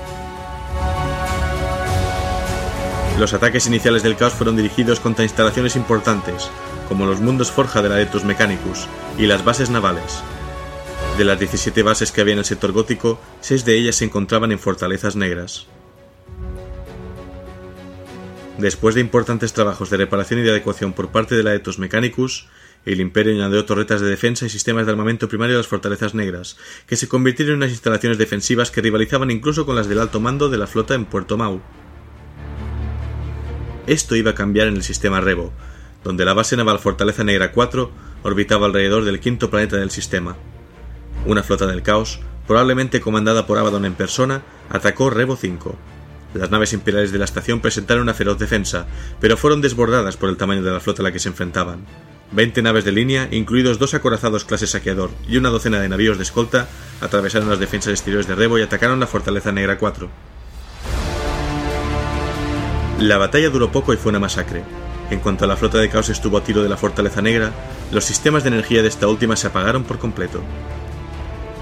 Los 3.19 3.35
ataques 3.35 3.67
iniciales 3.67 4.03
del 4.03 4.17
caos 4.17 4.33
fueron 4.33 4.57
dirigidos 4.57 5.01
contra 5.01 5.25
instalaciones 5.25 5.77
importantes, 5.77 6.51
como 6.89 7.07
los 7.07 7.21
mundos 7.21 7.51
forja 7.51 7.83
de 7.83 7.89
la 7.89 8.01
Etus 8.01 8.25
Mechanicus 8.25 8.87
y 9.19 9.27
las 9.27 9.45
bases 9.45 9.71
navales. 9.71 10.23
De 11.19 11.25
las 11.25 11.39
17 11.39 11.83
bases 11.83 12.13
que 12.13 12.21
había 12.21 12.35
en 12.35 12.41
el 12.41 12.45
sector 12.45 12.73
gótico, 12.73 13.19
6 13.41 13.65
de 13.65 13.77
ellas 13.77 13.97
se 13.97 14.05
encontraban 14.05 14.53
en 14.53 14.59
fortalezas 14.59 15.17
negras. 15.17 15.67
Después 18.59 18.95
de 18.95 19.03
importantes 19.03 19.53
trabajos 19.53 19.91
de 19.91 19.99
reparación 19.99 20.41
y 20.41 20.43
de 20.43 20.51
adecuación 20.51 20.95
por 20.95 21.09
parte 21.09 21.35
de 21.35 21.43
la 21.43 21.55
Etus 21.55 21.79
Mechanicus, 21.79 22.49
el 22.93 23.01
imperio 23.01 23.35
añadió 23.35 23.65
torretas 23.65 24.01
de 24.01 24.09
defensa 24.09 24.47
y 24.47 24.49
sistemas 24.49 24.87
de 24.87 24.93
armamento 24.93 25.29
primario 25.29 25.57
a 25.57 25.59
las 25.59 25.67
fortalezas 25.67 26.15
negras, 26.15 26.57
que 26.87 26.97
se 26.97 27.09
convirtieron 27.09 27.55
en 27.55 27.59
unas 27.59 27.71
instalaciones 27.73 28.17
defensivas 28.17 28.71
que 28.71 28.81
rivalizaban 28.81 29.33
incluso 29.33 29.67
con 29.67 29.75
las 29.75 29.89
del 29.89 29.99
alto 29.99 30.21
mando 30.21 30.49
de 30.49 30.59
la 30.59 30.69
flota 30.69 30.95
en 30.95 31.05
Puerto 31.05 31.37
Mau. 31.37 31.61
Esto 33.89 34.15
iba 34.15 34.31
a 34.31 34.35
cambiar 34.35 34.69
en 34.69 34.77
el 34.77 34.85
sistema 34.85 35.21
Revo, 35.21 35.53
donde 36.05 36.25
la 36.25 36.35
base 36.35 36.57
naval 36.57 36.79
Fortaleza 36.79 37.25
Negra 37.25 37.51
4 37.51 37.91
orbitaba 38.23 38.67
alrededor 38.67 39.05
del 39.05 39.19
quinto 39.19 39.51
planeta 39.51 39.77
del 39.77 39.91
sistema. 39.91 40.37
Una 41.25 41.43
flota 41.43 41.67
del 41.67 41.83
caos, 41.83 42.21
probablemente 42.47 43.01
comandada 43.01 43.49
por 43.49 43.59
Abaddon 43.59 43.85
en 43.85 43.95
persona, 43.95 44.43
atacó 44.71 45.11
Revo 45.11 45.35
5. 45.35 45.77
Las 46.35 46.51
naves 46.51 46.73
imperiales 46.73 47.11
de 47.11 47.19
la 47.19 47.25
estación 47.25 47.61
presentaron 47.61 48.03
una 48.03 48.15
feroz 48.15 48.39
defensa, 48.39 48.87
pero 49.21 49.37
fueron 49.37 49.61
desbordadas 49.61 50.17
por 50.17 50.29
el 50.29 50.37
tamaño 50.37 50.63
de 50.63 50.71
la 50.71 50.81
flota 50.81 51.03
a 51.03 51.05
la 51.05 51.13
que 51.13 51.19
se 51.19 51.29
enfrentaban. 51.29 51.85
Veinte 52.33 52.61
naves 52.61 52.85
de 52.85 52.93
línea, 52.93 53.29
incluidos 53.31 53.79
dos 53.79 53.95
acorazados 53.95 54.45
clase 54.45 54.67
saqueador 54.67 55.11
y 55.29 55.37
una 55.37 55.49
docena 55.49 55.81
de 55.81 55.89
navíos 55.89 56.17
de 56.17 56.25
escolta, 56.25 56.69
atravesaron 57.01 57.49
las 57.49 57.61
defensas 57.61 57.93
exteriores 57.93 58.27
de 58.27 58.35
Rebo 58.35 58.59
y 58.59 58.63
atacaron 58.63 58.99
la 58.99 59.07
Fortaleza 59.07 59.53
Negra 59.53 59.79
4. 59.79 60.09
La 63.01 63.19
batalla 63.19 63.51
duró 63.51 63.71
poco 63.71 63.93
y 63.93 63.97
fue 63.97 64.11
una 64.11 64.19
masacre. 64.19 64.65
En 65.11 65.21
cuanto 65.21 65.47
la 65.47 65.57
flota 65.57 65.79
de 65.79 65.89
caos 65.89 66.09
estuvo 66.09 66.37
a 66.37 66.43
tiro 66.43 66.63
de 66.63 66.69
la 66.69 66.77
Fortaleza 66.77 67.23
Negra, 67.23 67.53
los 67.93 68.05
sistemas 68.05 68.43
de 68.43 68.49
energía 68.49 68.83
de 68.83 68.89
esta 68.89 69.07
última 69.07 69.37
se 69.37 69.47
apagaron 69.47 69.85
por 69.85 69.99
completo. 69.99 70.41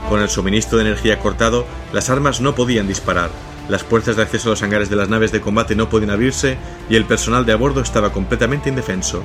Con 0.08 0.20
el 0.20 0.30
suministro 0.30 0.78
de 0.78 0.84
energía 0.84 1.18
cortado, 1.18 1.66
las 1.92 2.08
armas 2.08 2.40
no 2.40 2.54
podían 2.54 2.88
disparar, 2.88 3.30
las 3.68 3.84
puertas 3.84 4.16
de 4.16 4.22
acceso 4.22 4.48
a 4.48 4.52
los 4.52 4.62
hangares 4.62 4.90
de 4.90 4.96
las 4.96 5.08
naves 5.08 5.32
de 5.32 5.40
combate 5.40 5.74
no 5.74 5.88
podían 5.88 6.10
abrirse 6.10 6.56
y 6.88 6.96
el 6.96 7.04
personal 7.04 7.46
de 7.46 7.52
a 7.52 7.56
bordo 7.56 7.80
estaba 7.80 8.12
completamente 8.12 8.68
indefenso. 8.68 9.22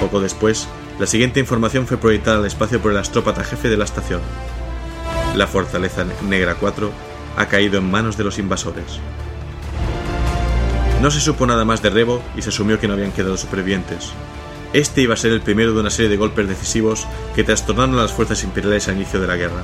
Poco 0.00 0.20
después, 0.20 0.68
la 0.98 1.06
siguiente 1.06 1.40
información 1.40 1.86
fue 1.86 1.96
proyectada 1.96 2.38
al 2.38 2.46
espacio 2.46 2.80
por 2.80 2.92
el 2.92 2.98
astrópata 2.98 3.44
jefe 3.44 3.68
de 3.68 3.76
la 3.76 3.84
estación. 3.84 4.20
La 5.36 5.46
Fortaleza 5.46 6.04
Negra 6.28 6.54
4 6.54 6.90
ha 7.36 7.46
caído 7.46 7.78
en 7.78 7.90
manos 7.90 8.16
de 8.16 8.24
los 8.24 8.38
invasores. 8.38 9.00
No 11.02 11.10
se 11.10 11.20
supo 11.20 11.46
nada 11.46 11.64
más 11.64 11.82
de 11.82 11.90
Revo 11.90 12.22
y 12.36 12.42
se 12.42 12.48
asumió 12.48 12.80
que 12.80 12.88
no 12.88 12.94
habían 12.94 13.12
quedado 13.12 13.36
supervivientes. 13.36 14.10
Este 14.72 15.00
iba 15.00 15.14
a 15.14 15.16
ser 15.16 15.32
el 15.32 15.40
primero 15.40 15.72
de 15.72 15.80
una 15.80 15.90
serie 15.90 16.10
de 16.10 16.16
golpes 16.16 16.48
decisivos 16.48 17.06
que 17.34 17.44
trastornaron 17.44 17.98
a 17.98 18.02
las 18.02 18.12
fuerzas 18.12 18.42
imperiales 18.42 18.88
al 18.88 18.96
inicio 18.96 19.20
de 19.20 19.26
la 19.26 19.36
guerra. 19.36 19.62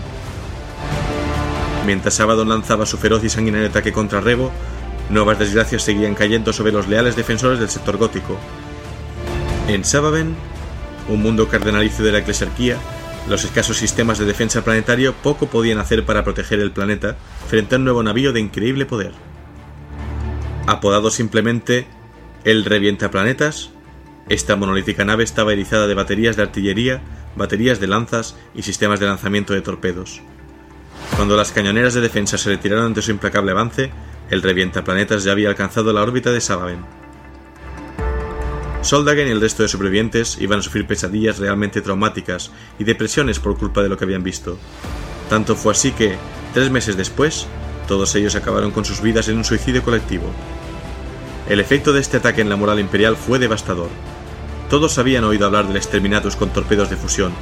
Mientras 1.86 2.18
Abaddon 2.20 2.48
lanzaba 2.48 2.86
su 2.86 2.96
feroz 2.96 3.24
y 3.24 3.28
sanguinario 3.28 3.68
ataque 3.68 3.92
contra 3.92 4.20
Revo, 4.20 4.50
nuevas 5.10 5.38
desgracias 5.38 5.82
seguían 5.82 6.14
cayendo 6.14 6.52
sobre 6.52 6.72
los 6.72 6.88
leales 6.88 7.16
defensores 7.16 7.58
del 7.58 7.68
sector 7.68 7.98
gótico, 7.98 8.38
en 9.68 9.84
Sababen, 9.84 10.36
un 11.08 11.22
mundo 11.22 11.48
cardenalicio 11.48 12.04
de 12.04 12.12
la 12.12 12.18
eclesiarquía, 12.18 12.76
los 13.28 13.44
escasos 13.44 13.78
sistemas 13.78 14.18
de 14.18 14.26
defensa 14.26 14.62
planetario 14.62 15.14
poco 15.14 15.46
podían 15.46 15.78
hacer 15.78 16.04
para 16.04 16.24
proteger 16.24 16.60
el 16.60 16.72
planeta 16.72 17.16
frente 17.48 17.74
a 17.74 17.78
un 17.78 17.84
nuevo 17.84 18.02
navío 18.02 18.32
de 18.32 18.40
increíble 18.40 18.84
poder. 18.84 19.12
Apodado 20.66 21.10
simplemente 21.10 21.86
el 22.44 22.64
Revienta 22.64 23.10
Planetas, 23.10 23.70
esta 24.28 24.56
monolítica 24.56 25.04
nave 25.04 25.24
estaba 25.24 25.52
erizada 25.52 25.86
de 25.86 25.94
baterías 25.94 26.36
de 26.36 26.42
artillería, 26.42 27.00
baterías 27.36 27.80
de 27.80 27.86
lanzas 27.86 28.36
y 28.54 28.62
sistemas 28.62 29.00
de 29.00 29.06
lanzamiento 29.06 29.54
de 29.54 29.62
torpedos. 29.62 30.20
Cuando 31.16 31.36
las 31.36 31.52
cañoneras 31.52 31.94
de 31.94 32.00
defensa 32.02 32.36
se 32.36 32.50
retiraron 32.50 32.86
ante 32.86 33.02
su 33.02 33.10
implacable 33.10 33.52
avance, 33.52 33.90
el 34.30 34.42
Revienta 34.42 34.84
Planetas 34.84 35.24
ya 35.24 35.32
había 35.32 35.48
alcanzado 35.48 35.92
la 35.92 36.02
órbita 36.02 36.32
de 36.32 36.40
Sababen. 36.40 37.03
Soldagen 38.84 39.28
y 39.28 39.30
el 39.30 39.40
resto 39.40 39.62
de 39.62 39.68
sobrevivientes 39.68 40.38
iban 40.40 40.58
a 40.58 40.62
sufrir 40.62 40.86
pesadillas 40.86 41.38
realmente 41.38 41.80
traumáticas 41.80 42.50
y 42.78 42.84
depresiones 42.84 43.38
por 43.38 43.56
culpa 43.56 43.82
de 43.82 43.88
lo 43.88 43.96
que 43.96 44.04
habían 44.04 44.22
visto. 44.22 44.58
Tanto 45.30 45.56
fue 45.56 45.72
así 45.72 45.92
que, 45.92 46.16
tres 46.52 46.70
meses 46.70 46.96
después, 46.96 47.46
todos 47.88 48.14
ellos 48.14 48.34
acabaron 48.34 48.70
con 48.70 48.84
sus 48.84 49.00
vidas 49.00 49.28
en 49.28 49.38
un 49.38 49.44
suicidio 49.44 49.82
colectivo. 49.82 50.24
El 51.48 51.60
efecto 51.60 51.92
de 51.92 52.00
este 52.00 52.18
ataque 52.18 52.40
en 52.40 52.48
la 52.48 52.56
moral 52.56 52.80
imperial 52.80 53.16
fue 53.16 53.38
devastador. 53.38 53.88
Todos 54.70 54.98
habían 54.98 55.24
oído 55.24 55.46
hablar 55.46 55.66
del 55.66 55.76
exterminatus 55.76 56.36
con 56.36 56.50
torpedos 56.50 56.90
de 56.90 56.96
fusión, 56.96 57.32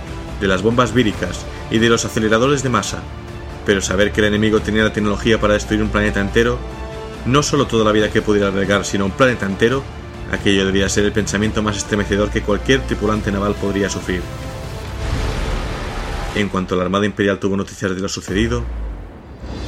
de 0.40 0.48
las 0.48 0.62
bombas 0.62 0.92
víricas 0.92 1.46
y 1.70 1.78
de 1.78 1.88
los 1.88 2.04
aceleradores 2.04 2.62
de 2.62 2.68
masa, 2.68 3.02
pero 3.64 3.80
saber 3.80 4.12
que 4.12 4.20
el 4.20 4.26
enemigo 4.26 4.60
tenía 4.60 4.84
la 4.84 4.92
tecnología 4.92 5.40
para 5.40 5.54
destruir 5.54 5.82
un 5.82 5.90
planeta 5.90 6.20
entero, 6.20 6.58
no 7.26 7.42
solo 7.42 7.66
toda 7.66 7.84
la 7.84 7.92
vida 7.92 8.10
que 8.10 8.22
pudiera 8.22 8.48
albergar, 8.48 8.84
sino 8.84 9.04
un 9.04 9.12
planeta 9.12 9.46
entero, 9.46 9.84
Aquello 10.32 10.64
debía 10.64 10.88
ser 10.88 11.04
el 11.04 11.12
pensamiento 11.12 11.62
más 11.62 11.76
estremecedor 11.76 12.30
que 12.30 12.40
cualquier 12.40 12.80
tripulante 12.86 13.30
naval 13.30 13.54
podría 13.54 13.90
sufrir. 13.90 14.22
En 16.34 16.48
cuanto 16.48 16.74
la 16.74 16.84
Armada 16.84 17.04
Imperial 17.04 17.38
tuvo 17.38 17.54
noticias 17.54 17.94
de 17.94 18.00
lo 18.00 18.08
sucedido, 18.08 18.64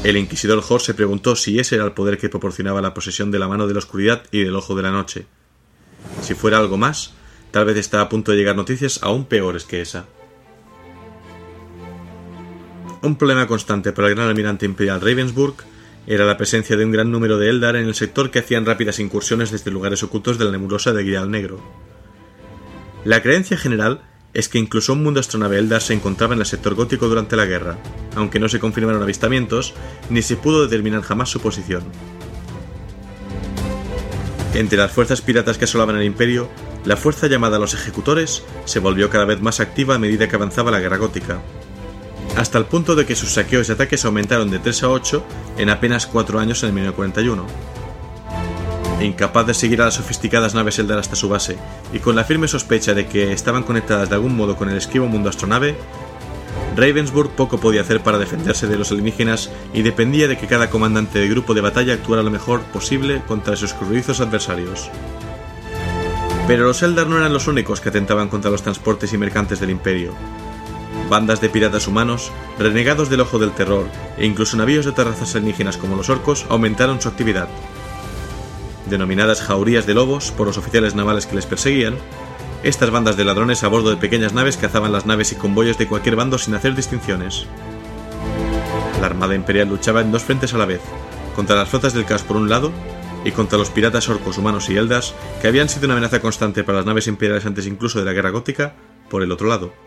el 0.04 0.16
inquisidor 0.16 0.64
Hor 0.66 0.80
se 0.80 0.94
preguntó 0.94 1.36
si 1.36 1.58
ese 1.58 1.74
era 1.74 1.84
el 1.84 1.92
poder 1.92 2.16
que 2.16 2.30
proporcionaba 2.30 2.80
la 2.80 2.94
posesión 2.94 3.30
de 3.30 3.38
la 3.38 3.46
mano 3.46 3.66
de 3.66 3.74
la 3.74 3.80
oscuridad 3.80 4.22
y 4.30 4.42
del 4.42 4.56
ojo 4.56 4.74
de 4.74 4.82
la 4.82 4.90
noche. 4.90 5.26
Si 6.22 6.32
fuera 6.32 6.58
algo 6.58 6.78
más, 6.78 7.12
tal 7.50 7.66
vez 7.66 7.76
estaba 7.76 8.04
a 8.04 8.08
punto 8.08 8.32
de 8.32 8.38
llegar 8.38 8.56
noticias 8.56 9.00
aún 9.02 9.26
peores 9.26 9.64
que 9.64 9.82
esa. 9.82 10.06
Un 13.02 13.16
problema 13.16 13.46
constante 13.46 13.92
para 13.92 14.08
el 14.08 14.14
gran 14.14 14.28
almirante 14.28 14.64
imperial 14.64 15.02
Ravensburg 15.02 15.56
era 16.06 16.24
la 16.24 16.36
presencia 16.36 16.76
de 16.76 16.84
un 16.84 16.92
gran 16.92 17.10
número 17.10 17.38
de 17.38 17.48
Eldar 17.48 17.76
en 17.76 17.86
el 17.86 17.94
sector 17.94 18.30
que 18.30 18.40
hacían 18.40 18.66
rápidas 18.66 18.98
incursiones 18.98 19.50
desde 19.50 19.70
lugares 19.70 20.02
ocultos 20.02 20.38
de 20.38 20.44
la 20.44 20.50
nebulosa 20.50 20.92
de 20.92 21.04
Grial 21.04 21.30
Negro. 21.30 21.60
La 23.04 23.22
creencia 23.22 23.56
general 23.56 24.02
es 24.34 24.48
que 24.48 24.58
incluso 24.58 24.92
un 24.92 25.02
mundo 25.02 25.20
astronave 25.20 25.58
Eldar 25.58 25.80
se 25.80 25.94
encontraba 25.94 26.34
en 26.34 26.40
el 26.40 26.46
sector 26.46 26.74
gótico 26.74 27.08
durante 27.08 27.36
la 27.36 27.46
guerra, 27.46 27.78
aunque 28.16 28.40
no 28.40 28.48
se 28.48 28.58
confirmaron 28.58 29.02
avistamientos 29.02 29.74
ni 30.10 30.22
se 30.22 30.36
pudo 30.36 30.64
determinar 30.64 31.02
jamás 31.02 31.30
su 31.30 31.40
posición. 31.40 31.84
Entre 34.54 34.78
las 34.78 34.92
fuerzas 34.92 35.20
piratas 35.20 35.58
que 35.58 35.64
asolaban 35.64 35.96
el 35.96 36.04
imperio, 36.04 36.48
la 36.84 36.96
fuerza 36.96 37.26
llamada 37.28 37.58
los 37.58 37.74
ejecutores 37.74 38.44
se 38.66 38.78
volvió 38.78 39.10
cada 39.10 39.24
vez 39.24 39.40
más 39.40 39.60
activa 39.60 39.94
a 39.94 39.98
medida 39.98 40.28
que 40.28 40.36
avanzaba 40.36 40.70
la 40.70 40.80
guerra 40.80 40.98
gótica, 40.98 41.40
hasta 42.36 42.58
el 42.58 42.66
punto 42.66 42.94
de 42.94 43.06
que 43.06 43.16
sus 43.16 43.30
saqueos 43.30 43.68
y 43.68 43.72
ataques 43.72 44.04
aumentaron 44.04 44.50
de 44.50 44.58
3 44.58 44.82
a 44.82 44.88
8 44.90 45.24
en 45.58 45.70
apenas 45.70 46.06
4 46.06 46.38
años 46.38 46.62
en 46.62 46.70
el 46.70 46.74
1941. 46.74 47.46
Incapaz 49.00 49.46
de 49.46 49.54
seguir 49.54 49.82
a 49.82 49.86
las 49.86 49.94
sofisticadas 49.94 50.54
naves 50.54 50.78
Eldar 50.78 50.98
hasta 50.98 51.16
su 51.16 51.28
base, 51.28 51.58
y 51.92 51.98
con 51.98 52.16
la 52.16 52.24
firme 52.24 52.48
sospecha 52.48 52.94
de 52.94 53.06
que 53.06 53.32
estaban 53.32 53.62
conectadas 53.62 54.08
de 54.08 54.14
algún 54.14 54.36
modo 54.36 54.56
con 54.56 54.70
el 54.70 54.76
esquivo 54.76 55.06
mundo 55.06 55.28
astronave, 55.28 55.76
Ravensburg 56.76 57.30
poco 57.30 57.58
podía 57.58 57.82
hacer 57.82 58.02
para 58.02 58.18
defenderse 58.18 58.66
de 58.66 58.78
los 58.78 58.90
alienígenas 58.90 59.50
y 59.72 59.82
dependía 59.82 60.26
de 60.26 60.36
que 60.36 60.46
cada 60.46 60.70
comandante 60.70 61.18
de 61.18 61.28
grupo 61.28 61.54
de 61.54 61.60
batalla 61.60 61.94
actuara 61.94 62.22
lo 62.22 62.30
mejor 62.30 62.62
posible 62.62 63.22
contra 63.26 63.56
sus 63.56 63.74
cruzadizos 63.74 64.20
adversarios. 64.20 64.90
Pero 66.48 66.64
los 66.64 66.82
Eldar 66.82 67.06
no 67.06 67.16
eran 67.16 67.32
los 67.32 67.46
únicos 67.46 67.80
que 67.80 67.88
atentaban 67.88 68.28
contra 68.28 68.50
los 68.50 68.62
transportes 68.62 69.12
y 69.12 69.18
mercantes 69.18 69.60
del 69.60 69.70
Imperio. 69.70 70.12
Bandas 71.08 71.40
de 71.40 71.48
piratas 71.48 71.86
humanos, 71.86 72.32
renegados 72.58 73.10
del 73.10 73.20
ojo 73.20 73.38
del 73.38 73.52
terror 73.52 73.86
e 74.16 74.26
incluso 74.26 74.56
navíos 74.56 74.86
de 74.86 74.92
terrazas 74.92 75.34
alienígenas 75.34 75.76
como 75.76 75.96
los 75.96 76.08
orcos 76.08 76.46
aumentaron 76.48 77.00
su 77.00 77.08
actividad. 77.08 77.48
Denominadas 78.88 79.42
jaurías 79.42 79.86
de 79.86 79.94
lobos 79.94 80.30
por 80.30 80.46
los 80.46 80.58
oficiales 80.58 80.94
navales 80.94 81.26
que 81.26 81.36
les 81.36 81.46
perseguían, 81.46 81.94
estas 82.62 82.90
bandas 82.90 83.16
de 83.16 83.24
ladrones 83.24 83.62
a 83.62 83.68
bordo 83.68 83.90
de 83.90 83.96
pequeñas 83.96 84.32
naves 84.32 84.56
cazaban 84.56 84.92
las 84.92 85.04
naves 85.04 85.32
y 85.32 85.36
convoyes 85.36 85.76
de 85.76 85.86
cualquier 85.86 86.16
bando 86.16 86.38
sin 86.38 86.54
hacer 86.54 86.74
distinciones. 86.74 87.46
La 89.00 89.06
Armada 89.06 89.34
Imperial 89.34 89.68
luchaba 89.68 90.00
en 90.00 90.10
dos 90.10 90.22
frentes 90.22 90.54
a 90.54 90.58
la 90.58 90.64
vez, 90.64 90.80
contra 91.36 91.56
las 91.56 91.68
flotas 91.68 91.92
del 91.92 92.06
caos 92.06 92.22
por 92.22 92.38
un 92.38 92.48
lado 92.48 92.72
y 93.24 93.32
contra 93.32 93.58
los 93.58 93.68
piratas 93.70 94.08
orcos 94.08 94.38
humanos 94.38 94.70
y 94.70 94.76
eldas 94.76 95.14
que 95.42 95.48
habían 95.48 95.68
sido 95.68 95.86
una 95.86 95.94
amenaza 95.94 96.20
constante 96.20 96.64
para 96.64 96.78
las 96.78 96.86
naves 96.86 97.06
imperiales 97.06 97.44
antes 97.44 97.66
incluso 97.66 97.98
de 97.98 98.06
la 98.06 98.12
guerra 98.12 98.30
gótica 98.30 98.74
por 99.10 99.22
el 99.22 99.32
otro 99.32 99.48
lado. 99.48 99.83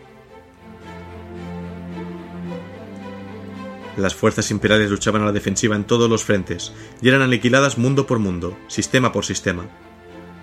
Las 3.98 4.14
fuerzas 4.14 4.52
imperiales 4.52 4.90
luchaban 4.90 5.22
a 5.22 5.26
la 5.26 5.32
defensiva 5.32 5.74
en 5.74 5.82
todos 5.82 6.08
los 6.08 6.22
frentes 6.22 6.72
y 7.02 7.08
eran 7.08 7.20
aniquiladas 7.20 7.78
mundo 7.78 8.06
por 8.06 8.20
mundo, 8.20 8.56
sistema 8.68 9.10
por 9.10 9.24
sistema. 9.24 9.64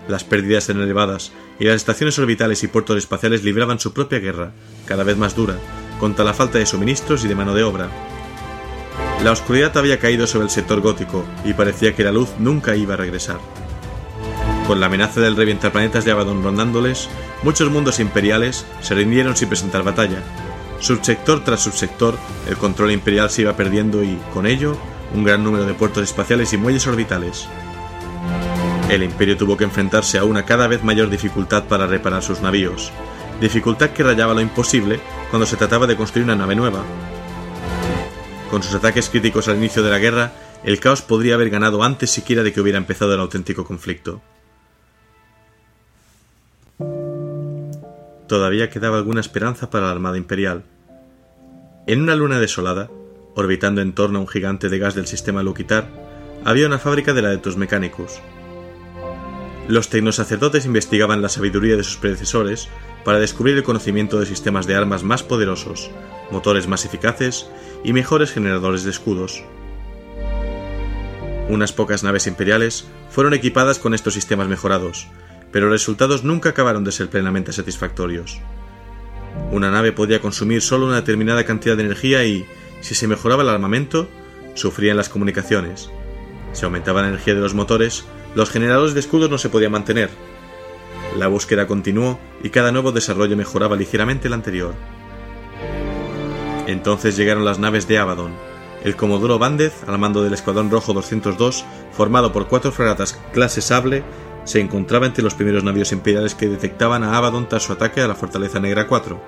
Las 0.10 0.26
pérdidas 0.26 0.68
eran 0.68 0.84
elevadas 0.84 1.32
y 1.58 1.64
las 1.64 1.78
estaciones 1.78 2.20
orbitales 2.20 2.64
y 2.64 2.68
puertos 2.68 2.97
espaciales 2.97 3.45
libraban 3.45 3.80
su 3.80 3.93
propia 3.93 4.20
guerra, 4.20 4.51
cada 4.86 5.06
vez 5.06 5.16
más 5.16 5.38
dura, 5.38 5.58
contra 6.01 6.26
la 6.26 6.34
falta 6.34 6.58
de 6.58 6.66
suministros 6.66 7.24
y 7.24 7.30
de 7.30 7.36
mano 7.36 7.56
de 7.56 7.64
obra. 7.64 7.89
La 9.24 9.32
oscuridad 9.32 9.76
había 9.78 9.99
caído 9.99 10.28
sobre 10.28 10.43
el 10.43 10.51
sector 10.51 10.82
gótico 10.82 11.24
y 11.45 11.53
parecía 11.53 11.95
que 11.95 12.03
la 12.03 12.12
luz 12.12 12.32
nunca 12.38 12.76
iba 12.76 12.95
a 12.95 12.97
regresar. 12.97 13.39
Con 14.68 14.82
la 14.82 14.88
amenaza 14.88 15.22
del 15.22 15.38
revientar 15.38 15.72
planetas 15.72 16.03
de 16.03 16.12
Abaddon 16.12 16.43
rondándoles, 16.43 17.08
muchos 17.41 17.72
mundos 17.72 18.01
imperiales 18.01 18.66
se 18.82 18.95
rindieron 18.95 19.38
sin 19.38 19.47
presentar 19.47 19.84
batalla, 19.84 20.22
Subsector 20.80 21.44
tras 21.44 21.62
subsector, 21.62 22.16
el 22.48 22.58
control 22.58 22.92
imperial 22.92 23.30
se 23.30 23.42
iba 23.42 23.56
perdiendo 23.56 24.04
y, 24.04 24.20
con 24.34 24.46
ello, 24.46 24.78
un 25.14 25.24
gran 25.24 25.44
número 25.44 25.66
de 25.66 25.74
puertos 25.74 26.04
espaciales 26.04 26.54
y 26.54 26.58
muelles 26.58 26.88
orbitales. 26.88 27.48
El 28.90 29.02
imperio 29.02 29.38
tuvo 29.38 29.58
que 29.58 29.64
enfrentarse 29.64 30.18
a 30.20 30.26
una 30.26 30.46
cada 30.46 30.68
vez 30.68 30.84
mayor 30.84 31.10
dificultad 31.10 31.64
para 31.64 31.88
reparar 31.88 32.22
sus 32.22 32.42
navíos, 32.42 32.92
dificultad 33.42 33.92
que 33.92 34.04
rayaba 34.04 34.34
lo 34.34 34.42
imposible 34.42 35.00
cuando 35.30 35.46
se 35.46 35.58
trataba 35.58 35.88
de 35.88 35.96
construir 35.96 36.26
una 36.26 36.36
nave 36.36 36.56
nueva. 36.56 36.84
Con 38.52 38.62
sus 38.62 38.76
ataques 38.76 39.10
críticos 39.10 39.48
al 39.48 39.58
inicio 39.58 39.82
de 39.82 39.90
la 39.90 39.98
guerra, 39.98 40.34
el 40.64 40.80
caos 40.80 41.02
podría 41.02 41.36
haber 41.36 41.50
ganado 41.50 41.84
antes 41.84 42.12
siquiera 42.12 42.44
de 42.44 42.54
que 42.54 42.62
hubiera 42.62 42.78
empezado 42.78 43.14
el 43.14 43.20
auténtico 43.20 43.66
conflicto. 43.66 44.22
Todavía 48.28 48.70
quedaba 48.70 48.98
alguna 48.98 49.22
esperanza 49.22 49.70
para 49.70 49.86
la 49.86 49.92
Armada 49.92 50.18
Imperial. 50.18 50.64
En 51.88 52.02
una 52.02 52.16
luna 52.16 52.40
desolada, 52.40 52.90
orbitando 53.36 53.82
en 53.82 53.94
torno 53.94 54.20
a 54.20 54.22
un 54.22 54.28
gigante 54.28 54.70
de 54.70 54.80
gas 54.80 54.96
del 54.96 55.08
sistema 55.08 55.44
Luquitar, 55.44 55.88
había 56.44 56.68
una 56.68 56.80
fábrica 56.80 57.14
de 57.14 57.22
Laetus 57.22 57.58
Mechanicus. 57.58 58.22
Los 59.68 59.90
tecnosacerdotes 59.90 60.66
investigaban 60.66 61.22
la 61.22 61.30
sabiduría 61.30 61.76
de 61.76 61.84
sus 61.84 61.98
predecesores 61.98 62.70
para 63.04 63.20
descubrir 63.20 63.58
el 63.58 63.64
conocimiento 63.64 64.20
de 64.20 64.26
sistemas 64.26 64.68
de 64.68 64.76
armas 64.76 65.04
más 65.04 65.24
poderosos, 65.24 65.90
motores 66.32 66.68
más 66.68 66.86
eficaces 66.86 67.50
y 67.84 67.94
mejores 67.94 68.32
generadores 68.32 68.84
de 68.84 68.92
escudos. 68.92 69.44
Unas 71.50 71.74
pocas 71.74 72.04
naves 72.04 72.28
imperiales 72.28 72.86
fueron 73.10 73.34
equipadas 73.34 73.80
con 73.80 73.94
estos 73.94 74.16
sistemas 74.16 74.48
mejorados, 74.48 75.08
pero 75.56 75.68
los 75.68 75.80
resultados 75.80 76.26
nunca 76.26 76.49
acabaron 76.49 76.84
de 76.84 76.91
ser 76.91 77.10
plenamente 77.10 77.53
satisfactorios. 77.53 78.41
Una 79.51 79.72
nave 79.72 79.93
podía 79.93 80.20
consumir 80.20 80.62
solo 80.62 80.86
una 80.86 80.97
determinada 80.97 81.45
cantidad 81.45 81.78
de 81.78 81.84
energía 81.86 82.26
y, 82.26 82.45
si 82.82 82.93
se 82.93 83.08
mejoraba 83.08 83.41
el 83.41 83.47
armamento, 83.47 84.10
sufrían 84.53 84.97
las 84.97 85.08
comunicaciones. 85.08 85.89
Si 86.51 86.66
aumentaba 86.66 87.03
la 87.03 87.08
energía 87.08 87.36
de 87.36 87.39
los 87.39 87.53
motores, 87.53 88.03
los 88.36 88.49
generadores 88.49 88.95
de 88.95 88.99
escudos 88.99 89.30
no 89.30 89.38
se 89.38 89.47
podían 89.47 89.72
mantener. 89.72 90.10
La 91.18 91.28
búsqueda 91.28 91.68
continuó 91.68 92.20
y 92.43 92.49
cada 92.49 92.74
nuevo 92.74 92.91
desarrollo 92.91 93.38
mejoraba 93.38 93.78
ligeramente 93.78 94.28
el 94.28 94.34
anterior. 94.34 94.74
Entonces 96.68 97.16
llegaron 97.16 97.45
las 97.45 97.60
naves 97.60 97.88
de 97.88 97.97
Abaddon. 97.97 98.34
El 98.84 98.97
Comodoro 98.97 99.39
Bandez, 99.39 99.86
al 99.88 99.97
mando 99.99 100.22
del 100.22 100.34
Escuadrón 100.34 100.70
Rojo 100.70 100.91
202, 100.93 101.64
formado 101.93 102.34
por 102.34 102.49
cuatro 102.49 102.74
fragatas 102.74 103.18
clase 103.32 103.62
Sable, 103.62 104.03
se 104.46 104.62
encontraba 104.62 105.06
entre 105.06 105.24
los 105.24 105.34
primeros 105.34 105.64
navíos 105.64 105.91
imperiales 105.91 106.36
que 106.36 106.48
detectaban 106.48 107.04
a 107.04 107.18
Abaddon 107.18 107.50
tras 107.50 107.64
su 107.64 107.74
ataque 107.74 108.02
a 108.02 108.08
la 108.08 108.16
Fortaleza 108.16 108.60
Negra 108.60 108.88
4. 108.88 109.22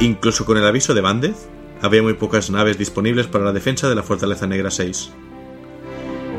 Incluso 0.00 0.44
con 0.44 0.56
el 0.56 0.66
aviso 0.66 0.94
de 0.94 1.02
Bandez, 1.02 1.48
había 1.82 2.02
muy 2.02 2.14
pocas 2.14 2.50
naves 2.50 2.78
disponibles 2.78 3.26
para 3.26 3.44
la 3.44 3.52
defensa 3.52 3.88
de 3.88 3.94
la 3.94 4.02
Fortaleza 4.02 4.46
Negra 4.46 4.70
6. 4.70 5.12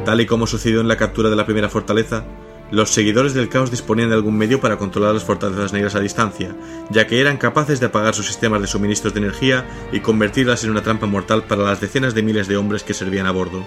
Tal 0.06 0.20
y 0.20 0.26
como 0.26 0.48
sucedió 0.48 0.82
en 0.82 0.88
la 0.88 0.98
captura 0.98 1.30
de 1.30 1.36
la 1.36 1.46
primera 1.46 1.70
fortaleza, 1.70 2.26
los 2.72 2.90
seguidores 2.90 3.34
del 3.34 3.50
caos 3.50 3.70
disponían 3.70 4.10
de 4.10 4.16
algún 4.16 4.38
medio 4.38 4.62
para 4.62 4.78
controlar 4.78 5.14
las 5.14 5.26
fortalezas 5.26 5.74
negras 5.74 5.94
a 5.94 6.00
distancia, 6.00 6.56
ya 6.90 7.06
que 7.06 7.20
eran 7.20 7.38
capaces 7.38 7.80
de 7.80 7.88
apagar 7.88 8.16
sus 8.16 8.26
sistemas 8.26 8.62
de 8.62 8.68
suministros 8.68 9.14
de 9.14 9.20
energía 9.20 9.68
y 9.92 10.00
convertirlas 10.00 10.64
en 10.64 10.72
una 10.72 10.82
trampa 10.82 11.06
mortal 11.06 11.44
para 11.44 11.64
las 11.64 11.82
decenas 11.82 12.16
de 12.16 12.24
miles 12.24 12.48
de 12.48 12.58
hombres 12.58 12.84
que 12.84 12.94
servían 12.94 13.28
a 13.28 13.32
bordo. 13.32 13.64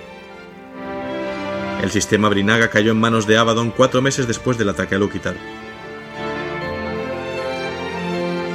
El 1.85 1.91
sistema 1.91 2.31
Brinaga 2.31 2.71
cayó 2.71 2.93
en 2.93 2.99
manos 2.99 3.27
de 3.27 3.37
Abaddon 3.37 3.71
cuatro 3.71 4.01
meses 4.01 4.27
después 4.27 4.57
del 4.57 4.71
ataque 4.71 4.95
a 4.95 4.99
Lukitar. 4.99 5.37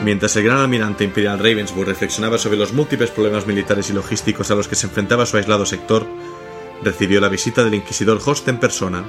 Mientras 0.03 0.35
el 0.35 0.45
gran 0.45 0.57
almirante 0.57 1.03
imperial 1.03 1.37
Ravensburg 1.37 1.87
reflexionaba 1.87 2.39
sobre 2.39 2.57
los 2.57 2.73
múltiples 2.73 3.11
problemas 3.11 3.45
militares 3.45 3.87
y 3.91 3.93
logísticos 3.93 4.49
a 4.49 4.55
los 4.55 4.67
que 4.67 4.73
se 4.73 4.87
enfrentaba 4.87 5.27
su 5.27 5.37
aislado 5.37 5.67
sector, 5.67 6.07
recibió 6.81 7.21
la 7.21 7.29
visita 7.29 7.63
del 7.63 7.75
inquisidor 7.75 8.19
Host 8.25 8.47
en 8.47 8.59
persona. 8.59 9.03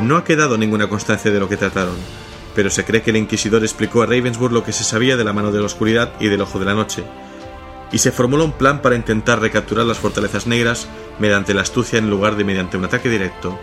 No 0.00 0.16
ha 0.16 0.24
quedado 0.24 0.56
ninguna 0.56 0.88
constancia 0.88 1.30
de 1.30 1.38
lo 1.38 1.50
que 1.50 1.58
trataron, 1.58 1.96
pero 2.54 2.70
se 2.70 2.86
cree 2.86 3.02
que 3.02 3.10
el 3.10 3.18
inquisidor 3.18 3.62
explicó 3.62 4.00
a 4.00 4.06
Ravensburg 4.06 4.54
lo 4.54 4.64
que 4.64 4.72
se 4.72 4.84
sabía 4.84 5.18
de 5.18 5.24
la 5.24 5.34
mano 5.34 5.52
de 5.52 5.58
la 5.58 5.66
oscuridad 5.66 6.14
y 6.18 6.28
del 6.28 6.40
ojo 6.40 6.58
de 6.58 6.64
la 6.64 6.72
noche, 6.72 7.04
y 7.92 7.98
se 7.98 8.12
formuló 8.12 8.44
un 8.44 8.52
plan 8.52 8.82
para 8.82 8.96
intentar 8.96 9.40
recapturar 9.40 9.86
las 9.86 9.98
fortalezas 9.98 10.46
negras 10.46 10.88
mediante 11.18 11.54
la 11.54 11.62
astucia 11.62 11.98
en 11.98 12.10
lugar 12.10 12.36
de 12.36 12.44
mediante 12.44 12.76
un 12.76 12.84
ataque 12.84 13.08
directo. 13.08 13.58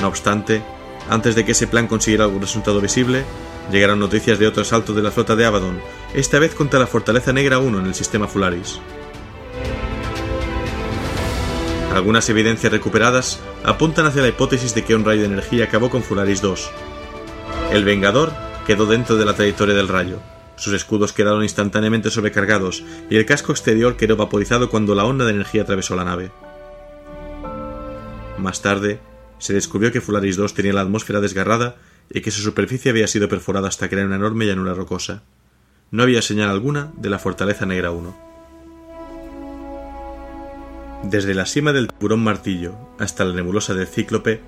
No 0.00 0.08
obstante, 0.08 0.62
antes 1.08 1.34
de 1.34 1.44
que 1.44 1.52
ese 1.52 1.66
plan 1.66 1.88
consiguiera 1.88 2.24
algún 2.24 2.40
resultado 2.40 2.80
visible, 2.80 3.24
llegaron 3.70 3.98
noticias 3.98 4.38
de 4.38 4.46
otro 4.46 4.62
asalto 4.62 4.92
de 4.92 5.02
la 5.02 5.10
flota 5.10 5.36
de 5.36 5.44
Abaddon, 5.44 5.80
esta 6.14 6.38
vez 6.38 6.54
contra 6.54 6.80
la 6.80 6.86
Fortaleza 6.86 7.32
Negra 7.32 7.58
1 7.58 7.80
en 7.80 7.86
el 7.86 7.94
sistema 7.94 8.28
Fularis. 8.28 8.80
Algunas 11.94 12.28
evidencias 12.28 12.70
recuperadas 12.70 13.40
apuntan 13.64 14.06
hacia 14.06 14.22
la 14.22 14.28
hipótesis 14.28 14.74
de 14.74 14.84
que 14.84 14.94
un 14.94 15.04
rayo 15.04 15.22
de 15.22 15.28
energía 15.28 15.64
acabó 15.64 15.88
con 15.88 16.02
Fularis 16.02 16.42
2. 16.42 16.70
El 17.72 17.84
Vengador 17.84 18.32
quedó 18.66 18.84
dentro 18.84 19.16
de 19.16 19.24
la 19.24 19.34
trayectoria 19.34 19.74
del 19.74 19.88
rayo. 19.88 20.18
Sus 20.56 20.72
escudos 20.72 21.12
quedaron 21.12 21.42
instantáneamente 21.42 22.10
sobrecargados 22.10 22.82
y 23.10 23.16
el 23.16 23.26
casco 23.26 23.52
exterior 23.52 23.96
quedó 23.96 24.16
vaporizado 24.16 24.70
cuando 24.70 24.94
la 24.94 25.04
onda 25.04 25.24
de 25.24 25.32
energía 25.32 25.62
atravesó 25.62 25.94
la 25.96 26.04
nave. 26.04 26.30
Más 28.38 28.62
tarde, 28.62 29.00
se 29.38 29.52
descubrió 29.52 29.92
que 29.92 30.00
Fularis 30.00 30.36
2 30.36 30.54
tenía 30.54 30.72
la 30.72 30.80
atmósfera 30.80 31.20
desgarrada 31.20 31.76
y 32.10 32.20
que 32.20 32.30
su 32.30 32.40
superficie 32.40 32.90
había 32.90 33.06
sido 33.06 33.28
perforada 33.28 33.68
hasta 33.68 33.88
crear 33.88 34.06
una 34.06 34.16
enorme 34.16 34.46
llanura 34.46 34.74
rocosa. 34.74 35.22
No 35.90 36.02
había 36.02 36.22
señal 36.22 36.50
alguna 36.50 36.92
de 36.96 37.10
la 37.10 37.18
Fortaleza 37.18 37.66
Negra 37.66 37.90
1. 37.90 38.26
Desde 41.04 41.34
la 41.34 41.46
cima 41.46 41.72
del 41.72 41.88
tiburón 41.88 42.24
martillo 42.24 42.74
hasta 42.98 43.24
la 43.24 43.34
nebulosa 43.34 43.74
del 43.74 43.86
cíclope, 43.86 44.40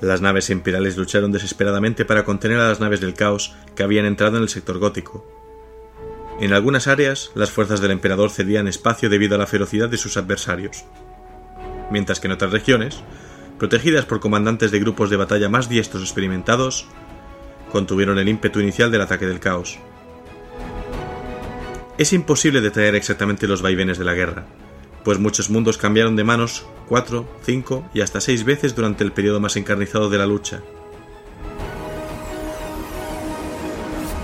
las 0.00 0.20
naves 0.20 0.48
imperiales 0.50 0.96
lucharon 0.96 1.32
desesperadamente 1.32 2.04
para 2.04 2.24
contener 2.24 2.58
a 2.58 2.68
las 2.68 2.80
naves 2.80 3.00
del 3.00 3.14
caos 3.14 3.54
que 3.74 3.82
habían 3.82 4.06
entrado 4.06 4.36
en 4.36 4.44
el 4.44 4.48
sector 4.48 4.78
gótico. 4.78 5.37
En 6.40 6.52
algunas 6.52 6.86
áreas, 6.86 7.32
las 7.34 7.50
fuerzas 7.50 7.80
del 7.80 7.90
emperador 7.90 8.30
cedían 8.30 8.68
espacio 8.68 9.08
debido 9.08 9.34
a 9.34 9.38
la 9.38 9.48
ferocidad 9.48 9.88
de 9.88 9.96
sus 9.96 10.16
adversarios, 10.16 10.84
mientras 11.90 12.20
que 12.20 12.28
en 12.28 12.32
otras 12.32 12.52
regiones, 12.52 13.02
protegidas 13.58 14.04
por 14.04 14.20
comandantes 14.20 14.70
de 14.70 14.78
grupos 14.78 15.10
de 15.10 15.16
batalla 15.16 15.48
más 15.48 15.68
diestros 15.68 16.04
experimentados, 16.04 16.86
contuvieron 17.72 18.18
el 18.18 18.28
ímpetu 18.28 18.60
inicial 18.60 18.92
del 18.92 19.00
ataque 19.00 19.26
del 19.26 19.40
caos. 19.40 19.80
Es 21.98 22.12
imposible 22.12 22.60
detallar 22.60 22.94
exactamente 22.94 23.48
los 23.48 23.60
vaivenes 23.60 23.98
de 23.98 24.04
la 24.04 24.14
guerra, 24.14 24.46
pues 25.02 25.18
muchos 25.18 25.50
mundos 25.50 25.76
cambiaron 25.76 26.14
de 26.14 26.22
manos 26.22 26.66
cuatro, 26.86 27.28
cinco 27.42 27.84
y 27.92 28.00
hasta 28.00 28.20
seis 28.20 28.44
veces 28.44 28.76
durante 28.76 29.02
el 29.02 29.10
periodo 29.10 29.40
más 29.40 29.56
encarnizado 29.56 30.08
de 30.08 30.18
la 30.18 30.26
lucha. 30.26 30.62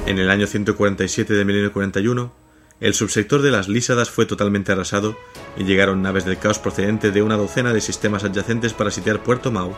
En 0.06 0.18
el 0.18 0.28
año 0.28 0.46
147 0.46 1.32
de 1.32 1.44
1941, 1.46 2.32
el 2.80 2.92
subsector 2.92 3.40
de 3.40 3.50
las 3.50 3.68
Lísadas 3.68 4.10
fue 4.10 4.26
totalmente 4.26 4.70
arrasado 4.70 5.16
y 5.56 5.64
llegaron 5.64 6.02
naves 6.02 6.26
del 6.26 6.36
caos 6.36 6.58
procedentes 6.58 7.14
de 7.14 7.22
una 7.22 7.38
docena 7.38 7.72
de 7.72 7.80
sistemas 7.80 8.22
adyacentes 8.22 8.74
para 8.74 8.90
sitiar 8.90 9.22
Puerto 9.22 9.50
Mau. 9.50 9.74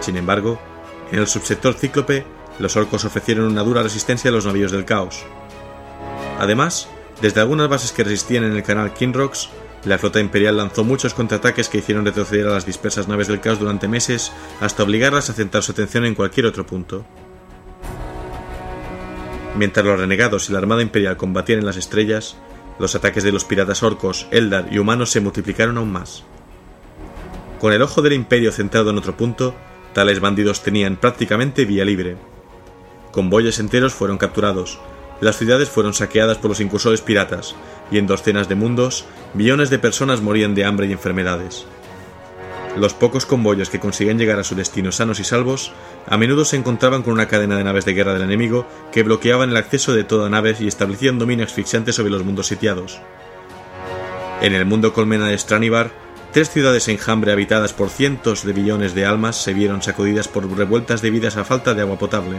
Sin 0.00 0.18
embargo, 0.18 0.60
en 1.10 1.20
el 1.20 1.26
subsector 1.28 1.72
Cíclope, 1.72 2.26
los 2.58 2.76
orcos 2.76 3.06
ofrecieron 3.06 3.46
una 3.46 3.62
dura 3.62 3.82
resistencia 3.82 4.30
a 4.30 4.32
los 4.34 4.44
navíos 4.44 4.70
del 4.70 4.84
caos. 4.84 5.24
Además, 6.38 6.88
desde 7.22 7.40
algunas 7.40 7.70
bases 7.70 7.92
que 7.92 8.04
resistían 8.04 8.44
en 8.44 8.52
el 8.52 8.62
canal 8.62 8.92
Kinrocks, 8.92 9.48
la 9.86 9.96
flota 9.96 10.20
imperial 10.20 10.58
lanzó 10.58 10.84
muchos 10.84 11.14
contraataques 11.14 11.70
que 11.70 11.78
hicieron 11.78 12.04
retroceder 12.04 12.46
a 12.48 12.52
las 12.52 12.66
dispersas 12.66 13.08
naves 13.08 13.28
del 13.28 13.40
caos 13.40 13.58
durante 13.58 13.88
meses 13.88 14.30
hasta 14.60 14.82
obligarlas 14.82 15.30
a 15.30 15.32
centrar 15.32 15.62
su 15.62 15.72
atención 15.72 16.04
en 16.04 16.14
cualquier 16.14 16.44
otro 16.44 16.66
punto. 16.66 17.06
Mientras 19.56 19.84
los 19.84 20.00
renegados 20.00 20.48
y 20.48 20.52
la 20.52 20.58
Armada 20.58 20.82
Imperial 20.82 21.16
combatían 21.16 21.58
en 21.58 21.66
las 21.66 21.76
estrellas, 21.76 22.36
los 22.78 22.94
ataques 22.94 23.22
de 23.22 23.32
los 23.32 23.44
piratas 23.44 23.82
orcos, 23.82 24.26
Eldar 24.30 24.68
y 24.70 24.78
humanos 24.78 25.10
se 25.10 25.20
multiplicaron 25.20 25.76
aún 25.76 25.92
más. 25.92 26.24
Con 27.60 27.72
el 27.72 27.82
ojo 27.82 28.02
del 28.02 28.14
Imperio 28.14 28.50
centrado 28.50 28.90
en 28.90 28.98
otro 28.98 29.16
punto, 29.16 29.54
tales 29.92 30.20
bandidos 30.20 30.62
tenían 30.62 30.96
prácticamente 30.96 31.64
vía 31.64 31.84
libre. 31.84 32.16
Convoyes 33.12 33.58
enteros 33.60 33.92
fueron 33.92 34.16
capturados, 34.16 34.80
las 35.20 35.36
ciudades 35.36 35.68
fueron 35.68 35.94
saqueadas 35.94 36.38
por 36.38 36.48
los 36.50 36.60
incursores 36.60 37.02
piratas, 37.02 37.54
y 37.90 37.98
en 37.98 38.06
docenas 38.06 38.48
de 38.48 38.54
mundos, 38.54 39.04
millones 39.34 39.70
de 39.70 39.78
personas 39.78 40.22
morían 40.22 40.54
de 40.54 40.64
hambre 40.64 40.86
y 40.86 40.92
enfermedades. 40.92 41.66
Los 42.76 42.94
pocos 42.94 43.26
convoyos 43.26 43.68
que 43.68 43.78
conseguían 43.78 44.18
llegar 44.18 44.38
a 44.38 44.44
su 44.44 44.54
destino 44.54 44.92
sanos 44.92 45.20
y 45.20 45.24
salvos, 45.24 45.72
a 46.06 46.16
menudo 46.16 46.46
se 46.46 46.56
encontraban 46.56 47.02
con 47.02 47.12
una 47.12 47.28
cadena 47.28 47.56
de 47.56 47.64
naves 47.64 47.84
de 47.84 47.92
guerra 47.92 48.14
del 48.14 48.22
enemigo 48.22 48.66
que 48.92 49.02
bloqueaban 49.02 49.50
el 49.50 49.58
acceso 49.58 49.92
de 49.92 50.04
toda 50.04 50.30
nave 50.30 50.56
y 50.58 50.68
establecían 50.68 51.18
dominio 51.18 51.44
asfixiante 51.44 51.92
sobre 51.92 52.10
los 52.10 52.24
mundos 52.24 52.46
sitiados. 52.46 52.98
En 54.40 54.54
el 54.54 54.64
mundo 54.64 54.94
colmena 54.94 55.28
de 55.28 55.36
Stranibar, 55.36 55.90
tres 56.32 56.48
ciudades 56.48 56.88
enjambre 56.88 57.32
habitadas 57.32 57.74
por 57.74 57.90
cientos 57.90 58.42
de 58.42 58.54
billones 58.54 58.94
de 58.94 59.04
almas 59.04 59.36
se 59.36 59.52
vieron 59.52 59.82
sacudidas 59.82 60.28
por 60.28 60.50
revueltas 60.50 61.02
debidas 61.02 61.36
a 61.36 61.44
falta 61.44 61.74
de 61.74 61.82
agua 61.82 61.98
potable. 61.98 62.38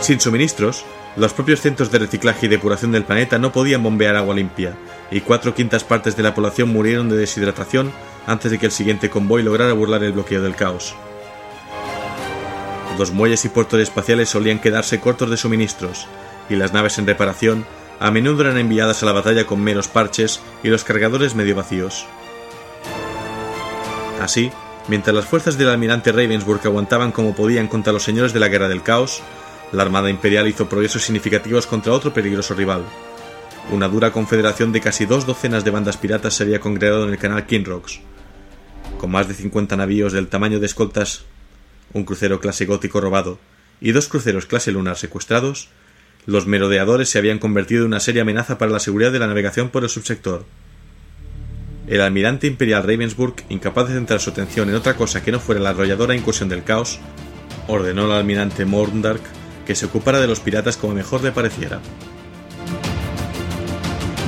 Sin 0.00 0.18
suministros, 0.18 0.86
los 1.16 1.34
propios 1.34 1.60
centros 1.60 1.90
de 1.90 1.98
reciclaje 1.98 2.46
y 2.46 2.48
depuración 2.48 2.90
del 2.90 3.04
planeta 3.04 3.38
no 3.38 3.52
podían 3.52 3.82
bombear 3.82 4.16
agua 4.16 4.34
limpia, 4.34 4.76
y 5.10 5.20
cuatro 5.20 5.54
quintas 5.54 5.84
partes 5.84 6.16
de 6.16 6.22
la 6.22 6.34
población 6.34 6.70
murieron 6.70 7.10
de 7.10 7.18
deshidratación 7.18 7.92
antes 8.26 8.50
de 8.50 8.58
que 8.58 8.66
el 8.66 8.72
siguiente 8.72 9.10
convoy 9.10 9.42
lograra 9.42 9.72
burlar 9.72 10.02
el 10.02 10.12
bloqueo 10.12 10.42
del 10.42 10.56
caos. 10.56 10.94
Los 12.98 13.12
muelles 13.12 13.44
y 13.44 13.48
puertos 13.48 13.80
espaciales 13.80 14.28
solían 14.28 14.58
quedarse 14.58 15.00
cortos 15.00 15.30
de 15.30 15.36
suministros, 15.36 16.06
y 16.48 16.56
las 16.56 16.72
naves 16.72 16.98
en 16.98 17.06
reparación 17.06 17.64
a 17.98 18.10
menudo 18.10 18.42
eran 18.42 18.58
enviadas 18.58 19.02
a 19.02 19.06
la 19.06 19.12
batalla 19.12 19.46
con 19.46 19.60
meros 19.60 19.88
parches 19.88 20.40
y 20.62 20.68
los 20.68 20.84
cargadores 20.84 21.34
medio 21.34 21.54
vacíos. 21.54 22.06
Así, 24.20 24.50
mientras 24.88 25.14
las 25.14 25.26
fuerzas 25.26 25.56
del 25.56 25.68
almirante 25.68 26.12
Ravensburg 26.12 26.60
aguantaban 26.64 27.12
como 27.12 27.34
podían 27.34 27.68
contra 27.68 27.92
los 27.92 28.02
señores 28.02 28.32
de 28.32 28.40
la 28.40 28.48
Guerra 28.48 28.68
del 28.68 28.82
Caos, 28.82 29.22
la 29.72 29.82
Armada 29.82 30.10
Imperial 30.10 30.48
hizo 30.48 30.68
progresos 30.68 31.02
significativos 31.02 31.66
contra 31.66 31.92
otro 31.92 32.12
peligroso 32.12 32.54
rival. 32.54 32.84
Una 33.72 33.86
dura 33.86 34.10
confederación 34.10 34.72
de 34.72 34.80
casi 34.80 35.06
dos 35.06 35.26
docenas 35.26 35.64
de 35.64 35.70
bandas 35.70 35.96
piratas 35.96 36.34
se 36.34 36.42
había 36.42 36.58
congregado 36.58 37.04
en 37.04 37.10
el 37.10 37.18
canal 37.18 37.46
Kinrocks, 37.46 38.00
con 38.98 39.12
más 39.12 39.28
de 39.28 39.34
50 39.34 39.76
navíos 39.76 40.12
del 40.12 40.26
tamaño 40.26 40.58
de 40.58 40.66
escoltas, 40.66 41.24
un 41.92 42.04
crucero 42.04 42.40
clase 42.40 42.66
gótico 42.66 43.00
robado 43.00 43.38
y 43.80 43.92
dos 43.92 44.08
cruceros 44.08 44.46
clase 44.46 44.72
lunar 44.72 44.96
secuestrados, 44.96 45.68
los 46.26 46.48
merodeadores 46.48 47.08
se 47.10 47.18
habían 47.18 47.38
convertido 47.38 47.82
en 47.82 47.88
una 47.88 48.00
seria 48.00 48.22
amenaza 48.22 48.58
para 48.58 48.72
la 48.72 48.80
seguridad 48.80 49.12
de 49.12 49.20
la 49.20 49.28
navegación 49.28 49.70
por 49.70 49.84
el 49.84 49.88
subsector. 49.88 50.44
El 51.86 52.00
almirante 52.00 52.48
imperial 52.48 52.82
Ravensburg, 52.82 53.36
incapaz 53.50 53.88
de 53.88 53.94
centrar 53.94 54.20
su 54.20 54.30
atención 54.30 54.68
en 54.68 54.74
otra 54.74 54.96
cosa 54.96 55.22
que 55.22 55.30
no 55.30 55.38
fuera 55.38 55.60
la 55.60 55.70
arrolladora 55.70 56.16
incursión 56.16 56.48
del 56.48 56.64
caos, 56.64 56.98
ordenó 57.68 58.06
al 58.06 58.12
almirante 58.12 58.64
Morndark 58.64 59.22
que 59.64 59.76
se 59.76 59.86
ocupara 59.86 60.20
de 60.20 60.26
los 60.26 60.40
piratas 60.40 60.76
como 60.76 60.94
mejor 60.94 61.22
le 61.22 61.30
pareciera. 61.30 61.80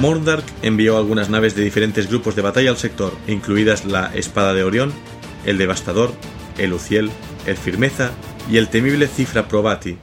Morndark 0.00 0.44
envió 0.62 0.96
algunas 0.96 1.30
naves 1.30 1.54
de 1.54 1.62
diferentes 1.62 2.08
grupos 2.08 2.34
de 2.34 2.42
batalla 2.42 2.70
al 2.70 2.76
sector, 2.76 3.12
incluidas 3.28 3.84
la 3.84 4.12
Espada 4.14 4.54
de 4.54 4.64
Orión, 4.64 4.92
el 5.44 5.58
Devastador, 5.58 6.12
el 6.58 6.72
Uciel, 6.72 7.10
el 7.46 7.56
Firmeza 7.56 8.10
y 8.50 8.56
el 8.56 8.68
temible 8.68 9.06
Cifra 9.06 9.48
Probati. 9.48 9.96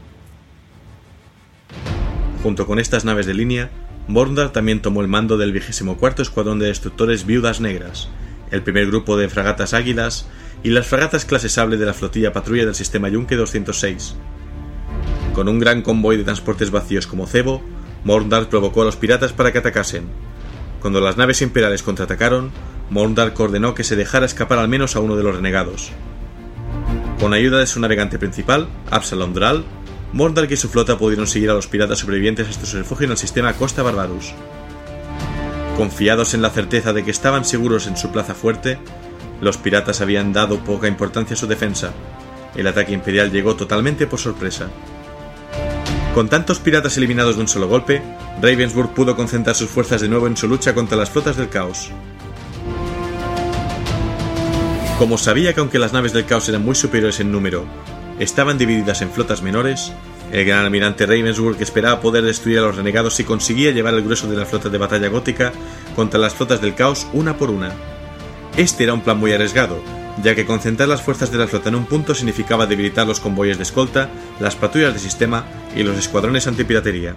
Junto 2.44 2.66
con 2.66 2.80
estas 2.80 3.04
naves 3.04 3.26
de 3.26 3.34
línea, 3.34 3.70
Morndark 4.08 4.54
también 4.54 4.82
tomó 4.82 5.02
el 5.02 5.08
mando 5.08 5.38
del 5.38 5.52
24 5.52 6.24
Escuadrón 6.24 6.60
de 6.60 6.68
Destructores 6.68 7.26
Viudas 7.26 7.60
Negras, 7.60 8.08
el 8.52 8.64
primer 8.64 8.88
grupo 8.88 9.18
de 9.18 9.30
fragatas 9.30 9.74
Águilas 9.74 10.28
y 10.64 10.70
las 10.70 10.88
fragatas 10.88 11.26
clase 11.26 11.50
sable 11.50 11.78
de 11.78 11.86
la 11.86 11.94
flotilla 11.94 12.34
patrulla 12.34 12.66
del 12.66 12.76
sistema 12.76 13.10
Yunque 13.10 13.36
206. 13.36 14.16
Con 15.34 15.48
un 15.48 15.60
gran 15.60 15.82
convoy 15.82 16.18
de 16.18 16.24
transportes 16.24 16.72
vacíos 16.72 17.08
como 17.08 17.28
cebo, 17.28 17.62
Morndark 18.04 18.50
provocó 18.50 18.82
a 18.82 18.86
los 18.86 18.96
piratas 18.96 19.34
para 19.34 19.52
que 19.52 19.60
atacasen. 19.60 20.06
Cuando 20.82 21.02
las 21.02 21.18
naves 21.18 21.42
imperiales 21.42 21.84
contraatacaron, 21.84 22.52
Morndark 22.90 23.40
ordenó 23.40 23.76
que 23.76 23.84
se 23.84 23.96
dejara 23.96 24.26
escapar 24.26 24.60
al 24.60 24.70
menos 24.70 24.96
a 24.96 25.00
uno 25.00 25.16
de 25.16 25.24
los 25.24 25.36
renegados. 25.36 25.92
Con 27.20 27.34
ayuda 27.34 27.60
de 27.60 27.68
su 27.68 27.80
navegante 27.80 28.18
principal, 28.18 28.68
Absalom 28.90 29.34
Dral, 29.34 29.66
Morndark 30.14 30.50
y 30.52 30.58
su 30.58 30.70
flota 30.70 30.98
pudieron 30.98 31.28
seguir 31.28 31.50
a 31.50 31.54
los 31.54 31.68
piratas 31.68 32.00
sobrevivientes 32.00 32.48
hasta 32.48 32.66
su 32.66 32.78
refugio 32.78 33.06
en 33.06 33.12
el 33.12 33.18
sistema 33.18 33.54
Costa 33.54 33.84
Barbarus. 33.84 34.34
Confiados 35.76 36.34
en 36.34 36.42
la 36.42 36.50
certeza 36.50 36.94
de 36.94 37.04
que 37.04 37.12
estaban 37.12 37.46
seguros 37.46 37.88
en 37.88 37.96
su 37.96 38.12
plaza 38.12 38.34
fuerte, 38.34 38.80
los 39.42 39.58
piratas 39.58 40.02
habían 40.02 40.34
dado 40.34 40.64
poca 40.64 40.88
importancia 40.88 41.36
a 41.36 41.38
su 41.38 41.48
defensa. 41.48 41.94
El 42.56 42.68
ataque 42.68 42.94
imperial 42.94 43.32
llegó 43.32 43.56
totalmente 43.56 44.08
por 44.08 44.20
sorpresa. 44.20 44.70
Con 46.14 46.28
tantos 46.28 46.60
piratas 46.60 46.98
eliminados 46.98 47.36
de 47.36 47.42
un 47.42 47.48
solo 47.48 47.68
golpe, 47.68 48.02
Ravensburg 48.42 48.94
pudo 48.94 49.16
concentrar 49.16 49.56
sus 49.56 49.70
fuerzas 49.70 50.02
de 50.02 50.10
nuevo 50.10 50.26
en 50.28 50.36
su 50.36 50.48
lucha 50.48 50.74
contra 50.74 50.98
las 50.98 51.12
flotas 51.12 51.38
del 51.38 51.50
caos. 51.50 51.92
Como 54.98 55.18
sabía 55.18 55.54
que 55.54 55.60
aunque 55.60 55.80
las 55.80 55.94
naves 55.94 56.12
del 56.12 56.26
caos 56.26 56.50
eran 56.50 56.66
muy 56.66 56.76
superiores 56.76 57.20
en 57.20 57.32
número, 57.32 57.66
estaban 58.18 58.58
divididas 58.58 59.02
en 59.02 59.12
flotas 59.12 59.44
menores, 59.44 59.94
el 60.32 60.46
gran 60.46 60.66
almirante 60.66 61.06
Ravensburg 61.06 61.62
esperaba 61.62 62.02
poder 62.02 62.24
destruir 62.24 62.58
a 62.58 62.64
los 62.64 62.76
renegados 62.76 63.16
si 63.16 63.24
conseguía 63.24 63.72
llevar 63.72 63.94
el 63.94 64.04
grueso 64.04 64.28
de 64.28 64.36
la 64.36 64.46
flota 64.46 64.70
de 64.70 64.78
batalla 64.78 65.08
gótica 65.10 65.54
contra 65.96 66.20
las 66.20 66.34
flotas 66.34 66.60
del 66.60 66.76
caos 66.76 67.08
una 67.14 67.38
por 67.38 67.52
una. 67.52 67.72
Este 68.58 68.84
era 68.84 68.94
un 68.94 69.02
plan 69.02 69.18
muy 69.18 69.32
arriesgado, 69.32 69.82
ya 70.24 70.36
que 70.36 70.46
concentrar 70.46 70.90
las 70.90 71.02
fuerzas 71.02 71.32
de 71.32 71.38
la 71.38 71.48
flota 71.48 71.70
en 71.70 71.76
un 71.76 71.86
punto 71.86 72.14
significaba 72.14 72.66
debilitar 72.66 73.08
los 73.08 73.20
convoyes 73.20 73.58
de 73.58 73.64
escolta, 73.64 74.10
las 74.40 74.56
patrullas 74.56 74.94
de 74.94 75.00
sistema 75.00 75.46
y 75.76 75.84
los 75.84 75.98
escuadrones 75.98 76.48
antipiratería. 76.48 77.16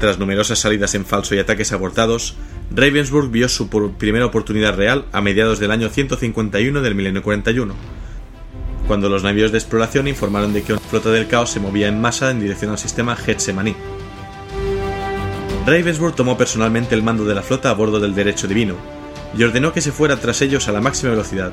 Tras 0.00 0.18
numerosas 0.18 0.58
salidas 0.58 0.94
en 0.94 1.04
falso 1.04 1.34
y 1.34 1.38
ataques 1.38 1.72
abortados, 1.72 2.36
Ravensburg 2.74 3.30
vio 3.30 3.48
su 3.48 3.68
primera 3.98 4.26
oportunidad 4.26 4.76
real 4.76 5.06
a 5.12 5.20
mediados 5.20 5.60
del 5.60 5.70
año 5.70 5.88
151 5.88 6.80
del 6.80 6.94
milenio 6.94 7.22
41, 7.22 7.74
cuando 8.88 9.08
los 9.08 9.22
navíos 9.22 9.52
de 9.52 9.58
exploración 9.58 10.08
informaron 10.08 10.52
de 10.52 10.62
que 10.62 10.72
una 10.72 10.82
flota 10.82 11.10
del 11.10 11.28
caos 11.28 11.50
se 11.50 11.60
movía 11.60 11.88
en 11.88 12.00
masa 12.00 12.30
en 12.30 12.40
dirección 12.40 12.72
al 12.72 12.78
sistema 12.78 13.14
Getsemaní. 13.14 13.76
Ravensburg 15.66 16.16
tomó 16.16 16.36
personalmente 16.36 16.96
el 16.96 17.04
mando 17.04 17.24
de 17.24 17.36
la 17.36 17.42
flota 17.42 17.70
a 17.70 17.74
bordo 17.74 18.00
del 18.00 18.14
Derecho 18.16 18.48
Divino 18.48 18.74
y 19.36 19.44
ordenó 19.44 19.72
que 19.72 19.80
se 19.80 19.92
fuera 19.92 20.16
tras 20.16 20.42
ellos 20.42 20.66
a 20.66 20.72
la 20.72 20.80
máxima 20.80 21.10
velocidad. 21.10 21.52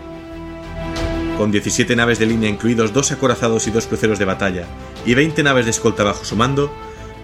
Con 1.39 1.51
17 1.51 1.95
naves 1.95 2.19
de 2.19 2.25
línea 2.25 2.49
incluidos 2.49 2.91
dos 2.91 3.13
acorazados 3.13 3.65
y 3.65 3.71
dos 3.71 3.87
cruceros 3.87 4.19
de 4.19 4.25
batalla 4.25 4.65
y 5.05 5.13
20 5.13 5.41
naves 5.41 5.63
de 5.63 5.71
escolta 5.71 6.03
bajo 6.03 6.25
su 6.25 6.35
mando, 6.35 6.69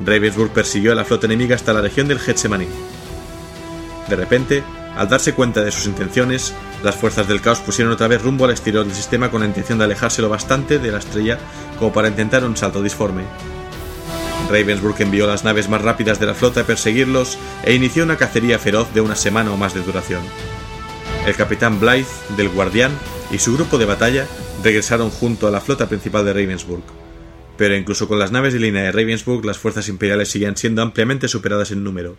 Ravensburg 0.05 0.51
persiguió 0.51 0.93
a 0.93 0.95
la 0.95 1.03
flota 1.03 1.25
enemiga 1.25 1.53
hasta 1.53 1.73
la 1.73 1.81
región 1.81 2.07
del 2.07 2.19
Getsemaní. 2.19 2.65
De 4.07 4.15
repente, 4.15 4.63
al 4.95 5.09
darse 5.09 5.33
cuenta 5.33 5.65
de 5.65 5.71
sus 5.73 5.85
intenciones, 5.87 6.53
las 6.81 6.95
fuerzas 6.95 7.27
del 7.27 7.41
caos 7.41 7.59
pusieron 7.59 7.91
otra 7.91 8.07
vez 8.07 8.21
rumbo 8.21 8.45
al 8.45 8.51
exterior 8.51 8.85
del 8.85 8.95
sistema 8.95 9.29
con 9.29 9.41
la 9.41 9.47
intención 9.47 9.79
de 9.79 9.83
alejarse 9.83 10.21
lo 10.21 10.29
bastante 10.29 10.79
de 10.79 10.93
la 10.93 10.99
estrella 10.99 11.37
como 11.77 11.91
para 11.91 12.07
intentar 12.07 12.45
un 12.45 12.55
salto 12.55 12.81
disforme. 12.81 13.23
Ravensburg 14.49 14.95
envió 14.99 15.27
las 15.27 15.43
naves 15.43 15.67
más 15.67 15.81
rápidas 15.81 16.21
de 16.21 16.27
la 16.27 16.35
flota 16.35 16.61
a 16.61 16.63
perseguirlos 16.63 17.37
e 17.65 17.73
inició 17.73 18.05
una 18.05 18.15
cacería 18.15 18.59
feroz 18.59 18.93
de 18.93 19.01
una 19.01 19.17
semana 19.17 19.51
o 19.51 19.57
más 19.57 19.73
de 19.73 19.81
duración. 19.81 20.21
El 21.27 21.35
capitán 21.35 21.81
Blythe, 21.81 22.07
del 22.37 22.47
Guardián, 22.47 22.91
y 23.35 23.39
su 23.39 23.53
grupo 23.53 23.77
de 23.77 23.83
batalla 23.83 24.27
regresaron 24.63 25.09
junto 25.09 25.45
a 25.45 25.51
la 25.51 25.59
flota 25.59 25.89
principal 25.89 26.23
de 26.23 26.31
Ravensburg. 26.31 26.83
Pero 27.57 27.75
incluso 27.75 28.07
con 28.07 28.17
las 28.17 28.31
naves 28.31 28.53
de 28.53 28.61
línea 28.61 28.83
de 28.83 28.93
Ravensburg, 28.93 29.43
las 29.43 29.57
fuerzas 29.57 29.89
imperiales 29.89 30.29
seguían 30.29 30.55
siendo 30.55 30.81
ampliamente 30.81 31.27
superadas 31.27 31.71
en 31.71 31.83
número. 31.83 32.15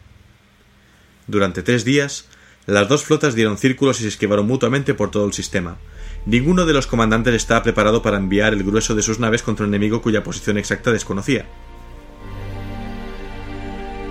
Durante 1.27 1.63
tres 1.63 1.87
días, 1.87 2.27
las 2.67 2.87
dos 2.89 3.05
flotas 3.05 3.35
dieron 3.35 3.57
círculos 3.57 3.99
y 3.99 4.03
se 4.03 4.09
esquivaron 4.09 4.47
mutuamente 4.47 4.93
por 4.93 5.11
todo 5.11 5.25
el 5.25 5.33
sistema. 5.33 5.79
Ninguno 6.27 6.67
de 6.67 6.75
los 6.75 6.87
comandantes 6.87 7.33
estaba 7.33 7.63
preparado 7.63 8.03
para 8.03 8.19
enviar 8.19 8.53
el 8.53 8.63
grueso 8.63 8.95
de 8.95 9.03
sus 9.03 9.19
naves 9.19 9.43
contra 9.43 9.65
un 9.65 9.75
enemigo 9.75 10.03
cuya 10.03 10.23
posición 10.23 10.59
exacta 10.59 10.93
desconocía. 10.93 11.47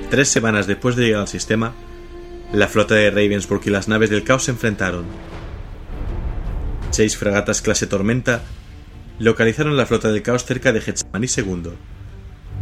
Tres 0.09 0.29
semanas 0.29 0.65
después 0.65 0.95
de 0.95 1.05
llegar 1.05 1.21
al 1.21 1.27
sistema, 1.27 1.73
la 2.51 2.67
flota 2.67 2.95
de 2.95 3.11
Ravensburg 3.11 3.61
y 3.65 3.69
las 3.69 3.87
naves 3.87 4.09
del 4.09 4.23
caos 4.23 4.45
se 4.45 4.51
enfrentaron. 4.51 5.05
Seis 6.95 7.17
fragatas 7.17 7.61
clase 7.61 7.87
Tormenta 7.87 8.39
localizaron 9.19 9.75
la 9.75 9.85
flota 9.85 10.13
del 10.13 10.21
caos 10.21 10.45
cerca 10.45 10.71
de 10.71 10.79
Getsemaní 10.79 11.27
II 11.27 11.71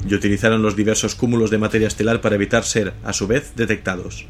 y 0.10 0.16
utilizaron 0.16 0.64
los 0.64 0.76
diversos 0.76 1.14
cúmulos 1.14 1.52
de 1.52 1.60
materia 1.60 1.88
estelar 1.88 2.20
para 2.20 2.34
evitar 2.34 2.64
ser, 2.64 2.94
a 3.04 3.14
su 3.14 3.28
vez, 3.28 3.52
detectados. 3.56 4.26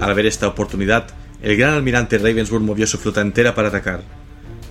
Al 0.00 0.12
ver 0.14 0.26
esta 0.26 0.48
oportunidad, 0.48 1.06
el 1.42 1.56
gran 1.56 1.74
almirante 1.74 2.18
Ravensburg 2.18 2.64
movió 2.64 2.88
su 2.88 2.98
flota 2.98 3.20
entera 3.20 3.54
para 3.54 3.68
atacar. 3.68 4.02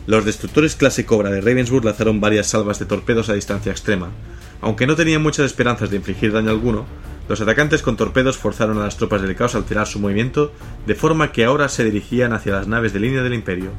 Los 0.07 0.25
destructores 0.25 0.75
clase 0.75 1.05
Cobra 1.05 1.29
de 1.29 1.39
Ravensburg 1.39 1.85
lanzaron 1.85 2.19
varias 2.19 2.47
salvas 2.47 2.79
de 2.79 2.87
torpedos 2.87 3.29
a 3.29 3.33
distancia 3.33 3.71
extrema. 3.71 4.09
Aunque 4.59 4.87
no 4.87 4.97
tenían 4.97 5.23
muchas 5.23 5.45
esperanzas 5.45 5.89
de 5.89 5.95
infligir 5.95 6.33
daño 6.33 6.49
alguno, 6.49 6.85
los 7.29 7.39
atacantes 7.39 7.81
con 7.81 7.95
torpedos 7.95 8.37
forzaron 8.37 8.77
a 8.77 8.83
las 8.83 8.97
tropas 8.97 9.21
del 9.21 9.37
caos 9.37 9.55
a 9.55 9.59
alterar 9.59 9.87
su 9.87 10.01
movimiento, 10.01 10.51
de 10.85 10.95
forma 10.95 11.31
que 11.31 11.45
ahora 11.45 11.69
se 11.69 11.85
dirigían 11.85 12.33
hacia 12.33 12.51
las 12.51 12.67
naves 12.67 12.91
de 12.91 12.99
línea 12.99 13.23
del 13.23 13.35
imperio. 13.35 13.71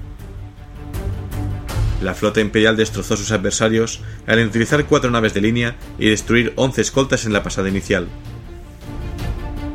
La 2.03 2.15
flota 2.15 2.41
imperial 2.41 2.77
destrozó 2.77 3.15
a 3.15 3.17
sus 3.17 3.31
adversarios 3.31 4.01
al 4.27 4.45
utilizar 4.45 4.85
cuatro 4.87 5.11
naves 5.11 5.35
de 5.35 5.41
línea 5.41 5.77
y 5.99 6.11
destruir 6.11 6.53
once 6.57 6.83
escoltas 6.83 7.25
en 7.27 7.33
la 7.33 7.43
pasada 7.43 7.69
inicial, 7.69 8.09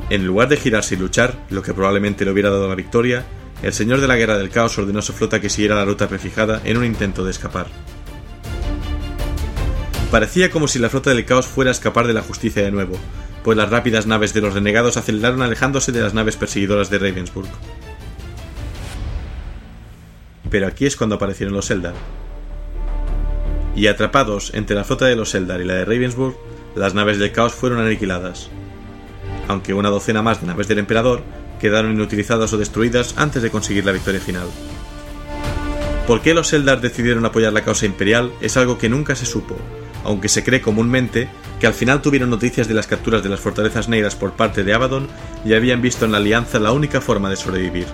en 0.09 0.25
lugar 0.25 0.47
de 0.47 0.55
girarse 0.55 0.95
y 0.95 0.97
luchar, 0.97 1.35
lo 1.49 1.61
que 1.61 1.73
probablemente 1.73 2.23
le 2.23 2.31
hubiera 2.31 2.49
dado 2.49 2.69
la 2.69 2.75
victoria, 2.75 3.25
el 3.61 3.73
señor 3.73 3.99
de 3.99 4.07
la 4.07 4.15
guerra 4.15 4.37
del 4.37 4.49
caos 4.49 4.77
ordenó 4.77 4.99
a 4.99 5.01
su 5.01 5.11
flota 5.11 5.41
que 5.41 5.49
siguiera 5.49 5.75
la 5.75 5.83
ruta 5.83 6.07
prefijada 6.07 6.61
en 6.63 6.77
un 6.77 6.85
intento 6.85 7.25
de 7.25 7.31
escapar. 7.31 7.67
Parecía 10.09 10.49
como 10.49 10.69
si 10.69 10.79
la 10.79 10.89
flota 10.89 11.09
del 11.09 11.25
caos 11.25 11.45
fuera 11.45 11.71
a 11.71 11.73
escapar 11.73 12.07
de 12.07 12.13
la 12.13 12.21
justicia 12.21 12.63
de 12.63 12.71
nuevo, 12.71 12.97
pues 13.43 13.57
las 13.57 13.69
rápidas 13.69 14.07
naves 14.07 14.33
de 14.33 14.39
los 14.39 14.53
renegados 14.53 14.95
aceleraron 14.95 15.41
alejándose 15.41 15.91
de 15.91 16.01
las 16.01 16.13
naves 16.13 16.37
perseguidoras 16.37 16.89
de 16.89 16.99
Ravensburg. 16.99 17.49
Pero 20.49 20.67
aquí 20.67 20.85
es 20.85 20.95
cuando 20.95 21.15
aparecieron 21.15 21.55
los 21.55 21.69
Eldar. 21.71 21.93
Y 23.75 23.87
atrapados 23.87 24.53
entre 24.53 24.75
la 24.75 24.83
flota 24.83 25.05
de 25.05 25.15
los 25.15 25.35
Eldar 25.35 25.61
y 25.61 25.65
la 25.65 25.75
de 25.75 25.85
Ravensburg, 25.85 26.35
las 26.75 26.93
naves 26.93 27.19
del 27.19 27.31
caos 27.31 27.53
fueron 27.53 27.79
aniquiladas, 27.79 28.49
aunque 29.47 29.73
una 29.73 29.89
docena 29.89 30.21
más 30.21 30.41
de 30.41 30.47
naves 30.47 30.67
del 30.67 30.79
emperador 30.79 31.21
quedaron 31.59 31.91
inutilizadas 31.91 32.53
o 32.53 32.57
destruidas 32.57 33.15
antes 33.17 33.41
de 33.41 33.49
conseguir 33.49 33.85
la 33.85 33.91
victoria 33.91 34.21
final. 34.21 34.47
¿Por 36.07 36.21
qué 36.21 36.33
los 36.33 36.53
Eldar 36.53 36.79
decidieron 36.81 37.25
apoyar 37.25 37.51
la 37.51 37.63
causa 37.63 37.85
imperial 37.85 38.31
es 38.41 38.55
algo 38.57 38.77
que 38.77 38.89
nunca 38.89 39.15
se 39.15 39.25
supo, 39.25 39.57
aunque 40.03 40.29
se 40.29 40.43
cree 40.43 40.61
comúnmente 40.61 41.27
que 41.59 41.67
al 41.67 41.73
final 41.73 42.01
tuvieron 42.01 42.29
noticias 42.29 42.67
de 42.67 42.73
las 42.73 42.87
capturas 42.87 43.23
de 43.23 43.29
las 43.29 43.39
fortalezas 43.39 43.89
negras 43.89 44.15
por 44.15 44.33
parte 44.33 44.63
de 44.63 44.73
Abaddon 44.73 45.07
y 45.43 45.53
habían 45.53 45.81
visto 45.81 46.05
en 46.05 46.13
la 46.13 46.19
alianza 46.19 46.59
la 46.59 46.71
única 46.71 47.01
forma 47.01 47.29
de 47.29 47.35
sobrevivir. 47.35 47.87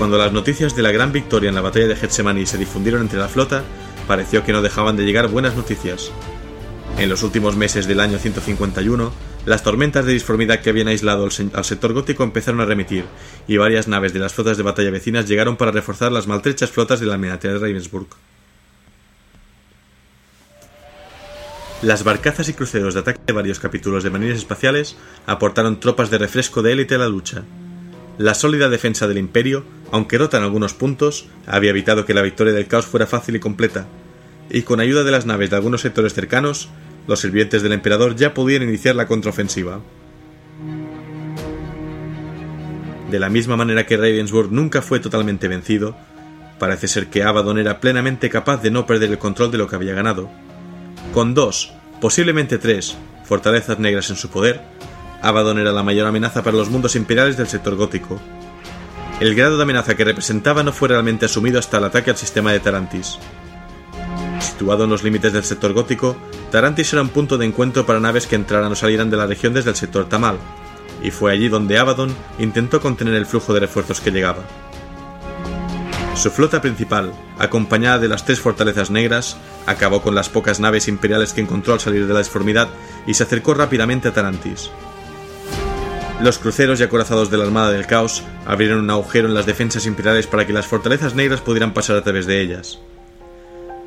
Cuando 0.00 0.16
las 0.16 0.32
noticias 0.32 0.74
de 0.74 0.80
la 0.80 0.92
gran 0.92 1.12
victoria 1.12 1.50
en 1.50 1.54
la 1.54 1.60
batalla 1.60 1.86
de 1.86 1.94
Getsemaní 1.94 2.46
se 2.46 2.56
difundieron 2.56 3.02
entre 3.02 3.18
la 3.18 3.28
flota, 3.28 3.64
pareció 4.08 4.42
que 4.42 4.52
no 4.54 4.62
dejaban 4.62 4.96
de 4.96 5.04
llegar 5.04 5.28
buenas 5.28 5.56
noticias. 5.56 6.10
En 6.96 7.10
los 7.10 7.22
últimos 7.22 7.54
meses 7.54 7.86
del 7.86 8.00
año 8.00 8.16
151, 8.16 9.12
las 9.44 9.62
tormentas 9.62 10.06
de 10.06 10.14
disformidad 10.14 10.60
que 10.60 10.70
habían 10.70 10.88
aislado 10.88 11.24
al 11.52 11.64
sector 11.64 11.92
gótico 11.92 12.22
empezaron 12.22 12.62
a 12.62 12.64
remitir, 12.64 13.04
y 13.46 13.58
varias 13.58 13.88
naves 13.88 14.14
de 14.14 14.20
las 14.20 14.32
flotas 14.32 14.56
de 14.56 14.62
batalla 14.62 14.90
vecinas 14.90 15.28
llegaron 15.28 15.58
para 15.58 15.70
reforzar 15.70 16.10
las 16.10 16.26
maltrechas 16.26 16.70
flotas 16.70 16.98
de 16.98 17.04
la 17.04 17.12
almirante 17.12 17.48
de 17.48 17.58
Ravensburg. 17.58 18.08
Las 21.82 22.04
barcazas 22.04 22.48
y 22.48 22.54
cruceros 22.54 22.94
de 22.94 23.00
ataque 23.00 23.20
de 23.26 23.34
varios 23.34 23.60
capítulos 23.60 24.02
de 24.02 24.08
marines 24.08 24.38
espaciales 24.38 24.96
aportaron 25.26 25.78
tropas 25.78 26.08
de 26.08 26.16
refresco 26.16 26.62
de 26.62 26.72
élite 26.72 26.94
a 26.94 26.98
la 26.98 27.08
lucha. 27.10 27.44
La 28.20 28.34
sólida 28.34 28.68
defensa 28.68 29.08
del 29.08 29.16
imperio, 29.16 29.64
aunque 29.90 30.18
rota 30.18 30.36
en 30.36 30.42
algunos 30.42 30.74
puntos, 30.74 31.24
había 31.46 31.70
evitado 31.70 32.04
que 32.04 32.12
la 32.12 32.20
victoria 32.20 32.52
del 32.52 32.66
caos 32.66 32.84
fuera 32.84 33.06
fácil 33.06 33.36
y 33.36 33.40
completa, 33.40 33.86
y 34.50 34.60
con 34.60 34.78
ayuda 34.78 35.04
de 35.04 35.10
las 35.10 35.24
naves 35.24 35.48
de 35.48 35.56
algunos 35.56 35.80
sectores 35.80 36.12
cercanos, 36.12 36.68
los 37.06 37.20
sirvientes 37.20 37.62
del 37.62 37.72
emperador 37.72 38.16
ya 38.16 38.34
podían 38.34 38.62
iniciar 38.62 38.94
la 38.94 39.06
contraofensiva. 39.06 39.80
De 43.10 43.18
la 43.18 43.30
misma 43.30 43.56
manera 43.56 43.86
que 43.86 43.96
Ravensburg 43.96 44.52
nunca 44.52 44.82
fue 44.82 45.00
totalmente 45.00 45.48
vencido, 45.48 45.96
parece 46.58 46.88
ser 46.88 47.06
que 47.06 47.22
Abaddon 47.22 47.58
era 47.58 47.80
plenamente 47.80 48.28
capaz 48.28 48.60
de 48.60 48.70
no 48.70 48.84
perder 48.84 49.12
el 49.12 49.18
control 49.18 49.50
de 49.50 49.56
lo 49.56 49.66
que 49.66 49.76
había 49.76 49.94
ganado. 49.94 50.28
Con 51.14 51.32
dos, 51.32 51.72
posiblemente 52.02 52.58
tres, 52.58 52.98
fortalezas 53.24 53.78
negras 53.78 54.10
en 54.10 54.16
su 54.16 54.28
poder, 54.28 54.60
Abaddon 55.22 55.58
era 55.58 55.72
la 55.72 55.82
mayor 55.82 56.06
amenaza 56.06 56.42
para 56.42 56.56
los 56.56 56.70
mundos 56.70 56.96
imperiales 56.96 57.36
del 57.36 57.48
sector 57.48 57.76
gótico. 57.76 58.20
El 59.20 59.34
grado 59.34 59.56
de 59.56 59.62
amenaza 59.64 59.94
que 59.94 60.04
representaba 60.04 60.62
no 60.62 60.72
fue 60.72 60.88
realmente 60.88 61.26
asumido 61.26 61.58
hasta 61.58 61.78
el 61.78 61.84
ataque 61.84 62.10
al 62.10 62.16
sistema 62.16 62.52
de 62.52 62.60
Tarantis. 62.60 63.18
Situado 64.40 64.84
en 64.84 64.90
los 64.90 65.02
límites 65.02 65.32
del 65.32 65.44
sector 65.44 65.74
gótico, 65.74 66.16
Tarantis 66.50 66.92
era 66.92 67.02
un 67.02 67.10
punto 67.10 67.36
de 67.36 67.44
encuentro 67.44 67.84
para 67.84 68.00
naves 68.00 68.26
que 68.26 68.36
entraran 68.36 68.72
o 68.72 68.74
salieran 68.74 69.10
de 69.10 69.18
la 69.18 69.26
región 69.26 69.52
desde 69.52 69.70
el 69.70 69.76
sector 69.76 70.08
Tamal, 70.08 70.38
y 71.02 71.10
fue 71.10 71.32
allí 71.32 71.48
donde 71.48 71.78
Abaddon 71.78 72.14
intentó 72.38 72.80
contener 72.80 73.14
el 73.14 73.26
flujo 73.26 73.52
de 73.52 73.60
refuerzos 73.60 74.00
que 74.00 74.10
llegaba. 74.10 74.42
Su 76.14 76.30
flota 76.30 76.60
principal, 76.60 77.12
acompañada 77.38 77.98
de 77.98 78.08
las 78.08 78.24
tres 78.24 78.40
fortalezas 78.40 78.90
negras, 78.90 79.36
acabó 79.66 80.02
con 80.02 80.14
las 80.14 80.28
pocas 80.28 80.60
naves 80.60 80.88
imperiales 80.88 81.32
que 81.32 81.40
encontró 81.40 81.72
al 81.72 81.80
salir 81.80 82.06
de 82.06 82.12
la 82.12 82.20
disformidad 82.20 82.68
y 83.06 83.14
se 83.14 83.22
acercó 83.22 83.54
rápidamente 83.54 84.08
a 84.08 84.12
Tarantis. 84.12 84.70
Los 86.22 86.38
cruceros 86.38 86.78
y 86.78 86.82
acorazados 86.82 87.30
de 87.30 87.38
la 87.38 87.44
Armada 87.44 87.72
del 87.72 87.86
Caos 87.86 88.22
abrieron 88.44 88.80
un 88.80 88.90
agujero 88.90 89.26
en 89.26 89.32
las 89.32 89.46
defensas 89.46 89.86
imperiales 89.86 90.26
para 90.26 90.46
que 90.46 90.52
las 90.52 90.66
fortalezas 90.66 91.14
negras 91.14 91.40
pudieran 91.40 91.72
pasar 91.72 91.96
a 91.96 92.02
través 92.02 92.26
de 92.26 92.42
ellas. 92.42 92.78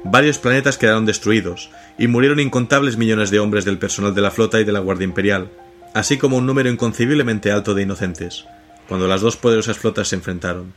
Varios 0.04 0.40
planetas 0.40 0.80
quedaron 0.80 1.06
destruidos, 1.06 1.70
y 2.00 2.08
murieron 2.08 2.40
incontables 2.40 2.98
millones 2.98 3.30
de 3.30 3.40
hombres 3.40 3.66
del 3.66 3.78
personal 3.78 4.16
de 4.16 4.22
la 4.22 4.32
flota 4.32 4.60
y 4.60 4.64
de 4.64 4.72
la 4.72 4.80
Guardia 4.80 5.06
Imperial, 5.06 5.52
así 5.94 6.18
como 6.18 6.38
un 6.38 6.48
número 6.48 6.70
inconcebiblemente 6.70 7.52
alto 7.52 7.76
de 7.76 7.84
inocentes, 7.84 8.46
cuando 8.88 9.08
las 9.08 9.22
dos 9.22 9.38
poderosas 9.38 9.78
flotas 9.78 10.08
se 10.08 10.16
enfrentaron. 10.16 10.74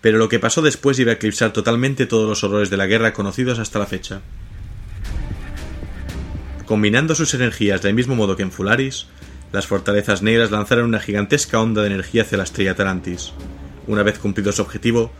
Pero 0.00 0.18
lo 0.18 0.28
que 0.28 0.38
pasó 0.38 0.62
después 0.62 0.98
iba 1.00 1.10
a 1.10 1.14
eclipsar 1.16 1.52
totalmente 1.52 2.06
todos 2.06 2.28
los 2.28 2.44
horrores 2.44 2.70
de 2.70 2.76
la 2.76 2.86
guerra 2.86 3.12
conocidos 3.12 3.58
hasta 3.58 3.80
la 3.80 3.86
fecha. 3.86 4.20
Combinando 6.66 7.16
sus 7.16 7.34
energías 7.34 7.82
del 7.82 7.94
mismo 7.94 8.14
modo 8.14 8.36
que 8.36 8.44
en 8.44 8.52
Fularis, 8.52 9.06
las 9.52 9.66
fortalezas 9.66 10.22
negras 10.22 10.50
lanzaron 10.50 10.86
una 10.86 11.00
gigantesca 11.00 11.60
onda 11.60 11.82
de 11.82 11.88
energía 11.88 12.22
hacia 12.22 12.38
la 12.38 12.44
estrella 12.44 12.74
Tarantis. 12.74 13.32
Una 13.86 14.02
vez 14.02 14.18
cumplido 14.18 14.52
su 14.52 14.62
objetivo, 14.62 15.10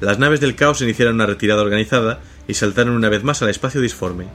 las 0.00 0.18
naves 0.18 0.40
del 0.40 0.54
caos 0.54 0.82
iniciaron 0.82 1.14
una 1.14 1.26
retirada 1.26 1.62
organizada 1.62 2.20
y 2.46 2.54
saltaron 2.54 2.94
una 2.94 3.08
vez 3.08 3.24
más 3.24 3.42
al 3.42 3.48
espacio 3.48 3.80
disforme. 3.80 4.26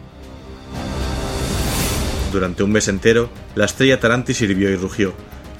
Durante 2.32 2.64
un 2.64 2.72
mes 2.72 2.88
entero, 2.88 3.30
la 3.56 3.66
estrella 3.66 4.00
Tarantis 4.00 4.38
sirvió 4.38 4.70
y 4.72 4.76
rugió, 4.76 5.14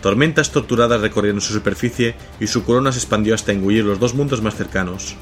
Tormentas 0.04 0.52
torturadas 0.52 1.00
recorrieron 1.00 1.40
su 1.40 1.54
superficie 1.54 2.16
y 2.38 2.48
su 2.48 2.66
corona 2.66 2.92
se 2.92 3.00
expandió 3.00 3.34
hasta 3.34 3.54
engullir 3.54 3.86
los 3.86 4.00
dos 4.00 4.14
mundos 4.14 4.42
más 4.42 4.54
cercanos. 4.54 5.16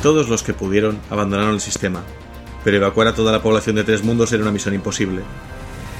Todos 0.00 0.28
los 0.28 0.44
que 0.44 0.54
pudieron 0.54 1.00
abandonaron 1.10 1.54
el 1.54 1.60
sistema, 1.60 2.04
pero 2.62 2.76
evacuar 2.76 3.08
a 3.08 3.16
toda 3.16 3.32
la 3.32 3.42
población 3.42 3.74
de 3.74 3.82
tres 3.82 4.04
mundos 4.04 4.32
era 4.32 4.44
una 4.44 4.52
misión 4.52 4.76
imposible. 4.76 5.22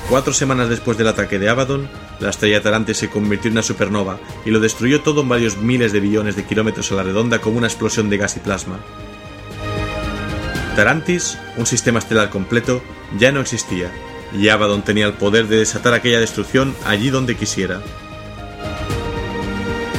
Cuatro 0.08 0.32
semanas 0.32 0.68
después 0.68 0.96
del 0.96 1.08
ataque 1.08 1.40
de 1.40 1.48
Abaddon, 1.48 1.88
la 2.20 2.30
estrella 2.30 2.62
Tarante 2.62 2.94
se 2.94 3.10
convirtió 3.10 3.48
en 3.48 3.54
una 3.54 3.62
supernova 3.64 4.20
y 4.44 4.50
lo 4.50 4.60
destruyó 4.60 5.00
todo 5.00 5.22
en 5.22 5.28
varios 5.28 5.56
miles 5.56 5.92
de 5.92 5.98
billones 5.98 6.36
de 6.36 6.44
kilómetros 6.44 6.92
a 6.92 6.94
la 6.94 7.02
redonda 7.02 7.40
como 7.40 7.58
una 7.58 7.66
explosión 7.66 8.08
de 8.08 8.16
gas 8.16 8.36
y 8.36 8.40
plasma. 8.40 8.78
Tarantis, 10.76 11.38
un 11.56 11.66
sistema 11.66 11.98
estelar 11.98 12.30
completo, 12.30 12.82
ya 13.18 13.32
no 13.32 13.40
existía, 13.40 13.90
y 14.32 14.48
Abaddon 14.48 14.82
tenía 14.82 15.06
el 15.06 15.14
poder 15.14 15.48
de 15.48 15.56
desatar 15.56 15.92
aquella 15.92 16.20
destrucción 16.20 16.76
allí 16.84 17.10
donde 17.10 17.34
quisiera. 17.34 17.80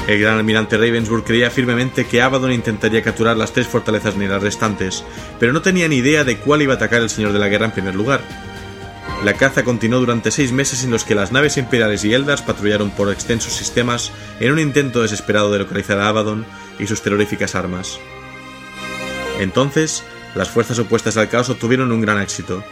El 0.08 0.22
gran 0.22 0.38
almirante 0.38 0.78
Ravensburg 0.78 1.26
creía 1.26 1.52
firmemente 1.52 2.06
que 2.06 2.22
Abaddon 2.22 2.54
intentaría 2.54 3.04
capturar 3.04 3.36
las 3.36 3.52
tres 3.52 3.68
fortalezas 3.68 4.16
negras 4.16 4.42
restantes, 4.42 5.04
pero 5.38 5.52
no 5.52 5.62
tenía 5.62 5.90
ni 5.90 5.98
idea 5.98 6.24
de 6.24 6.38
cuál 6.38 6.62
iba 6.62 6.74
a 6.74 6.76
atacar 6.78 7.02
el 7.02 7.10
Señor 7.10 7.34
de 7.34 7.40
la 7.40 7.50
Guerra 7.50 7.66
en 7.66 7.72
primer 7.74 7.94
lugar. 7.94 8.22
La 9.24 9.34
caza 9.34 9.64
continuó 9.64 10.00
durante 10.00 10.30
seis 10.30 10.52
meses 10.52 10.84
en 10.84 10.92
los 10.92 11.04
que 11.04 11.16
las 11.16 11.32
naves 11.32 11.58
imperiales 11.58 12.06
y 12.06 12.14
Eldars 12.14 12.44
patrullaron 12.44 12.92
por 12.92 13.12
extensos 13.12 13.54
sistemas 13.54 14.12
en 14.40 14.52
un 14.52 14.60
intento 14.60 15.02
desesperado 15.02 15.52
de 15.52 15.60
localizar 15.60 16.00
a 16.00 16.08
Abaddon 16.08 16.46
y 16.78 16.86
sus 16.86 17.02
terroríficas 17.02 17.56
armas. 17.56 18.00
Entonces, 19.40 20.04
las 20.36 20.50
fuerzas 20.50 20.78
opuestas 20.78 21.18
al 21.18 21.30
caos 21.30 21.50
obtuvieron 21.50 21.92
un 21.92 22.02
gran 22.02 22.22
éxito. 22.22 22.64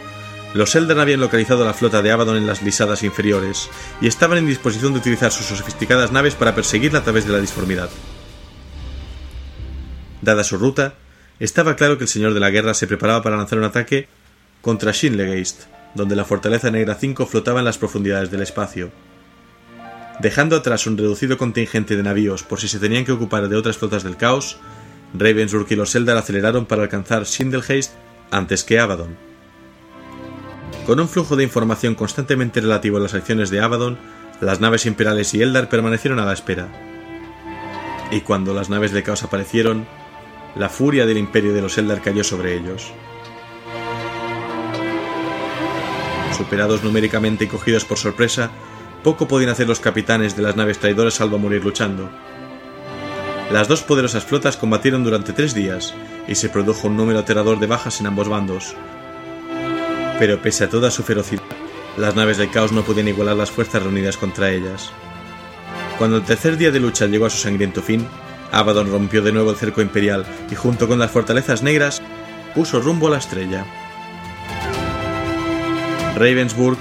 Los 0.54 0.76
Eldar 0.76 1.00
habían 1.00 1.20
localizado 1.20 1.64
la 1.64 1.74
flota 1.74 2.00
de 2.00 2.12
Abaddon 2.12 2.36
en 2.36 2.46
las 2.46 2.62
lisadas 2.62 3.02
inferiores 3.02 3.68
y 4.00 4.06
estaban 4.06 4.38
en 4.38 4.46
disposición 4.46 4.92
de 4.92 5.00
utilizar 5.00 5.32
sus 5.32 5.46
sofisticadas 5.46 6.12
naves 6.12 6.36
para 6.36 6.54
perseguirla 6.54 7.00
a 7.00 7.02
través 7.02 7.26
de 7.26 7.32
la 7.32 7.40
disformidad. 7.40 7.90
Dada 10.22 10.44
su 10.44 10.58
ruta, 10.58 10.94
estaba 11.40 11.74
claro 11.74 11.98
que 11.98 12.04
el 12.04 12.08
Señor 12.08 12.34
de 12.34 12.40
la 12.40 12.50
Guerra 12.50 12.72
se 12.72 12.86
preparaba 12.86 13.22
para 13.22 13.36
lanzar 13.36 13.58
un 13.58 13.64
ataque 13.64 14.08
contra 14.62 14.92
Shinlegeist, 14.92 15.64
donde 15.96 16.14
la 16.14 16.24
Fortaleza 16.24 16.70
Negra 16.70 16.94
5 16.94 17.26
flotaba 17.26 17.58
en 17.58 17.64
las 17.64 17.78
profundidades 17.78 18.30
del 18.30 18.42
espacio. 18.42 18.90
Dejando 20.20 20.56
atrás 20.56 20.86
un 20.86 20.96
reducido 20.96 21.36
contingente 21.36 21.96
de 21.96 22.02
navíos 22.02 22.42
por 22.42 22.60
si 22.60 22.68
se 22.68 22.78
tenían 22.78 23.04
que 23.04 23.12
ocupar 23.12 23.48
de 23.48 23.56
otras 23.56 23.76
flotas 23.76 24.02
del 24.02 24.16
caos, 24.16 24.58
Ravensburg 25.14 25.66
y 25.70 25.76
los 25.76 25.94
Eldar 25.94 26.16
aceleraron 26.16 26.66
para 26.66 26.82
alcanzar 26.82 27.24
Shindelheist 27.24 27.92
antes 28.30 28.64
que 28.64 28.78
Abaddon. 28.78 29.16
Con 30.86 31.00
un 31.00 31.08
flujo 31.08 31.36
de 31.36 31.42
información 31.42 31.94
constantemente 31.94 32.60
relativo 32.60 32.98
a 32.98 33.00
las 33.00 33.14
acciones 33.14 33.50
de 33.50 33.60
Abaddon, 33.60 33.98
las 34.40 34.60
naves 34.60 34.86
imperiales 34.86 35.32
y 35.34 35.42
Eldar 35.42 35.68
permanecieron 35.68 36.18
a 36.18 36.24
la 36.24 36.32
espera. 36.32 36.68
Y 38.10 38.20
cuando 38.20 38.54
las 38.54 38.68
naves 38.70 38.92
de 38.92 39.02
caos 39.02 39.22
aparecieron, 39.22 39.86
la 40.54 40.68
furia 40.68 41.06
del 41.06 41.18
imperio 41.18 41.52
de 41.52 41.62
los 41.62 41.76
Eldar 41.76 42.02
cayó 42.02 42.22
sobre 42.22 42.54
ellos. 42.54 42.92
Superados 46.36 46.84
numéricamente 46.84 47.44
y 47.44 47.48
cogidos 47.48 47.84
por 47.84 47.98
sorpresa, 47.98 48.50
poco 49.02 49.26
podían 49.26 49.50
hacer 49.50 49.66
los 49.66 49.80
capitanes 49.80 50.36
de 50.36 50.42
las 50.42 50.56
naves 50.56 50.78
traidoras 50.78 51.14
salvo 51.14 51.38
morir 51.38 51.64
luchando. 51.64 52.10
Las 53.50 53.68
dos 53.68 53.82
poderosas 53.82 54.24
flotas 54.24 54.56
combatieron 54.56 55.04
durante 55.04 55.32
tres 55.32 55.54
días 55.54 55.94
y 56.26 56.34
se 56.34 56.48
produjo 56.48 56.88
un 56.88 56.96
número 56.96 57.20
aterrador 57.20 57.58
de 57.60 57.66
bajas 57.66 58.00
en 58.00 58.08
ambos 58.08 58.28
bandos. 58.28 58.74
Pero 60.18 60.42
pese 60.42 60.64
a 60.64 60.68
toda 60.68 60.90
su 60.90 61.04
ferocidad, 61.04 61.42
las 61.96 62.16
naves 62.16 62.36
del 62.36 62.50
caos 62.50 62.72
no 62.72 62.82
podían 62.82 63.08
igualar 63.08 63.36
las 63.36 63.50
fuerzas 63.50 63.82
reunidas 63.82 64.16
contra 64.16 64.50
ellas. 64.50 64.90
Cuando 65.98 66.16
el 66.16 66.24
tercer 66.24 66.56
día 66.58 66.70
de 66.70 66.80
lucha 66.80 67.06
llegó 67.06 67.26
a 67.26 67.30
su 67.30 67.38
sangriento 67.38 67.80
fin, 67.80 68.06
Abaddon 68.52 68.90
rompió 68.90 69.22
de 69.22 69.32
nuevo 69.32 69.50
el 69.50 69.56
cerco 69.56 69.80
imperial 69.80 70.26
y 70.50 70.54
junto 70.54 70.88
con 70.88 70.98
las 70.98 71.10
fortalezas 71.10 71.62
negras 71.62 72.02
puso 72.54 72.80
rumbo 72.80 73.08
a 73.08 73.10
la 73.12 73.18
estrella. 73.18 73.64
Ravensburg 76.16 76.78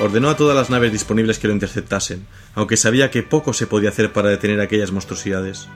ordenó 0.00 0.30
a 0.30 0.36
todas 0.36 0.56
las 0.56 0.70
naves 0.70 0.92
disponibles 0.92 1.40
que 1.40 1.48
lo 1.48 1.54
interceptasen, 1.54 2.24
aunque 2.54 2.76
sabía 2.76 3.10
que 3.10 3.24
poco 3.24 3.52
se 3.52 3.66
podía 3.66 3.88
hacer 3.88 4.12
para 4.12 4.28
detener 4.28 4.60
aquellas 4.60 4.92
monstruosidades. 4.92 5.66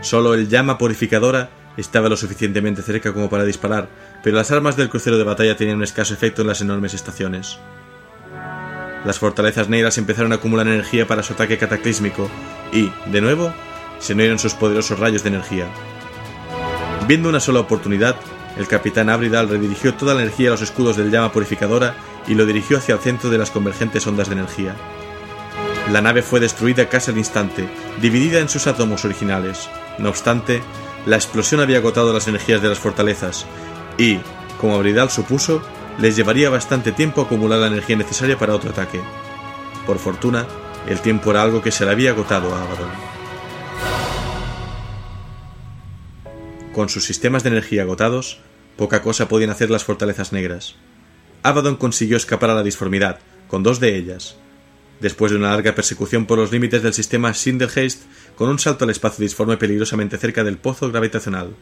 Solo 0.00 0.32
el 0.32 0.48
llama 0.48 0.78
purificadora 0.78 1.50
estaba 1.76 2.08
lo 2.08 2.16
suficientemente 2.16 2.80
cerca 2.80 3.12
como 3.12 3.28
para 3.28 3.44
disparar, 3.44 3.90
pero 4.24 4.36
las 4.36 4.50
armas 4.50 4.76
del 4.76 4.88
crucero 4.88 5.18
de 5.18 5.24
batalla 5.24 5.58
tenían 5.58 5.76
un 5.76 5.84
escaso 5.84 6.14
efecto 6.14 6.40
en 6.40 6.48
las 6.48 6.62
enormes 6.62 6.94
estaciones. 6.94 7.58
Las 9.04 9.18
fortalezas 9.18 9.68
negras 9.68 9.98
empezaron 9.98 10.32
a 10.32 10.36
acumular 10.36 10.66
energía 10.66 11.06
para 11.06 11.22
su 11.22 11.34
ataque 11.34 11.58
cataclísmico 11.58 12.30
y, 12.72 12.90
de 13.10 13.20
nuevo, 13.20 13.52
se 13.98 14.14
unieron 14.14 14.38
sus 14.38 14.54
poderosos 14.54 14.98
rayos 14.98 15.22
de 15.22 15.28
energía. 15.28 15.66
Viendo 17.06 17.28
una 17.28 17.40
sola 17.40 17.60
oportunidad, 17.60 18.16
el 18.58 18.66
capitán 18.66 19.08
Abridal 19.08 19.48
redirigió 19.48 19.94
toda 19.94 20.14
la 20.14 20.22
energía 20.22 20.48
a 20.48 20.52
los 20.52 20.62
escudos 20.62 20.96
del 20.96 21.10
llama 21.10 21.32
purificadora 21.32 21.94
y 22.26 22.34
lo 22.34 22.44
dirigió 22.44 22.78
hacia 22.78 22.94
el 22.94 23.00
centro 23.00 23.30
de 23.30 23.38
las 23.38 23.50
convergentes 23.50 24.06
ondas 24.06 24.28
de 24.28 24.34
energía. 24.34 24.74
La 25.92 26.02
nave 26.02 26.22
fue 26.22 26.40
destruida 26.40 26.88
casi 26.88 27.12
al 27.12 27.18
instante, 27.18 27.68
dividida 28.02 28.40
en 28.40 28.48
sus 28.48 28.66
átomos 28.66 29.04
originales. 29.04 29.70
No 29.98 30.10
obstante, 30.10 30.60
la 31.06 31.16
explosión 31.16 31.60
había 31.60 31.78
agotado 31.78 32.12
las 32.12 32.28
energías 32.28 32.60
de 32.60 32.68
las 32.68 32.78
fortalezas 32.78 33.46
y, 33.96 34.18
como 34.60 34.74
Abridal 34.74 35.08
supuso, 35.08 35.62
les 35.98 36.16
llevaría 36.16 36.50
bastante 36.50 36.92
tiempo 36.92 37.22
acumular 37.22 37.60
la 37.60 37.68
energía 37.68 37.96
necesaria 37.96 38.38
para 38.38 38.54
otro 38.54 38.70
ataque. 38.70 39.00
Por 39.86 39.98
fortuna, 39.98 40.46
el 40.88 41.00
tiempo 41.00 41.30
era 41.30 41.42
algo 41.42 41.62
que 41.62 41.70
se 41.70 41.84
le 41.84 41.92
había 41.92 42.10
agotado 42.10 42.54
a 42.54 42.62
Abaddon. 42.62 42.90
Con 46.74 46.88
sus 46.88 47.04
sistemas 47.04 47.42
de 47.42 47.50
energía 47.50 47.82
agotados, 47.82 48.40
Poca 48.78 49.02
cosa 49.02 49.26
podían 49.26 49.50
hacer 49.50 49.70
las 49.70 49.82
fortalezas 49.82 50.32
negras. 50.32 50.76
Abaddon 51.42 51.74
consiguió 51.74 52.16
escapar 52.16 52.50
a 52.50 52.54
la 52.54 52.62
disformidad, 52.62 53.18
con 53.48 53.64
dos 53.64 53.80
de 53.80 53.96
ellas. 53.96 54.36
Después 55.00 55.32
de 55.32 55.38
una 55.38 55.50
larga 55.50 55.74
persecución 55.74 56.26
por 56.26 56.38
los 56.38 56.52
límites 56.52 56.84
del 56.84 56.94
sistema 56.94 57.34
Sindelheist, 57.34 58.04
con 58.36 58.48
un 58.48 58.60
salto 58.60 58.84
al 58.84 58.90
espacio 58.90 59.22
disforme 59.22 59.56
peligrosamente 59.56 60.16
cerca 60.16 60.44
del 60.44 60.58
pozo 60.58 60.92
gravitacional. 60.92 61.56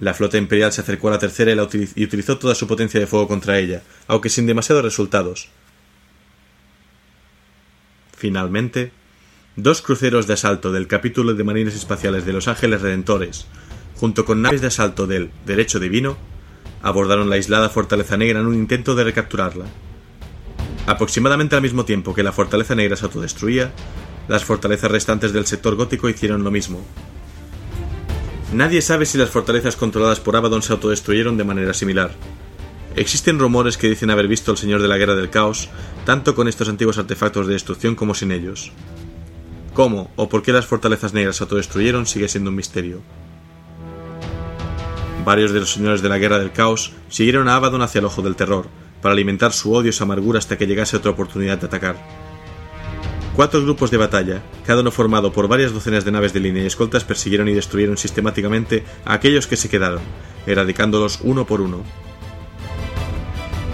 La 0.00 0.12
flota 0.12 0.36
imperial 0.36 0.70
se 0.70 0.82
acercó 0.82 1.08
a 1.08 1.12
la 1.12 1.18
tercera 1.18 1.50
y, 1.50 2.04
utilizó 2.04 2.36
toda 2.36 2.54
su 2.54 2.66
potencia 2.66 3.00
de 3.00 3.06
fuego 3.06 3.26
contra 3.26 3.58
ella, 3.58 3.82
aunque 4.06 4.28
sin 4.28 4.44
demasiados 4.44 4.84
resultados. 4.84 5.48
Finalmente, 8.18 8.92
dos 9.56 9.80
cruceros 9.80 10.26
de 10.26 10.34
asalto 10.34 10.72
del 10.72 10.88
capítulo 10.88 11.32
de 11.32 11.44
Marines 11.44 11.74
Espaciales 11.74 12.26
de 12.26 12.34
Los 12.34 12.48
Ángeles 12.48 12.82
Redentores, 12.82 13.46
junto 14.00 14.24
con 14.24 14.40
naves 14.40 14.62
de 14.62 14.68
asalto 14.68 15.06
del 15.06 15.30
Derecho 15.44 15.78
Divino, 15.78 16.16
abordaron 16.80 17.28
la 17.28 17.36
aislada 17.36 17.68
Fortaleza 17.68 18.16
Negra 18.16 18.40
en 18.40 18.46
un 18.46 18.54
intento 18.54 18.94
de 18.94 19.04
recapturarla. 19.04 19.66
Aproximadamente 20.86 21.54
al 21.54 21.60
mismo 21.60 21.84
tiempo 21.84 22.14
que 22.14 22.22
la 22.22 22.32
Fortaleza 22.32 22.74
Negra 22.74 22.96
se 22.96 23.04
autodestruía, 23.04 23.72
las 24.26 24.42
fortalezas 24.42 24.90
restantes 24.90 25.34
del 25.34 25.44
sector 25.44 25.76
gótico 25.76 26.08
hicieron 26.08 26.42
lo 26.42 26.50
mismo. 26.50 26.82
Nadie 28.54 28.80
sabe 28.80 29.04
si 29.04 29.18
las 29.18 29.28
fortalezas 29.28 29.76
controladas 29.76 30.18
por 30.18 30.34
Abaddon 30.34 30.62
se 30.62 30.72
autodestruyeron 30.72 31.36
de 31.36 31.44
manera 31.44 31.74
similar. 31.74 32.12
Existen 32.96 33.38
rumores 33.38 33.76
que 33.76 33.90
dicen 33.90 34.08
haber 34.08 34.28
visto 34.28 34.50
al 34.50 34.56
Señor 34.56 34.80
de 34.80 34.88
la 34.88 34.96
Guerra 34.96 35.14
del 35.14 35.28
Caos, 35.28 35.68
tanto 36.06 36.34
con 36.34 36.48
estos 36.48 36.70
antiguos 36.70 36.96
artefactos 36.96 37.46
de 37.46 37.52
destrucción 37.52 37.96
como 37.96 38.14
sin 38.14 38.32
ellos. 38.32 38.72
Cómo 39.74 40.10
o 40.16 40.30
por 40.30 40.42
qué 40.42 40.54
las 40.54 40.64
fortalezas 40.64 41.12
negras 41.12 41.36
se 41.36 41.44
autodestruyeron 41.44 42.06
sigue 42.06 42.28
siendo 42.28 42.48
un 42.48 42.56
misterio. 42.56 43.02
Varios 45.24 45.52
de 45.52 45.60
los 45.60 45.72
señores 45.72 46.02
de 46.02 46.08
la 46.08 46.18
guerra 46.18 46.38
del 46.38 46.52
caos 46.52 46.92
siguieron 47.08 47.48
a 47.48 47.56
Abaddon 47.56 47.82
hacia 47.82 47.98
el 47.98 48.06
ojo 48.06 48.22
del 48.22 48.36
terror, 48.36 48.66
para 49.02 49.12
alimentar 49.12 49.52
su 49.52 49.72
odio 49.72 49.90
y 49.90 49.92
su 49.92 50.02
amargura 50.02 50.38
hasta 50.38 50.56
que 50.56 50.66
llegase 50.66 50.96
otra 50.96 51.10
oportunidad 51.10 51.58
de 51.58 51.66
atacar. 51.66 51.96
Cuatro 53.36 53.62
grupos 53.62 53.90
de 53.90 53.96
batalla, 53.96 54.42
cada 54.66 54.80
uno 54.80 54.90
formado 54.90 55.32
por 55.32 55.46
varias 55.46 55.72
docenas 55.72 56.04
de 56.04 56.12
naves 56.12 56.32
de 56.32 56.40
línea 56.40 56.62
y 56.62 56.66
escoltas, 56.66 57.04
persiguieron 57.04 57.48
y 57.48 57.54
destruyeron 57.54 57.96
sistemáticamente 57.96 58.84
a 59.04 59.14
aquellos 59.14 59.46
que 59.46 59.56
se 59.56 59.68
quedaron, 59.68 60.00
eradicándolos 60.46 61.20
uno 61.22 61.46
por 61.46 61.60
uno. 61.60 61.82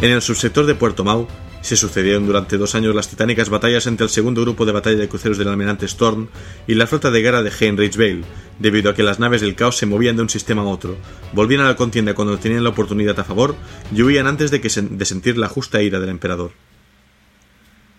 En 0.03 0.11
el 0.11 0.22
subsector 0.22 0.66
de 0.66 0.74
Puerto 0.74 1.05
Mau, 1.05 1.26
se 1.66 1.76
sucedieron 1.76 2.26
durante 2.26 2.58
dos 2.58 2.76
años 2.76 2.94
las 2.94 3.08
titánicas 3.08 3.50
batallas 3.50 3.88
entre 3.88 4.04
el 4.04 4.10
segundo 4.10 4.42
grupo 4.42 4.64
de 4.64 4.72
batalla 4.72 4.98
de 4.98 5.08
cruceros 5.08 5.36
del 5.36 5.48
almirante 5.48 5.84
Storm 5.86 6.28
y 6.68 6.74
la 6.74 6.86
flota 6.86 7.10
de 7.10 7.20
guerra 7.20 7.42
de 7.42 7.50
Heinrich 7.50 7.96
Vale, 7.96 8.22
debido 8.60 8.90
a 8.90 8.94
que 8.94 9.02
las 9.02 9.18
naves 9.18 9.40
del 9.40 9.56
caos 9.56 9.76
se 9.76 9.84
movían 9.84 10.14
de 10.14 10.22
un 10.22 10.28
sistema 10.28 10.62
a 10.62 10.66
otro, 10.66 10.96
volvían 11.32 11.62
a 11.62 11.68
la 11.68 11.74
contienda 11.74 12.14
cuando 12.14 12.38
tenían 12.38 12.62
la 12.62 12.70
oportunidad 12.70 13.18
a 13.18 13.24
favor 13.24 13.56
y 13.92 14.00
huían 14.00 14.28
antes 14.28 14.52
de, 14.52 14.60
que 14.60 14.68
de 14.68 15.04
sentir 15.04 15.36
la 15.38 15.48
justa 15.48 15.82
ira 15.82 15.98
del 15.98 16.10
emperador. 16.10 16.52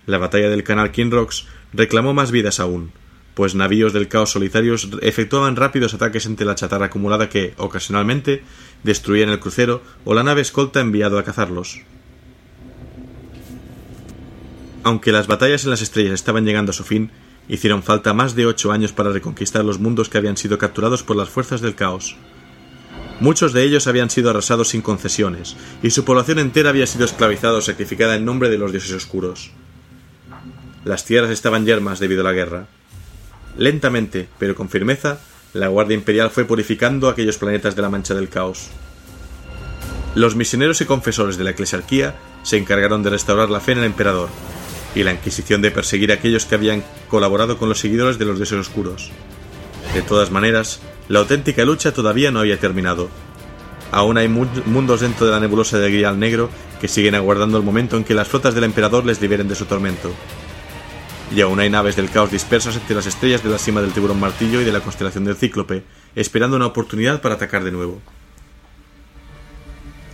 La 0.05 0.18
batalla 0.18 0.49
del 0.49 0.63
canal 0.63 0.91
Kinrox 0.91 1.45
reclamó 1.74 2.13
más 2.13 2.32
vidas 2.32 2.61
aún, 2.61 2.93
pues 3.34 3.53
navíos 3.53 3.91
del 3.91 4.07
caos 4.07 4.32
solitarios 4.32 4.88
efectuaban 5.01 5.57
rápidos 5.57 5.93
ataques 5.93 6.26
entre 6.26 6.45
la 6.45 6.55
chatarra 6.55 6.86
acumulada 6.86 7.28
que, 7.28 7.53
ocasionalmente, 7.57 8.43
destruían 8.84 9.28
el 9.28 9.41
crucero 9.41 9.84
o 10.05 10.13
la 10.13 10.24
nave 10.24 10.39
escolta 10.39 10.80
enviado 10.80 11.20
a 11.20 11.24
cazarlos. 11.24 11.82
Aunque 14.88 15.12
las 15.12 15.28
batallas 15.28 15.66
en 15.66 15.72
las 15.72 15.82
estrellas 15.82 16.14
estaban 16.14 16.46
llegando 16.46 16.70
a 16.70 16.74
su 16.74 16.86
fin, 16.86 17.12
hicieron 17.50 17.84
falta 17.84 18.14
más 18.14 18.36
de 18.36 18.46
ocho 18.46 18.72
años 18.72 18.94
para 18.94 19.12
reconquistar 19.12 19.66
los 19.66 19.80
mundos 19.80 20.08
que 20.08 20.18
habían 20.18 20.38
sido 20.38 20.58
capturados 20.58 21.04
por 21.04 21.18
las 21.18 21.28
fuerzas 21.28 21.60
del 21.60 21.76
caos. 21.76 22.16
Muchos 23.20 23.52
de 23.52 23.64
ellos 23.64 23.88
habían 23.88 24.10
sido 24.10 24.30
arrasados 24.30 24.70
sin 24.70 24.82
concesiones, 24.82 25.58
y 25.84 25.90
su 25.90 26.06
población 26.06 26.40
entera 26.40 26.70
había 26.70 26.88
sido 26.88 27.04
esclavizada 27.04 27.58
o 27.58 27.62
sacrificada 27.62 28.16
en 28.16 28.24
nombre 28.24 28.48
de 28.48 28.58
los 28.58 28.72
dioses 28.72 28.94
oscuros. 28.94 29.52
Las 30.86 31.04
tierras 31.04 31.32
estaban 31.32 31.66
yermas 31.66 32.00
debido 32.00 32.22
a 32.22 32.24
la 32.24 32.32
guerra. 32.32 32.68
Lentamente, 33.58 34.30
pero 34.40 34.56
con 34.56 34.70
firmeza, 34.70 35.20
la 35.54 35.68
Guardia 35.68 35.96
Imperial 35.96 36.30
fue 36.30 36.46
purificando 36.46 37.10
aquellos 37.10 37.38
planetas 37.38 37.76
de 37.76 37.82
la 37.82 37.90
mancha 37.90 38.14
del 38.14 38.30
caos. 38.30 38.70
Los 40.16 40.38
misioneros 40.38 40.80
y 40.80 40.86
confesores 40.86 41.38
de 41.38 41.44
la 41.44 41.50
eclesiarquía 41.50 42.16
se 42.44 42.56
encargaron 42.56 43.04
de 43.04 43.10
restaurar 43.10 43.50
la 43.50 43.60
fe 43.60 43.74
en 43.74 43.80
el 43.80 43.84
emperador, 43.84 44.30
y 44.96 45.04
la 45.04 45.14
Inquisición 45.14 45.62
de 45.62 45.72
perseguir 45.72 46.12
a 46.12 46.16
aquellos 46.16 46.46
que 46.46 46.56
habían 46.56 46.84
colaborado 47.10 47.58
con 47.58 47.70
los 47.70 47.80
seguidores 47.80 48.18
de 48.18 48.26
los 48.26 48.38
dioses 48.38 48.60
oscuros. 48.60 49.12
De 49.94 50.02
todas 50.02 50.32
maneras, 50.32 50.80
la 51.08 51.20
auténtica 51.20 51.66
lucha 51.66 51.94
todavía 51.94 52.32
no 52.32 52.40
había 52.40 52.60
terminado. 52.60 53.10
Aún 53.92 54.18
hay 54.18 54.28
mundos 54.28 55.02
dentro 55.02 55.26
de 55.26 55.32
la 55.32 55.40
nebulosa 55.40 55.80
de 55.80 55.90
Grial 55.90 56.20
Negro 56.20 56.50
que 56.82 56.88
siguen 56.88 57.16
aguardando 57.16 57.58
el 57.58 57.64
momento 57.64 57.98
en 57.98 58.04
que 58.04 58.14
las 58.14 58.28
flotas 58.28 58.54
del 58.54 58.66
emperador 58.66 59.06
les 59.06 59.22
liberen 59.22 59.48
de 59.48 59.56
su 59.56 59.66
tormento. 59.66 60.14
Y 61.36 61.42
aún 61.42 61.60
hay 61.60 61.70
naves 61.70 61.96
del 61.96 62.10
caos 62.10 62.32
dispersas 62.32 62.76
entre 62.76 62.96
las 62.96 63.06
estrellas 63.06 63.44
de 63.44 63.50
la 63.50 63.58
cima 63.58 63.82
del 63.82 63.92
tiburón 63.92 64.20
martillo 64.20 64.62
y 64.62 64.66
de 64.66 64.72
la 64.72 64.80
constelación 64.80 65.26
del 65.26 65.36
cíclope, 65.36 65.84
esperando 66.16 66.56
una 66.56 66.68
oportunidad 66.68 67.22
para 67.22 67.36
atacar 67.36 67.64
de 67.64 67.72
nuevo. 67.72 68.02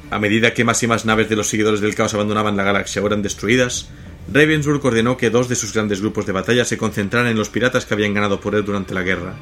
A 0.10 0.20
medida 0.20 0.54
que 0.54 0.64
más 0.64 0.82
y 0.84 0.88
más 0.88 1.06
naves 1.06 1.30
de 1.30 1.36
los 1.36 1.50
seguidores 1.50 1.82
del 1.82 1.96
caos 1.96 2.14
abandonaban 2.14 2.56
la 2.56 2.64
galaxia 2.64 3.02
o 3.02 3.08
eran 3.08 3.24
destruidas, 3.24 3.90
Ravensburg 4.32 4.86
ordenó 4.86 5.18
que 5.18 5.30
dos 5.30 5.50
de 5.50 5.56
sus 5.56 5.74
grandes 5.74 6.02
grupos 6.02 6.26
de 6.26 6.32
batalla 6.32 6.66
se 6.66 6.78
concentraran 6.78 7.30
en 7.30 7.38
los 7.38 7.50
piratas 7.50 7.86
que 7.86 7.94
habían 7.94 8.14
ganado 8.14 8.40
por 8.40 8.56
él 8.56 8.64
durante 8.64 8.94
la 8.94 9.04
guerra. 9.04 9.36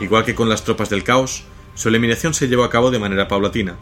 Igual 0.00 0.24
que 0.24 0.34
con 0.34 0.48
las 0.48 0.64
tropas 0.64 0.90
del 0.90 1.04
caos, 1.04 1.44
su 1.74 1.88
eliminación 1.88 2.32
se 2.32 2.48
llevó 2.48 2.64
a 2.64 2.70
cabo 2.70 2.90
de 2.90 2.98
manera 2.98 3.28
paulatina. 3.28 3.76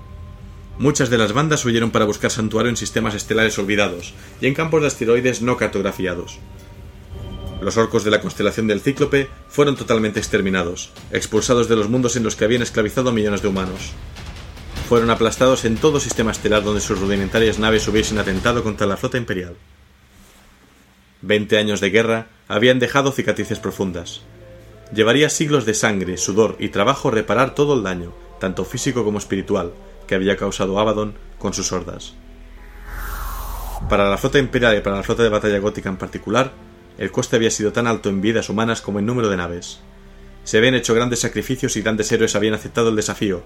Muchas 0.79 1.11
de 1.11 1.19
las 1.19 1.33
bandas 1.33 1.65
huyeron 1.65 1.91
para 1.91 2.05
buscar 2.05 2.31
santuario 2.31 2.71
en 2.71 2.77
sistemas 2.77 3.15
estelares 3.15 3.59
olvidados 3.59 4.15
y 4.41 4.47
en 4.47 4.55
campos 4.55 4.81
de 4.81 4.89
asteroides 4.89 5.43
no 5.43 5.57
cartografiados. 5.57 6.39
Los 7.61 7.77
orcos 7.77 8.05
de 8.05 8.11
la 8.11 8.21
constelación 8.21 8.67
del 8.67 8.81
Cíclope 8.81 9.29
fueron 9.49 9.77
totalmente 9.77 10.19
exterminados, 10.19 10.91
expulsados 11.13 11.69
de 11.69 11.77
los 11.77 11.89
mundos 11.89 12.17
en 12.17 12.25
los 12.25 12.35
que 12.37 12.45
habían 12.45 12.63
esclavizado 12.63 13.13
millones 13.13 13.43
de 13.43 13.49
humanos. 13.49 13.93
Fueron 14.89 15.11
aplastados 15.11 15.65
en 15.65 15.77
todo 15.77 16.01
sistema 16.01 16.33
estelar 16.33 16.63
donde 16.63 16.81
sus 16.81 16.99
rudimentarias 16.99 17.59
naves 17.59 17.87
hubiesen 17.87 18.19
atentado 18.19 18.63
contra 18.63 18.87
la 18.87 18.97
flota 18.97 19.17
imperial. 19.17 19.55
Veinte 21.27 21.57
años 21.57 21.81
de 21.81 21.89
guerra 21.89 22.27
habían 22.49 22.79
dejado 22.79 23.11
cicatrices 23.11 23.59
profundas. 23.59 24.21
Llevaría 24.95 25.31
siglos 25.31 25.65
de 25.65 25.73
sangre, 25.73 26.19
sudor 26.19 26.57
y 26.59 26.69
trabajo 26.69 27.11
reparar 27.11 27.55
todo 27.55 27.73
el 27.73 27.83
daño, 27.83 28.13
tanto 28.39 28.67
físico 28.67 29.05
como 29.05 29.17
espiritual, 29.17 29.73
que 30.07 30.17
había 30.17 30.37
causado 30.37 30.79
Abaddon 30.79 31.15
con 31.39 31.55
sus 31.55 31.73
hordas. 31.73 32.13
Para 33.89 34.11
la 34.11 34.19
flota 34.19 34.39
imperial 34.39 34.77
y 34.77 34.83
para 34.83 34.97
la 34.97 35.03
flota 35.03 35.23
de 35.23 35.31
batalla 35.31 35.59
gótica 35.61 35.89
en 35.89 35.97
particular, 35.97 36.53
el 36.99 37.11
coste 37.11 37.37
había 37.37 37.51
sido 37.51 37.73
tan 37.73 37.87
alto 37.87 38.11
en 38.11 38.21
vidas 38.21 38.51
humanas 38.51 38.83
como 38.83 38.99
en 38.99 39.07
número 39.07 39.31
de 39.31 39.39
naves. 39.39 39.81
Se 40.45 40.59
habían 40.59 40.75
hecho 40.75 40.93
grandes 40.93 41.21
sacrificios 41.21 41.75
y 41.79 41.81
grandes 41.81 42.13
héroes 42.13 42.37
habían 42.37 42.53
aceptado 42.53 42.91
el 42.91 42.97
desafío. 42.97 43.45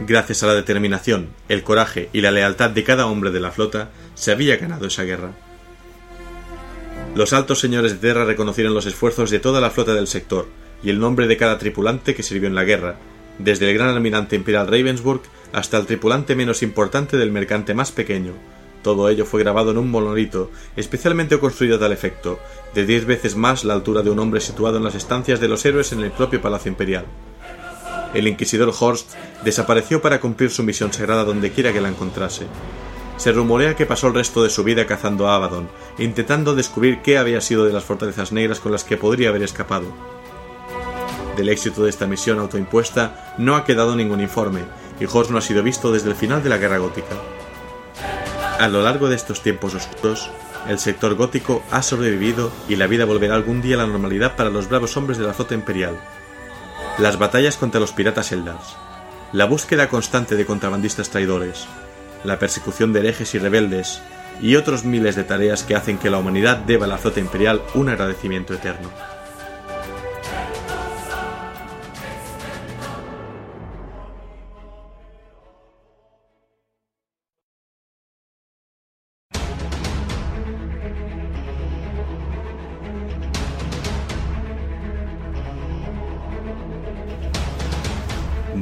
Gracias 0.00 0.42
a 0.42 0.48
la 0.48 0.54
determinación, 0.54 1.30
el 1.48 1.62
coraje 1.62 2.10
y 2.12 2.20
la 2.20 2.30
lealtad 2.30 2.68
de 2.68 2.84
cada 2.84 3.06
hombre 3.06 3.30
de 3.30 3.40
la 3.40 3.52
flota, 3.52 3.88
se 4.14 4.32
había 4.32 4.58
ganado 4.58 4.86
esa 4.86 5.04
guerra. 5.04 5.32
Los 7.14 7.32
altos 7.32 7.60
señores 7.60 7.92
de 7.92 7.98
Terra 8.08 8.24
reconocieron 8.24 8.74
los 8.74 8.86
esfuerzos 8.86 9.30
de 9.30 9.38
toda 9.38 9.60
la 9.60 9.70
flota 9.70 9.94
del 9.94 10.08
sector 10.08 10.48
y 10.82 10.90
el 10.90 10.98
nombre 10.98 11.28
de 11.28 11.36
cada 11.36 11.58
tripulante 11.58 12.12
que 12.12 12.24
sirvió 12.24 12.48
en 12.48 12.56
la 12.56 12.64
guerra, 12.64 12.96
desde 13.38 13.70
el 13.70 13.78
gran 13.78 13.90
almirante 13.90 14.34
imperial 14.34 14.66
Ravensburg 14.66 15.22
hasta 15.52 15.76
el 15.76 15.86
tripulante 15.86 16.34
menos 16.34 16.64
importante 16.64 17.16
del 17.16 17.30
mercante 17.30 17.72
más 17.72 17.92
pequeño. 17.92 18.32
Todo 18.82 19.08
ello 19.08 19.24
fue 19.26 19.40
grabado 19.40 19.70
en 19.70 19.78
un 19.78 19.92
monolito, 19.92 20.50
especialmente 20.74 21.38
construido 21.38 21.76
a 21.76 21.78
tal 21.78 21.92
efecto, 21.92 22.40
de 22.74 22.84
diez 22.84 23.06
veces 23.06 23.36
más 23.36 23.64
la 23.64 23.74
altura 23.74 24.02
de 24.02 24.10
un 24.10 24.18
hombre 24.18 24.40
situado 24.40 24.78
en 24.78 24.84
las 24.84 24.96
estancias 24.96 25.38
de 25.38 25.46
los 25.46 25.64
héroes 25.64 25.92
en 25.92 26.00
el 26.00 26.10
propio 26.10 26.42
Palacio 26.42 26.68
Imperial. 26.68 27.06
El 28.12 28.26
inquisidor 28.26 28.74
Horst 28.76 29.12
desapareció 29.44 30.02
para 30.02 30.20
cumplir 30.20 30.50
su 30.50 30.64
misión 30.64 30.92
sagrada 30.92 31.22
donde 31.22 31.52
quiera 31.52 31.72
que 31.72 31.80
la 31.80 31.88
encontrase, 31.88 32.46
se 33.16 33.32
rumorea 33.32 33.76
que 33.76 33.86
pasó 33.86 34.08
el 34.08 34.14
resto 34.14 34.42
de 34.42 34.50
su 34.50 34.64
vida 34.64 34.86
cazando 34.86 35.28
a 35.28 35.36
Abaddon, 35.36 35.68
intentando 35.98 36.54
descubrir 36.54 37.02
qué 37.02 37.18
había 37.18 37.40
sido 37.40 37.64
de 37.64 37.72
las 37.72 37.84
fortalezas 37.84 38.32
negras 38.32 38.60
con 38.60 38.72
las 38.72 38.84
que 38.84 38.96
podría 38.96 39.28
haber 39.28 39.42
escapado. 39.42 39.86
Del 41.36 41.48
éxito 41.48 41.84
de 41.84 41.90
esta 41.90 42.06
misión 42.06 42.38
autoimpuesta 42.38 43.34
no 43.38 43.56
ha 43.56 43.64
quedado 43.64 43.96
ningún 43.96 44.20
informe, 44.20 44.60
y 45.00 45.06
Horst 45.06 45.30
no 45.30 45.38
ha 45.38 45.42
sido 45.42 45.62
visto 45.62 45.92
desde 45.92 46.10
el 46.10 46.16
final 46.16 46.42
de 46.42 46.48
la 46.48 46.58
Guerra 46.58 46.78
Gótica. 46.78 47.16
A 48.58 48.68
lo 48.68 48.82
largo 48.82 49.08
de 49.08 49.16
estos 49.16 49.42
tiempos 49.42 49.74
oscuros, 49.74 50.30
el 50.68 50.78
sector 50.78 51.14
gótico 51.14 51.62
ha 51.70 51.82
sobrevivido 51.82 52.50
y 52.68 52.76
la 52.76 52.86
vida 52.86 53.04
volverá 53.04 53.34
algún 53.34 53.60
día 53.60 53.74
a 53.74 53.78
la 53.78 53.86
normalidad 53.86 54.36
para 54.36 54.50
los 54.50 54.68
bravos 54.68 54.96
hombres 54.96 55.18
de 55.18 55.24
la 55.24 55.34
flota 55.34 55.54
imperial. 55.54 55.98
Las 56.98 57.18
batallas 57.18 57.56
contra 57.56 57.80
los 57.80 57.92
piratas 57.92 58.32
Eldars, 58.32 58.76
la 59.32 59.46
búsqueda 59.46 59.88
constante 59.88 60.36
de 60.36 60.46
contrabandistas 60.46 61.10
traidores, 61.10 61.66
la 62.24 62.38
persecución 62.38 62.92
de 62.92 63.00
herejes 63.00 63.34
y 63.34 63.38
rebeldes, 63.38 64.00
y 64.40 64.56
otros 64.56 64.84
miles 64.84 65.14
de 65.16 65.24
tareas 65.24 65.62
que 65.62 65.76
hacen 65.76 65.98
que 65.98 66.10
la 66.10 66.18
humanidad 66.18 66.58
deba 66.58 66.86
a 66.86 66.88
la 66.88 66.98
flota 66.98 67.20
imperial 67.20 67.62
un 67.74 67.88
agradecimiento 67.88 68.54
eterno. 68.54 68.90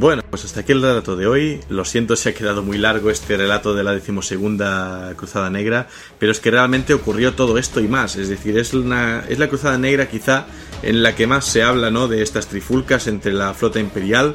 Bueno, 0.03 0.25
pues 0.29 0.45
hasta 0.45 0.63
aquí 0.63 0.73
el 0.73 0.83
relato 0.83 1.15
de 1.15 1.29
hoy. 1.29 1.61
Lo 1.69 1.85
siento 1.85 2.17
si 2.17 2.29
ha 2.29 2.35
quedado 2.35 2.65
muy 2.65 2.77
largo 2.77 3.09
este 3.09 3.37
relato 3.37 3.73
de 3.73 3.85
la 3.85 3.93
decimosegunda 3.93 5.15
Cruzada 5.15 5.49
Negra, 5.49 5.87
pero 6.19 6.33
es 6.33 6.41
que 6.41 6.51
realmente 6.51 6.93
ocurrió 6.93 7.35
todo 7.35 7.57
esto 7.57 7.79
y 7.79 7.87
más. 7.87 8.17
Es 8.17 8.29
decir, 8.29 8.59
es, 8.59 8.75
una, 8.75 9.25
es 9.29 9.39
la 9.39 9.49
Cruzada 9.49 9.79
Negra 9.79 10.09
quizá 10.09 10.47
en 10.83 11.05
la 11.05 11.15
que 11.15 11.29
más 11.29 11.45
se 11.45 11.63
habla 11.63 11.93
¿no? 11.93 12.09
de 12.09 12.21
estas 12.21 12.49
trifulcas 12.49 13.07
entre 13.07 13.33
la 13.33 13.55
flota 13.55 13.79
imperial 13.79 14.35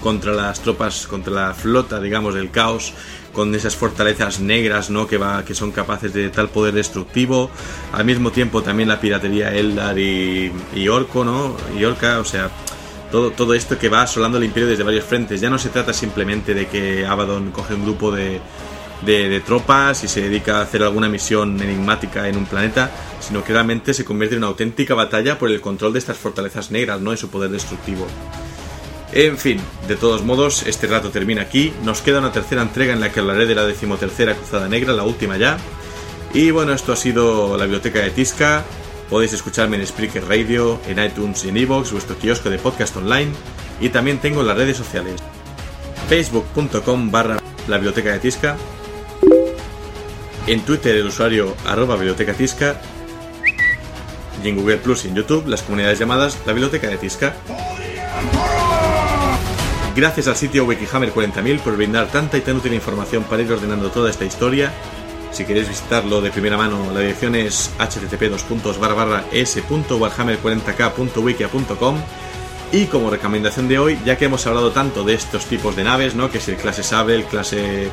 contra 0.00 0.32
las 0.32 0.60
tropas, 0.60 1.06
contra 1.06 1.34
la 1.34 1.52
flota, 1.52 2.00
digamos, 2.00 2.34
del 2.34 2.50
caos, 2.50 2.94
con 3.34 3.54
esas 3.54 3.76
fortalezas 3.76 4.40
negras, 4.40 4.88
¿no? 4.88 5.06
Que, 5.06 5.18
va, 5.18 5.44
que 5.44 5.54
son 5.54 5.70
capaces 5.70 6.14
de 6.14 6.30
tal 6.30 6.48
poder 6.48 6.72
destructivo. 6.72 7.50
Al 7.92 8.06
mismo 8.06 8.30
tiempo 8.32 8.62
también 8.62 8.88
la 8.88 8.98
piratería 8.98 9.54
Eldar 9.54 9.98
y, 9.98 10.50
y 10.74 10.88
Orco, 10.88 11.26
¿no? 11.26 11.58
Y 11.78 11.84
Orca, 11.84 12.20
o 12.20 12.24
sea, 12.24 12.50
todo, 13.10 13.30
todo 13.30 13.54
esto 13.54 13.78
que 13.78 13.88
va 13.88 14.02
asolando 14.02 14.38
el 14.38 14.44
imperio 14.44 14.68
desde 14.68 14.82
varios 14.82 15.04
frentes. 15.04 15.40
Ya 15.40 15.50
no 15.50 15.58
se 15.58 15.68
trata 15.68 15.92
simplemente 15.92 16.54
de 16.54 16.66
que 16.66 17.06
Abaddon 17.06 17.50
coge 17.50 17.74
un 17.74 17.84
grupo 17.84 18.10
de, 18.10 18.40
de, 19.04 19.40
tropas 19.40 20.04
y 20.04 20.08
se 20.08 20.22
dedica 20.22 20.58
a 20.58 20.62
hacer 20.62 20.82
alguna 20.82 21.08
misión 21.08 21.60
enigmática 21.60 22.28
en 22.28 22.36
un 22.36 22.46
planeta, 22.46 22.90
sino 23.20 23.44
que 23.44 23.52
realmente 23.52 23.94
se 23.94 24.04
convierte 24.04 24.36
en 24.36 24.42
una 24.42 24.48
auténtica 24.48 24.94
batalla 24.94 25.38
por 25.38 25.50
el 25.50 25.60
control 25.60 25.92
de 25.92 26.00
estas 26.00 26.16
fortalezas 26.16 26.70
negras, 26.70 27.00
¿no? 27.00 27.12
Y 27.12 27.16
su 27.16 27.28
poder 27.28 27.50
destructivo. 27.50 28.06
En 29.12 29.38
fin, 29.38 29.58
de 29.86 29.96
todos 29.96 30.22
modos, 30.22 30.64
este 30.66 30.86
rato 30.86 31.10
termina 31.10 31.42
aquí. 31.42 31.72
Nos 31.82 32.02
queda 32.02 32.18
una 32.18 32.32
tercera 32.32 32.62
entrega 32.62 32.92
en 32.92 33.00
la 33.00 33.10
que 33.10 33.20
hablaré 33.20 33.46
de 33.46 33.54
la 33.54 33.64
decimotercera 33.64 34.34
Cruzada 34.34 34.68
Negra, 34.68 34.92
la 34.92 35.04
última 35.04 35.38
ya. 35.38 35.56
Y 36.34 36.50
bueno, 36.50 36.72
esto 36.74 36.92
ha 36.92 36.96
sido 36.96 37.56
la 37.56 37.64
biblioteca 37.64 38.00
de 38.00 38.10
Tisca. 38.10 38.64
Podéis 39.08 39.32
escucharme 39.32 39.76
en 39.76 39.86
Spreaker 39.86 40.28
Radio, 40.28 40.78
en 40.86 41.02
iTunes 41.02 41.42
y 41.44 41.48
en 41.48 41.56
Evox, 41.56 41.92
vuestro 41.92 42.16
kiosco 42.18 42.50
de 42.50 42.58
podcast 42.58 42.94
online, 42.96 43.32
y 43.80 43.88
también 43.88 44.18
tengo 44.18 44.42
las 44.42 44.56
redes 44.56 44.76
sociales. 44.76 45.14
Facebook.com 46.08 47.10
barra 47.10 47.38
la 47.68 47.76
biblioteca 47.76 48.12
de 48.12 48.18
Tisca. 48.18 48.56
En 50.46 50.60
Twitter 50.60 50.94
el 50.96 51.06
usuario 51.06 51.54
arroba 51.66 51.96
biblioteca 51.96 52.34
Tisca. 52.34 52.80
Y 54.42 54.48
en 54.48 54.56
Google 54.56 54.76
Plus 54.76 55.04
y 55.04 55.08
en 55.08 55.16
YouTube 55.16 55.48
las 55.48 55.62
comunidades 55.62 55.98
llamadas 55.98 56.38
la 56.46 56.52
biblioteca 56.52 56.88
de 56.88 56.98
Tisca. 56.98 57.34
Gracias 59.96 60.28
al 60.28 60.36
sitio 60.36 60.64
Wikihammer 60.64 61.12
40.000 61.12 61.60
por 61.60 61.76
brindar 61.76 62.08
tanta 62.08 62.38
y 62.38 62.40
tan 62.40 62.56
útil 62.56 62.72
información 62.72 63.24
para 63.24 63.42
ir 63.42 63.52
ordenando 63.52 63.90
toda 63.90 64.10
esta 64.10 64.24
historia 64.24 64.72
si 65.30 65.44
queréis 65.44 65.68
visitarlo 65.68 66.20
de 66.20 66.30
primera 66.30 66.56
mano, 66.56 66.90
la 66.92 67.00
dirección 67.00 67.34
es 67.34 67.70
http 67.78 68.22
s.warhammer40k.wikia.com 69.32 71.96
Y 72.72 72.86
como 72.86 73.10
recomendación 73.10 73.68
de 73.68 73.78
hoy, 73.78 73.98
ya 74.04 74.16
que 74.16 74.26
hemos 74.26 74.46
hablado 74.46 74.72
tanto 74.72 75.04
de 75.04 75.14
estos 75.14 75.46
tipos 75.46 75.76
de 75.76 75.84
naves, 75.84 76.14
¿no? 76.14 76.30
Que 76.30 76.38
es 76.38 76.48
el 76.48 76.56
clase 76.56 76.82
Sable, 76.82 77.14
el 77.14 77.24
clase, 77.24 77.90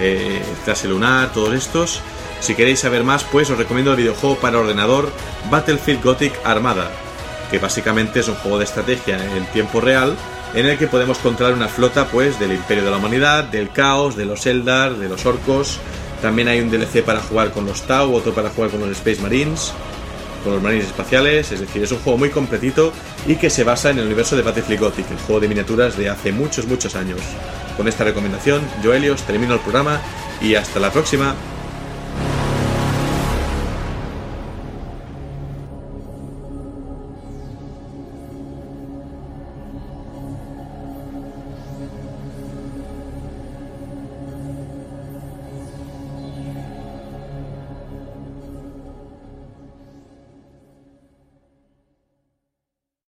eh, 0.00 0.42
clase 0.64 0.88
Lunar, 0.88 1.32
todos 1.32 1.54
estos. 1.54 2.00
Si 2.40 2.54
queréis 2.54 2.80
saber 2.80 3.04
más, 3.04 3.24
pues 3.24 3.50
os 3.50 3.58
recomiendo 3.58 3.92
el 3.92 3.96
videojuego 3.96 4.36
para 4.36 4.58
ordenador 4.58 5.10
Battlefield 5.50 6.02
Gothic 6.02 6.32
Armada, 6.44 6.90
que 7.50 7.58
básicamente 7.58 8.20
es 8.20 8.28
un 8.28 8.36
juego 8.36 8.58
de 8.58 8.64
estrategia 8.64 9.18
en 9.36 9.44
tiempo 9.46 9.80
real 9.80 10.16
en 10.54 10.66
el 10.66 10.78
que 10.78 10.86
podemos 10.86 11.18
controlar 11.18 11.54
una 11.54 11.68
flota 11.68 12.06
pues 12.06 12.38
del 12.38 12.52
Imperio 12.52 12.84
de 12.84 12.90
la 12.90 12.96
Humanidad, 12.96 13.44
del 13.44 13.70
Caos, 13.70 14.16
de 14.16 14.24
los 14.24 14.46
Eldar, 14.46 14.94
de 14.94 15.08
los 15.08 15.26
Orcos. 15.26 15.78
También 16.22 16.48
hay 16.48 16.60
un 16.60 16.70
DLC 16.70 17.02
para 17.04 17.20
jugar 17.20 17.52
con 17.52 17.64
los 17.64 17.82
Tau, 17.82 18.14
otro 18.14 18.32
para 18.32 18.50
jugar 18.50 18.70
con 18.70 18.80
los 18.80 18.90
Space 18.90 19.20
Marines, 19.20 19.72
con 20.42 20.54
los 20.54 20.62
Marines 20.62 20.86
espaciales, 20.86 21.52
es 21.52 21.60
decir, 21.60 21.82
es 21.82 21.92
un 21.92 21.98
juego 21.98 22.18
muy 22.18 22.30
completito 22.30 22.92
y 23.26 23.36
que 23.36 23.50
se 23.50 23.64
basa 23.64 23.90
en 23.90 23.98
el 23.98 24.06
universo 24.06 24.36
de 24.36 24.42
Battlefield 24.42 24.80
Gothic, 24.80 25.10
el 25.10 25.18
juego 25.18 25.40
de 25.40 25.48
miniaturas 25.48 25.96
de 25.96 26.08
hace 26.08 26.32
muchos 26.32 26.66
muchos 26.66 26.94
años. 26.96 27.20
Con 27.76 27.86
esta 27.86 28.04
recomendación, 28.04 28.62
yo 28.82 28.92
Helios 28.92 29.22
termino 29.22 29.54
el 29.54 29.60
programa 29.60 30.00
y 30.40 30.54
hasta 30.54 30.80
la 30.80 30.90
próxima. 30.90 31.34